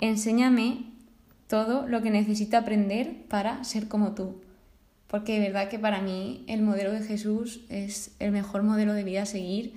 enséñame 0.00 0.86
todo 1.46 1.86
lo 1.86 2.02
que 2.02 2.10
necesito 2.10 2.56
aprender 2.56 3.14
para 3.28 3.62
ser 3.62 3.86
como 3.86 4.16
tú. 4.16 4.42
Porque 5.06 5.34
de 5.34 5.46
verdad 5.46 5.68
que 5.68 5.78
para 5.78 6.02
mí 6.02 6.44
el 6.48 6.62
modelo 6.62 6.90
de 6.90 7.04
Jesús 7.04 7.60
es 7.68 8.16
el 8.18 8.32
mejor 8.32 8.64
modelo 8.64 8.92
de 8.92 9.04
vida 9.04 9.22
a 9.22 9.26
seguir. 9.26 9.74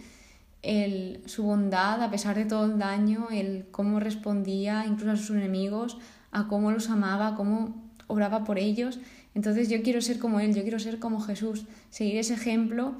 El, 0.63 1.21
su 1.27 1.43
bondad, 1.43 2.01
a 2.01 2.09
pesar 2.09 2.35
de 2.35 2.45
todo 2.45 2.65
el 2.65 2.79
daño, 2.79 3.27
el 3.29 3.67
cómo 3.69 3.99
respondía 3.99 4.87
incluso 4.87 5.11
a 5.11 5.17
sus 5.17 5.35
enemigos, 5.35 5.99
a 6.31 6.47
cómo 6.47 6.71
los 6.71 6.89
amaba, 6.89 7.27
a 7.27 7.35
cómo 7.35 7.75
obraba 8.07 8.43
por 8.43 8.57
ellos. 8.57 8.99
Entonces 9.37 9.69
yo 9.69 9.83
quiero 9.83 10.01
ser 10.01 10.17
como 10.17 10.39
Él, 10.39 10.55
yo 10.55 10.63
quiero 10.63 10.79
ser 10.79 10.97
como 10.97 11.21
Jesús, 11.21 11.65
seguir 11.91 12.17
ese 12.17 12.33
ejemplo 12.33 12.95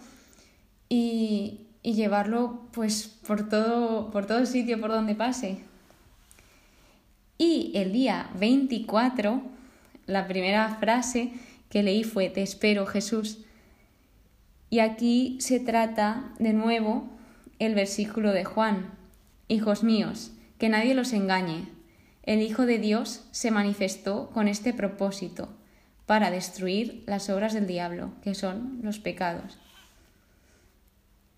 y, 0.88 1.62
y 1.82 1.94
llevarlo 1.94 2.68
pues 2.74 3.08
por 3.26 3.50
todo, 3.50 4.12
por 4.12 4.28
todo 4.28 4.46
sitio 4.46 4.80
por 4.80 4.92
donde 4.92 5.16
pase. 5.16 5.58
Y 7.40 7.72
el 7.74 7.92
día 7.92 8.30
24, 8.40 9.42
la 10.06 10.28
primera 10.28 10.76
frase 10.76 11.34
que 11.72 11.82
leí 11.82 12.04
fue 12.04 12.30
Te 12.30 12.44
espero 12.44 12.86
Jesús. 12.86 13.40
Y 14.70 14.78
aquí 14.78 15.38
se 15.40 15.60
trata 15.60 16.36
de 16.38 16.54
nuevo 16.54 17.08
el 17.58 17.74
versículo 17.74 18.32
de 18.32 18.46
Juan. 18.46 18.92
Hijos 19.48 19.84
míos, 19.84 20.34
que 20.60 20.70
nadie 20.70 20.94
los 20.94 21.14
engañe. 21.14 21.68
El 22.22 22.44
Hijo 22.44 22.68
de 22.68 22.78
Dios 22.78 23.24
se 23.32 23.50
manifestó 23.50 24.30
con 24.36 24.48
este 24.48 24.72
propósito, 24.72 25.50
para 26.08 26.32
destruir 26.32 27.03
las 27.05 27.30
obras 27.30 27.53
del 27.53 27.68
diablo, 27.68 28.12
que 28.24 28.34
son 28.34 28.80
los 28.82 28.97
pecados. 28.97 29.60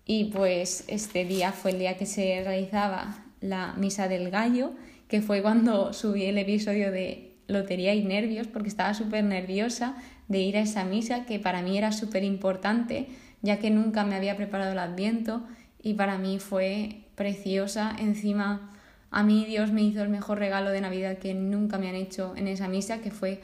Y 0.06 0.26
pues 0.26 0.84
este 0.86 1.24
día 1.24 1.52
fue 1.52 1.72
el 1.72 1.80
día 1.80 1.98
que 1.98 2.06
se 2.06 2.42
realizaba 2.42 3.24
la 3.40 3.74
misa 3.76 4.08
del 4.08 4.30
gallo, 4.30 4.70
que 5.08 5.20
fue 5.20 5.42
cuando 5.42 5.92
subí 5.92 6.24
el 6.24 6.38
episodio 6.38 6.92
de 6.92 7.32
Lotería 7.48 7.94
y 7.94 8.04
Nervios, 8.04 8.46
porque 8.46 8.68
estaba 8.68 8.94
súper 8.94 9.24
nerviosa 9.24 9.96
de 10.28 10.38
ir 10.38 10.56
a 10.56 10.60
esa 10.60 10.84
misa, 10.84 11.26
que 11.26 11.40
para 11.40 11.62
mí 11.62 11.76
era 11.76 11.90
súper 11.90 12.22
importante, 12.22 13.08
ya 13.42 13.58
que 13.58 13.70
nunca 13.70 14.04
me 14.04 14.14
había 14.14 14.36
preparado 14.36 14.70
el 14.70 14.78
adviento 14.78 15.42
y 15.82 15.94
para 15.94 16.16
mí 16.16 16.38
fue 16.38 17.00
preciosa. 17.16 17.96
Encima, 17.98 18.72
a 19.10 19.24
mí 19.24 19.44
Dios 19.46 19.72
me 19.72 19.82
hizo 19.82 20.00
el 20.02 20.10
mejor 20.10 20.38
regalo 20.38 20.70
de 20.70 20.80
Navidad 20.80 21.18
que 21.18 21.34
nunca 21.34 21.76
me 21.78 21.88
han 21.88 21.96
hecho 21.96 22.34
en 22.36 22.46
esa 22.46 22.68
misa, 22.68 23.00
que 23.00 23.10
fue 23.10 23.40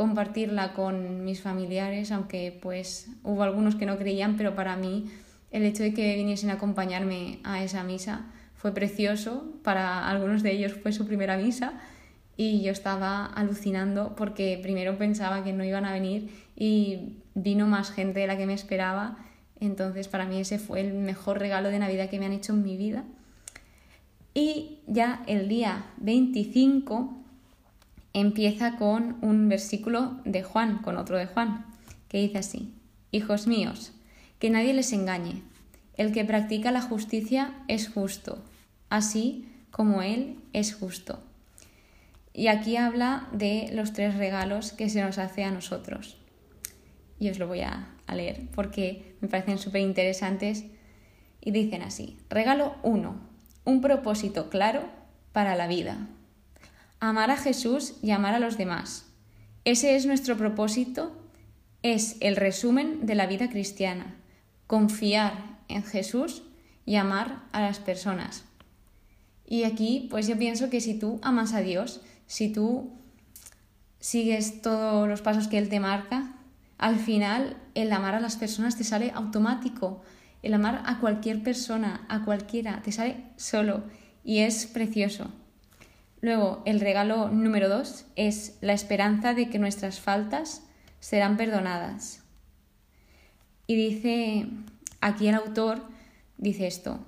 compartirla 0.00 0.72
con 0.72 1.26
mis 1.26 1.42
familiares, 1.42 2.10
aunque 2.10 2.58
pues 2.62 3.10
hubo 3.22 3.42
algunos 3.42 3.74
que 3.74 3.84
no 3.84 3.98
creían, 3.98 4.38
pero 4.38 4.54
para 4.54 4.74
mí 4.74 5.10
el 5.50 5.62
hecho 5.64 5.82
de 5.82 5.92
que 5.92 6.16
viniesen 6.16 6.48
a 6.48 6.54
acompañarme 6.54 7.38
a 7.44 7.62
esa 7.62 7.84
misa 7.84 8.24
fue 8.54 8.72
precioso, 8.72 9.60
para 9.62 10.08
algunos 10.08 10.42
de 10.42 10.52
ellos 10.52 10.72
fue 10.72 10.92
su 10.92 11.06
primera 11.06 11.36
misa 11.36 11.74
y 12.38 12.62
yo 12.62 12.72
estaba 12.72 13.26
alucinando 13.26 14.14
porque 14.16 14.58
primero 14.62 14.96
pensaba 14.96 15.44
que 15.44 15.52
no 15.52 15.64
iban 15.64 15.84
a 15.84 15.92
venir 15.92 16.30
y 16.56 17.18
vino 17.34 17.66
más 17.66 17.90
gente 17.90 18.20
de 18.20 18.26
la 18.26 18.38
que 18.38 18.46
me 18.46 18.54
esperaba, 18.54 19.18
entonces 19.60 20.08
para 20.08 20.24
mí 20.24 20.40
ese 20.40 20.58
fue 20.58 20.80
el 20.80 20.94
mejor 20.94 21.38
regalo 21.38 21.68
de 21.68 21.78
Navidad 21.78 22.08
que 22.08 22.18
me 22.18 22.24
han 22.24 22.32
hecho 22.32 22.54
en 22.54 22.62
mi 22.62 22.78
vida. 22.78 23.04
Y 24.32 24.78
ya 24.86 25.22
el 25.26 25.46
día 25.46 25.84
25 25.98 27.19
empieza 28.12 28.76
con 28.76 29.16
un 29.22 29.48
versículo 29.48 30.20
de 30.24 30.42
Juan, 30.42 30.78
con 30.78 30.96
otro 30.96 31.16
de 31.18 31.26
Juan, 31.26 31.66
que 32.08 32.18
dice 32.18 32.38
así, 32.38 32.74
Hijos 33.12 33.46
míos, 33.46 33.92
que 34.38 34.50
nadie 34.50 34.72
les 34.72 34.92
engañe. 34.92 35.42
El 35.96 36.12
que 36.12 36.24
practica 36.24 36.70
la 36.70 36.80
justicia 36.80 37.54
es 37.68 37.88
justo, 37.88 38.42
así 38.88 39.48
como 39.70 40.02
Él 40.02 40.38
es 40.52 40.74
justo. 40.74 41.20
Y 42.32 42.46
aquí 42.46 42.76
habla 42.76 43.28
de 43.32 43.70
los 43.72 43.92
tres 43.92 44.16
regalos 44.16 44.72
que 44.72 44.88
se 44.88 45.02
nos 45.02 45.18
hace 45.18 45.44
a 45.44 45.50
nosotros. 45.50 46.16
Y 47.18 47.28
os 47.28 47.38
lo 47.38 47.48
voy 47.48 47.60
a, 47.60 47.88
leer 48.12 48.48
porque 48.54 49.14
me 49.20 49.28
parecen 49.28 49.58
súper 49.58 49.82
interesantes 49.82 50.64
y 51.40 51.52
dicen 51.52 51.82
así. 51.82 52.16
Regalo 52.28 52.74
1. 52.82 53.14
Un 53.64 53.80
propósito 53.80 54.50
claro 54.50 54.82
para 55.32 55.54
la 55.54 55.68
vida. 55.68 56.08
Amar 57.00 57.30
a 57.30 57.36
Jesús 57.36 57.94
y 58.02 58.10
amar 58.10 58.34
a 58.34 58.40
los 58.40 58.58
demás. 58.58 59.06
Ese 59.64 59.96
es 59.96 60.06
nuestro 60.06 60.36
propósito, 60.36 61.12
es 61.82 62.16
el 62.20 62.36
resumen 62.36 63.06
de 63.06 63.14
la 63.14 63.26
vida 63.26 63.48
cristiana 63.48 64.16
confiar 64.66 65.58
en 65.66 65.82
Jesús 65.82 66.44
y 66.86 66.94
amar 66.94 67.42
a 67.50 67.60
las 67.60 67.80
personas. 67.80 68.44
Y 69.44 69.64
aquí, 69.64 70.06
pues 70.10 70.28
yo 70.28 70.38
pienso 70.38 70.70
que 70.70 70.80
si 70.80 70.96
tú 70.96 71.18
amas 71.22 71.54
a 71.54 71.60
Dios, 71.60 72.02
si 72.28 72.52
tú 72.52 72.92
sigues 73.98 74.62
todos 74.62 75.08
los 75.08 75.22
pasos 75.22 75.48
que 75.48 75.58
Él 75.58 75.68
te 75.68 75.80
marca, 75.80 76.36
al 76.78 77.00
final 77.00 77.56
el 77.74 77.90
amar 77.92 78.14
a 78.14 78.20
las 78.20 78.36
personas 78.36 78.76
te 78.76 78.84
sale 78.84 79.10
automático. 79.12 80.02
El 80.42 80.54
amar 80.54 80.82
a 80.86 81.00
cualquier 81.00 81.42
persona, 81.42 82.06
a 82.08 82.24
cualquiera, 82.24 82.80
te 82.82 82.92
sale 82.92 83.24
solo 83.36 83.82
y 84.22 84.38
es 84.38 84.66
precioso. 84.66 85.32
Luego, 86.20 86.62
el 86.66 86.80
regalo 86.80 87.28
número 87.30 87.68
dos 87.68 88.04
es 88.16 88.58
la 88.60 88.74
esperanza 88.74 89.32
de 89.32 89.48
que 89.48 89.58
nuestras 89.58 90.00
faltas 90.00 90.62
serán 91.00 91.36
perdonadas. 91.36 92.22
Y 93.66 93.76
dice 93.76 94.46
aquí 95.00 95.28
el 95.28 95.36
autor, 95.36 95.82
dice 96.36 96.66
esto, 96.66 97.00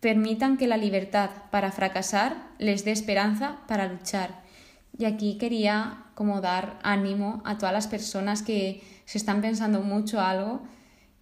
permitan 0.00 0.56
que 0.56 0.66
la 0.66 0.76
libertad 0.76 1.30
para 1.50 1.72
fracasar 1.72 2.36
les 2.58 2.84
dé 2.84 2.92
esperanza 2.92 3.60
para 3.66 3.88
luchar. 3.88 4.42
Y 4.98 5.04
aquí 5.04 5.38
quería 5.38 6.04
como 6.14 6.40
dar 6.40 6.78
ánimo 6.82 7.42
a 7.44 7.56
todas 7.56 7.72
las 7.72 7.86
personas 7.86 8.42
que 8.42 8.82
se 9.04 9.18
están 9.18 9.40
pensando 9.40 9.80
mucho 9.80 10.20
algo, 10.20 10.62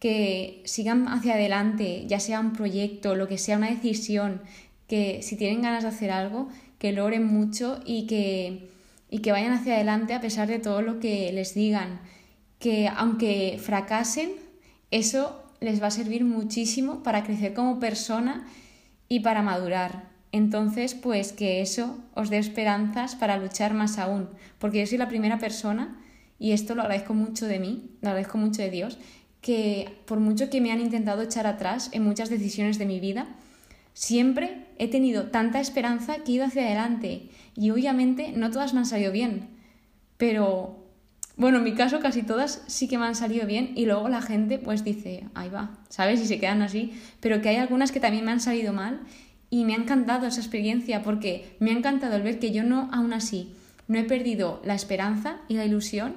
que 0.00 0.62
sigan 0.64 1.08
hacia 1.08 1.34
adelante, 1.34 2.06
ya 2.06 2.18
sea 2.18 2.40
un 2.40 2.52
proyecto, 2.52 3.14
lo 3.14 3.28
que 3.28 3.38
sea 3.38 3.56
una 3.56 3.70
decisión, 3.70 4.42
que 4.88 5.22
si 5.22 5.36
tienen 5.36 5.62
ganas 5.62 5.82
de 5.82 5.90
hacer 5.90 6.10
algo, 6.10 6.48
que 6.78 6.92
lo 6.92 7.04
oren 7.04 7.26
mucho 7.26 7.80
y 7.84 8.06
que, 8.06 8.70
y 9.10 9.18
que 9.18 9.32
vayan 9.32 9.52
hacia 9.52 9.74
adelante 9.74 10.14
a 10.14 10.20
pesar 10.20 10.48
de 10.48 10.58
todo 10.58 10.82
lo 10.82 11.00
que 11.00 11.32
les 11.32 11.54
digan, 11.54 12.00
que 12.58 12.88
aunque 12.88 13.58
fracasen, 13.62 14.32
eso 14.90 15.42
les 15.60 15.82
va 15.82 15.88
a 15.88 15.90
servir 15.90 16.24
muchísimo 16.24 17.02
para 17.02 17.24
crecer 17.24 17.54
como 17.54 17.80
persona 17.80 18.46
y 19.08 19.20
para 19.20 19.42
madurar. 19.42 20.10
Entonces, 20.32 20.94
pues 20.94 21.32
que 21.32 21.62
eso 21.62 21.98
os 22.14 22.28
dé 22.28 22.38
esperanzas 22.38 23.14
para 23.14 23.38
luchar 23.38 23.72
más 23.72 23.98
aún, 23.98 24.28
porque 24.58 24.80
yo 24.80 24.86
soy 24.86 24.98
la 24.98 25.08
primera 25.08 25.38
persona, 25.38 25.98
y 26.38 26.52
esto 26.52 26.74
lo 26.74 26.82
agradezco 26.82 27.14
mucho 27.14 27.46
de 27.46 27.58
mí, 27.58 27.90
lo 28.02 28.10
agradezco 28.10 28.36
mucho 28.36 28.60
de 28.60 28.70
Dios, 28.70 28.98
que 29.40 29.88
por 30.06 30.20
mucho 30.20 30.50
que 30.50 30.60
me 30.60 30.72
han 30.72 30.80
intentado 30.80 31.22
echar 31.22 31.46
atrás 31.46 31.88
en 31.92 32.02
muchas 32.02 32.28
decisiones 32.28 32.78
de 32.78 32.84
mi 32.84 33.00
vida, 33.00 33.28
siempre 33.96 34.66
he 34.78 34.88
tenido 34.88 35.28
tanta 35.28 35.58
esperanza 35.58 36.18
que 36.18 36.32
he 36.32 36.34
ido 36.34 36.44
hacia 36.44 36.66
adelante. 36.66 37.30
Y 37.54 37.70
obviamente 37.70 38.30
no 38.36 38.50
todas 38.50 38.74
me 38.74 38.80
han 38.80 38.86
salido 38.86 39.10
bien, 39.10 39.48
pero 40.18 40.84
bueno, 41.38 41.58
en 41.58 41.64
mi 41.64 41.72
caso 41.72 41.98
casi 42.00 42.22
todas 42.22 42.62
sí 42.66 42.88
que 42.88 42.98
me 42.98 43.06
han 43.06 43.14
salido 43.14 43.46
bien 43.46 43.72
y 43.74 43.86
luego 43.86 44.10
la 44.10 44.20
gente 44.20 44.58
pues 44.58 44.84
dice, 44.84 45.24
ahí 45.34 45.48
va, 45.48 45.78
¿sabes? 45.88 46.20
Y 46.20 46.26
se 46.26 46.38
quedan 46.38 46.60
así, 46.60 46.92
pero 47.20 47.40
que 47.40 47.48
hay 47.48 47.56
algunas 47.56 47.90
que 47.90 47.98
también 47.98 48.26
me 48.26 48.32
han 48.32 48.40
salido 48.40 48.74
mal 48.74 49.00
y 49.48 49.64
me 49.64 49.72
ha 49.72 49.78
encantado 49.78 50.26
esa 50.26 50.42
experiencia 50.42 51.02
porque 51.02 51.56
me 51.58 51.70
ha 51.70 51.74
encantado 51.78 52.16
el 52.16 52.22
ver 52.22 52.38
que 52.38 52.52
yo 52.52 52.64
no, 52.64 52.90
aún 52.92 53.14
así, 53.14 53.54
no 53.88 53.98
he 53.98 54.04
perdido 54.04 54.60
la 54.62 54.74
esperanza 54.74 55.38
y 55.48 55.54
la 55.54 55.64
ilusión 55.64 56.16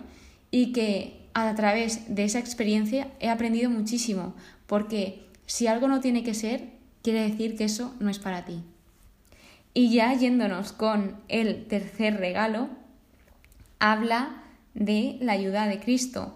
y 0.52 0.74
que 0.74 1.30
a 1.34 1.56
través 1.56 2.14
de 2.14 2.26
esa 2.26 2.40
experiencia 2.40 3.08
he 3.22 3.30
aprendido 3.30 3.70
muchísimo 3.70 4.36
porque 4.68 5.24
si 5.46 5.68
algo 5.68 5.88
no 5.88 6.02
tiene 6.02 6.24
que 6.24 6.34
ser, 6.34 6.79
quiere 7.10 7.28
decir 7.28 7.57
que 7.57 7.64
eso 7.64 7.95
no 7.99 8.12
es 8.12 8.20
para 8.20 8.45
ti. 8.45 8.62
Y 9.74 9.91
ya 9.91 10.14
yéndonos 10.14 10.74
con 10.74 11.16
el 11.28 11.66
tercer 11.66 12.18
regalo, 12.18 12.70
habla 13.80 14.43
de 14.76 15.18
la 15.20 15.32
ayuda 15.32 15.66
de 15.66 15.80
Cristo. 15.80 16.36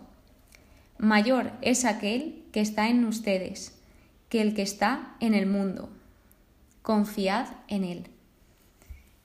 Mayor 0.98 1.52
es 1.62 1.86
aquel 1.86 2.44
que 2.52 2.62
está 2.62 2.90
en 2.90 3.06
ustedes 3.06 3.78
que 4.30 4.42
el 4.42 4.56
que 4.56 4.64
está 4.64 5.16
en 5.20 5.36
el 5.36 5.46
mundo 5.46 5.90
confiad 6.82 7.46
en 7.68 7.84
Él. 7.84 8.08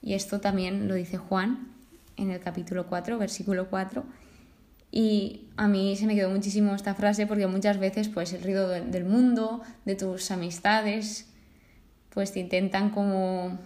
Y 0.03 0.13
esto 0.13 0.39
también 0.39 0.87
lo 0.87 0.93
dice 0.93 1.17
Juan 1.17 1.73
en 2.15 2.29
el 2.29 2.39
capítulo 2.39 2.85
4, 2.85 3.17
versículo 3.17 3.71
4. 3.71 4.03
Y 4.91 5.47
a 5.57 5.67
mí 5.67 5.95
se 5.95 6.05
me 6.05 6.13
quedó 6.13 6.29
muchísimo 6.29 6.75
esta 6.75 6.93
frase 6.93 7.25
porque 7.25 7.47
muchas 7.47 7.79
veces 7.79 8.07
pues 8.07 8.33
el 8.33 8.43
ruido 8.43 8.69
del 8.69 9.05
mundo, 9.05 9.63
de 9.85 9.95
tus 9.95 10.29
amistades, 10.29 11.28
pues 12.09 12.31
te 12.33 12.39
intentan 12.39 12.89
como 12.89 13.57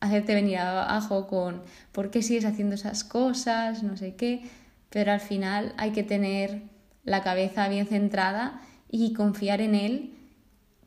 hacerte 0.00 0.34
venir 0.34 0.58
abajo 0.58 1.26
con 1.26 1.62
por 1.92 2.10
qué 2.10 2.22
sigues 2.22 2.44
haciendo 2.44 2.74
esas 2.74 3.04
cosas, 3.04 3.82
no 3.82 3.96
sé 3.96 4.14
qué, 4.14 4.42
pero 4.90 5.12
al 5.12 5.20
final 5.20 5.74
hay 5.76 5.92
que 5.92 6.02
tener 6.02 6.62
la 7.04 7.22
cabeza 7.22 7.68
bien 7.68 7.86
centrada 7.86 8.60
y 8.90 9.12
confiar 9.12 9.60
en 9.60 9.74
él 9.74 10.14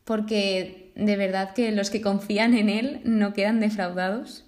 porque 0.06 0.92
de 0.96 1.16
verdad 1.16 1.54
que 1.54 1.72
los 1.72 1.90
que 1.90 2.02
confían 2.02 2.54
en 2.54 2.70
Él 2.70 3.02
no 3.06 3.34
quedan 3.34 3.60
defraudados. 3.60 4.46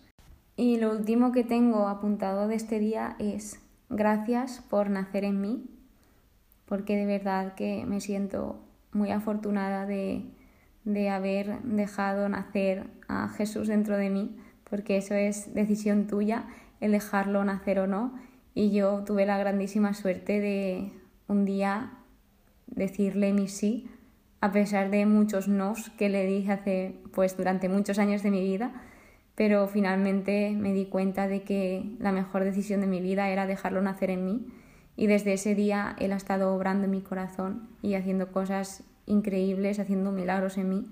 Y 0.56 0.78
lo 0.78 0.92
último 0.92 1.32
que 1.32 1.44
tengo 1.44 1.88
apuntado 1.88 2.48
de 2.48 2.56
este 2.56 2.80
día 2.80 3.16
es 3.20 3.60
gracias 3.90 4.62
por 4.70 4.90
nacer 4.90 5.24
en 5.24 5.42
mí, 5.42 5.66
porque 6.66 6.96
de 6.96 7.06
verdad 7.06 7.56
que 7.56 7.86
me 7.86 8.02
siento 8.02 8.60
muy 8.92 9.12
afortunada 9.12 9.86
de, 9.86 10.26
de 10.86 11.10
haber 11.10 11.62
dejado 11.64 12.28
nacer 12.30 12.86
a 13.08 13.30
Jesús 13.30 13.68
dentro 13.68 13.98
de 13.98 14.10
mí, 14.10 14.38
porque 14.70 14.98
eso 14.98 15.16
es 15.16 15.54
decisión 15.54 16.08
tuya, 16.08 16.46
el 16.82 16.92
dejarlo 16.92 17.44
nacer 17.44 17.80
o 17.80 17.88
no. 17.88 18.14
Y 18.54 18.72
yo 18.72 19.04
tuve 19.06 19.26
la 19.26 19.38
grandísima 19.38 19.94
suerte 19.94 20.40
de 20.40 20.92
un 21.28 21.46
día 21.46 21.92
decirle 22.68 23.34
mi 23.34 23.48
sí 23.48 23.90
a 24.44 24.52
pesar 24.52 24.90
de 24.90 25.06
muchos 25.06 25.48
nos 25.48 25.90
que 25.92 26.10
le 26.10 26.26
dije 26.26 26.52
hace 26.52 26.96
pues 27.14 27.38
durante 27.38 27.70
muchos 27.70 27.98
años 27.98 28.24
de 28.24 28.30
mi 28.30 28.42
vida, 28.42 28.74
pero 29.36 29.70
finalmente 29.70 30.52
me 30.52 30.74
di 30.74 30.84
cuenta 30.88 31.30
de 31.30 31.44
que 31.44 31.96
la 32.00 32.12
mejor 32.12 32.44
decisión 32.44 32.82
de 32.82 32.88
mi 32.88 33.00
vida 33.00 33.30
era 33.30 33.48
dejarlo 33.48 33.82
nacer 33.82 34.10
en 34.10 34.26
mí 34.26 34.46
y 34.98 35.08
desde 35.08 35.32
ese 35.32 35.56
día 35.56 35.96
él 35.98 36.12
ha 36.12 36.18
estado 36.18 36.54
obrando 36.54 36.84
en 36.84 36.92
mi 36.92 37.00
corazón 37.00 37.70
y 37.82 37.94
haciendo 37.94 38.34
cosas 38.34 38.84
increíbles, 39.06 39.80
haciendo 39.80 40.12
milagros 40.12 40.58
en 40.58 40.70
mí. 40.70 40.86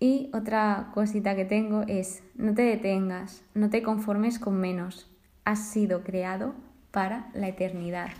Y 0.00 0.30
otra 0.32 0.90
cosita 0.94 1.36
que 1.36 1.44
tengo 1.44 1.82
es, 1.86 2.22
no 2.34 2.54
te 2.54 2.62
detengas, 2.62 3.44
no 3.54 3.70
te 3.70 3.82
conformes 3.82 4.38
con 4.38 4.58
menos, 4.58 5.08
has 5.44 5.68
sido 5.70 6.02
creado 6.02 6.54
para 6.90 7.30
la 7.34 7.48
eternidad. 7.48 8.10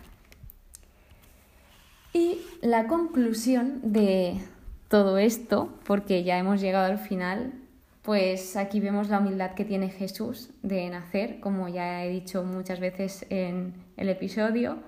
Y 2.13 2.39
la 2.61 2.87
conclusión 2.87 3.81
de 3.83 4.41
todo 4.89 5.19
esto, 5.19 5.73
porque 5.85 6.25
ya 6.25 6.39
hemos 6.39 6.61
llegado 6.61 6.87
al 6.87 6.99
final, 6.99 7.55
pues 8.03 8.57
aquí 8.57 8.81
vemos 8.81 9.09
la 9.09 9.21
humildad 9.21 9.55
que 9.55 9.65
tiene 9.65 9.89
Jesús 9.89 10.51
de 10.63 10.91
nacer, 10.91 11.41
como 11.41 11.69
ya 11.69 12.05
he 12.05 12.11
dicho 12.11 12.45
muchas 12.45 12.81
veces 12.81 13.25
en 13.31 13.75
el 13.97 14.09
episodio, 14.09 14.79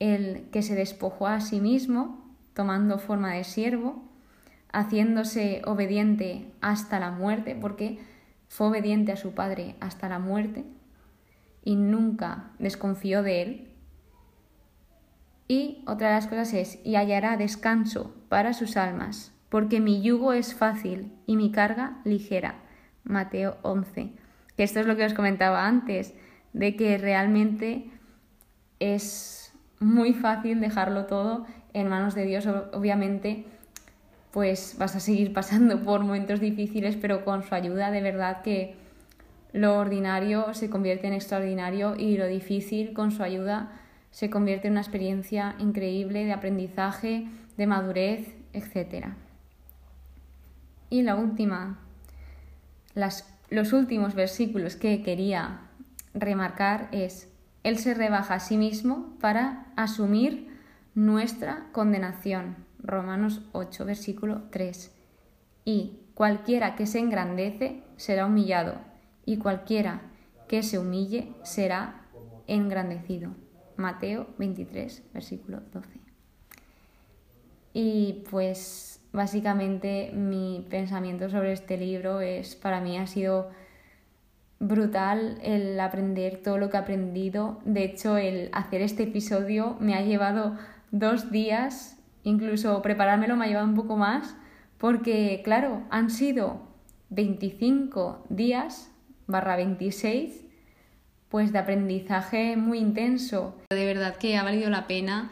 el 0.00 0.50
que 0.50 0.62
se 0.62 0.74
despojó 0.74 1.28
a 1.28 1.40
sí 1.40 1.60
mismo, 1.60 2.21
tomando 2.54 2.98
forma 2.98 3.32
de 3.32 3.44
siervo, 3.44 4.02
haciéndose 4.72 5.62
obediente 5.66 6.52
hasta 6.60 6.98
la 7.00 7.10
muerte, 7.10 7.56
porque 7.60 7.98
fue 8.48 8.68
obediente 8.68 9.12
a 9.12 9.16
su 9.16 9.34
Padre 9.34 9.76
hasta 9.80 10.08
la 10.08 10.18
muerte 10.18 10.64
y 11.64 11.76
nunca 11.76 12.50
desconfió 12.58 13.22
de 13.22 13.42
él, 13.42 13.68
y 15.48 15.84
otra 15.86 16.08
de 16.08 16.14
las 16.14 16.26
cosas 16.28 16.54
es, 16.54 16.78
y 16.82 16.96
hallará 16.96 17.36
descanso 17.36 18.14
para 18.28 18.54
sus 18.54 18.76
almas, 18.76 19.34
porque 19.48 19.80
mi 19.80 20.00
yugo 20.00 20.32
es 20.32 20.54
fácil 20.54 21.12
y 21.26 21.36
mi 21.36 21.52
carga 21.52 21.98
ligera. 22.04 22.54
Mateo 23.04 23.58
11. 23.62 24.12
Que 24.56 24.62
esto 24.62 24.80
es 24.80 24.86
lo 24.86 24.96
que 24.96 25.04
os 25.04 25.14
comentaba 25.14 25.66
antes, 25.66 26.14
de 26.54 26.74
que 26.74 26.96
realmente 26.96 27.90
es 28.80 29.52
muy 29.78 30.14
fácil 30.14 30.60
dejarlo 30.60 31.06
todo 31.06 31.46
en 31.74 31.88
manos 31.88 32.14
de 32.14 32.24
Dios. 32.24 32.46
Obviamente, 32.46 33.44
pues 34.32 34.76
vas 34.78 34.96
a 34.96 35.00
seguir 35.00 35.32
pasando 35.34 35.82
por 35.82 36.00
momentos 36.00 36.40
difíciles, 36.40 36.96
pero 36.96 37.24
con 37.24 37.42
su 37.42 37.54
ayuda 37.54 37.90
de 37.90 38.00
verdad 38.00 38.42
que 38.42 38.74
lo 39.52 39.78
ordinario 39.78 40.54
se 40.54 40.70
convierte 40.70 41.06
en 41.06 41.12
extraordinario 41.12 41.94
y 41.96 42.16
lo 42.16 42.26
difícil 42.26 42.94
con 42.94 43.10
su 43.10 43.22
ayuda 43.22 43.72
se 44.10 44.30
convierte 44.30 44.68
en 44.68 44.74
una 44.74 44.80
experiencia 44.80 45.56
increíble 45.58 46.24
de 46.24 46.32
aprendizaje, 46.32 47.28
de 47.56 47.66
madurez, 47.66 48.34
etc. 48.52 49.08
Y 50.90 51.02
la 51.02 51.16
última, 51.16 51.78
los 52.94 53.72
últimos 53.72 54.14
versículos 54.14 54.76
que 54.76 55.02
quería 55.02 55.60
remarcar 56.14 56.88
es, 56.92 57.28
Él 57.62 57.78
se 57.78 57.94
rebaja 57.94 58.34
a 58.34 58.40
sí 58.40 58.58
mismo 58.58 59.16
para 59.20 59.66
asumir 59.76 60.51
nuestra 60.94 61.68
condenación. 61.72 62.56
Romanos 62.78 63.42
8, 63.52 63.84
versículo 63.84 64.42
3. 64.50 64.92
Y 65.64 66.00
cualquiera 66.14 66.74
que 66.74 66.86
se 66.86 66.98
engrandece 66.98 67.82
será 67.96 68.26
humillado, 68.26 68.74
y 69.24 69.38
cualquiera 69.38 70.02
que 70.48 70.62
se 70.62 70.78
humille 70.78 71.32
será 71.44 72.02
engrandecido. 72.46 73.30
Mateo 73.76 74.26
23, 74.38 75.02
versículo 75.14 75.60
12. 75.72 75.88
Y 77.74 78.24
pues 78.30 79.00
básicamente 79.12 80.10
mi 80.12 80.66
pensamiento 80.68 81.30
sobre 81.30 81.52
este 81.52 81.78
libro 81.78 82.20
es, 82.20 82.54
para 82.54 82.80
mí 82.80 82.98
ha 82.98 83.06
sido 83.06 83.50
brutal 84.58 85.38
el 85.42 85.78
aprender 85.80 86.42
todo 86.42 86.58
lo 86.58 86.70
que 86.70 86.76
he 86.76 86.80
aprendido. 86.80 87.60
De 87.64 87.84
hecho, 87.84 88.16
el 88.16 88.50
hacer 88.52 88.82
este 88.82 89.04
episodio 89.04 89.76
me 89.80 89.94
ha 89.94 90.02
llevado 90.02 90.56
dos 90.92 91.32
días, 91.32 91.98
incluso 92.22 92.80
preparármelo 92.82 93.34
me 93.34 93.46
ha 93.46 93.48
llevado 93.48 93.66
un 93.66 93.74
poco 93.74 93.96
más, 93.96 94.36
porque 94.78 95.40
claro, 95.42 95.82
han 95.90 96.10
sido 96.10 96.60
25 97.10 98.24
días 98.28 98.92
barra 99.26 99.56
26, 99.56 100.44
pues 101.28 101.52
de 101.52 101.58
aprendizaje 101.58 102.56
muy 102.56 102.78
intenso. 102.78 103.56
De 103.70 103.86
verdad 103.86 104.16
que 104.16 104.36
ha 104.36 104.44
valido 104.44 104.70
la 104.70 104.86
pena 104.86 105.30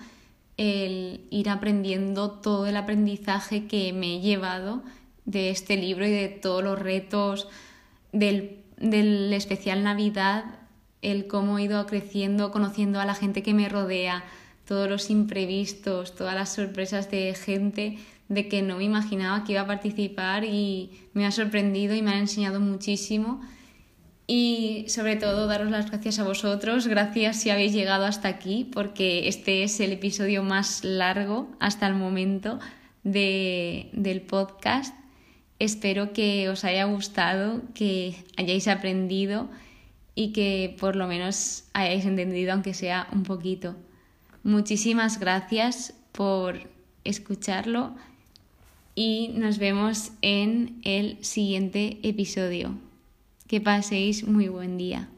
el 0.57 1.27
ir 1.31 1.49
aprendiendo 1.49 2.33
todo 2.33 2.67
el 2.67 2.77
aprendizaje 2.77 3.67
que 3.67 3.93
me 3.93 4.17
he 4.17 4.21
llevado 4.21 4.83
de 5.25 5.51
este 5.51 5.77
libro 5.77 6.07
y 6.07 6.11
de 6.11 6.29
todos 6.29 6.65
los 6.65 6.79
retos 6.79 7.49
del, 8.13 8.63
del 8.79 9.33
especial 9.33 9.85
Navidad, 9.85 10.45
el 11.03 11.27
cómo 11.27 11.59
he 11.59 11.65
ido 11.65 11.85
creciendo, 11.87 12.51
conociendo 12.51 13.01
a 13.01 13.05
la 13.05 13.15
gente 13.15 13.43
que 13.43 13.55
me 13.55 13.69
rodea, 13.69 14.25
todos 14.71 14.89
los 14.89 15.11
imprevistos, 15.11 16.15
todas 16.15 16.37
las 16.37 16.55
sorpresas 16.55 17.11
de 17.11 17.35
gente 17.35 17.99
de 18.29 18.47
que 18.47 18.63
no 18.63 18.77
me 18.77 18.85
imaginaba 18.85 19.43
que 19.43 19.55
iba 19.55 19.63
a 19.63 19.67
participar 19.67 20.45
y 20.45 20.93
me 21.13 21.27
ha 21.27 21.33
sorprendido 21.33 21.97
y 21.97 22.03
me 22.03 22.13
ha 22.13 22.19
enseñado 22.21 22.61
muchísimo. 22.61 23.41
Y 24.29 24.85
sobre 24.87 25.17
todo 25.17 25.49
daros 25.49 25.73
las 25.73 25.91
gracias 25.91 26.21
a 26.21 26.23
vosotros, 26.23 26.87
gracias 26.87 27.41
si 27.41 27.51
habéis 27.51 27.73
llegado 27.73 28.05
hasta 28.05 28.29
aquí, 28.29 28.71
porque 28.73 29.27
este 29.27 29.65
es 29.65 29.81
el 29.81 29.91
episodio 29.91 30.45
más 30.45 30.85
largo 30.85 31.51
hasta 31.59 31.89
el 31.89 31.95
momento 31.95 32.61
de, 33.03 33.91
del 33.93 34.21
podcast. 34.21 34.95
Espero 35.59 36.13
que 36.13 36.49
os 36.49 36.63
haya 36.63 36.85
gustado, 36.85 37.63
que 37.75 38.15
hayáis 38.37 38.69
aprendido 38.69 39.51
y 40.15 40.33
que 40.33 40.77
por 40.79 40.95
lo 40.95 41.09
menos 41.09 41.65
hayáis 41.73 42.07
entendido, 42.07 42.53
aunque 42.53 42.73
sea 42.73 43.09
un 43.11 43.25
poquito. 43.25 43.75
Muchísimas 44.43 45.21
gracias 45.21 45.95
por 46.13 46.71
escucharlo 47.05 47.95
y 48.95 49.29
nos 49.35 49.59
vemos 49.59 50.13
en 50.23 50.81
el 50.83 51.23
siguiente 51.25 51.99
episodio. 52.03 52.75
Que 53.47 53.61
paséis 53.61 54.27
muy 54.27 54.49
buen 54.49 54.79
día. 54.79 55.09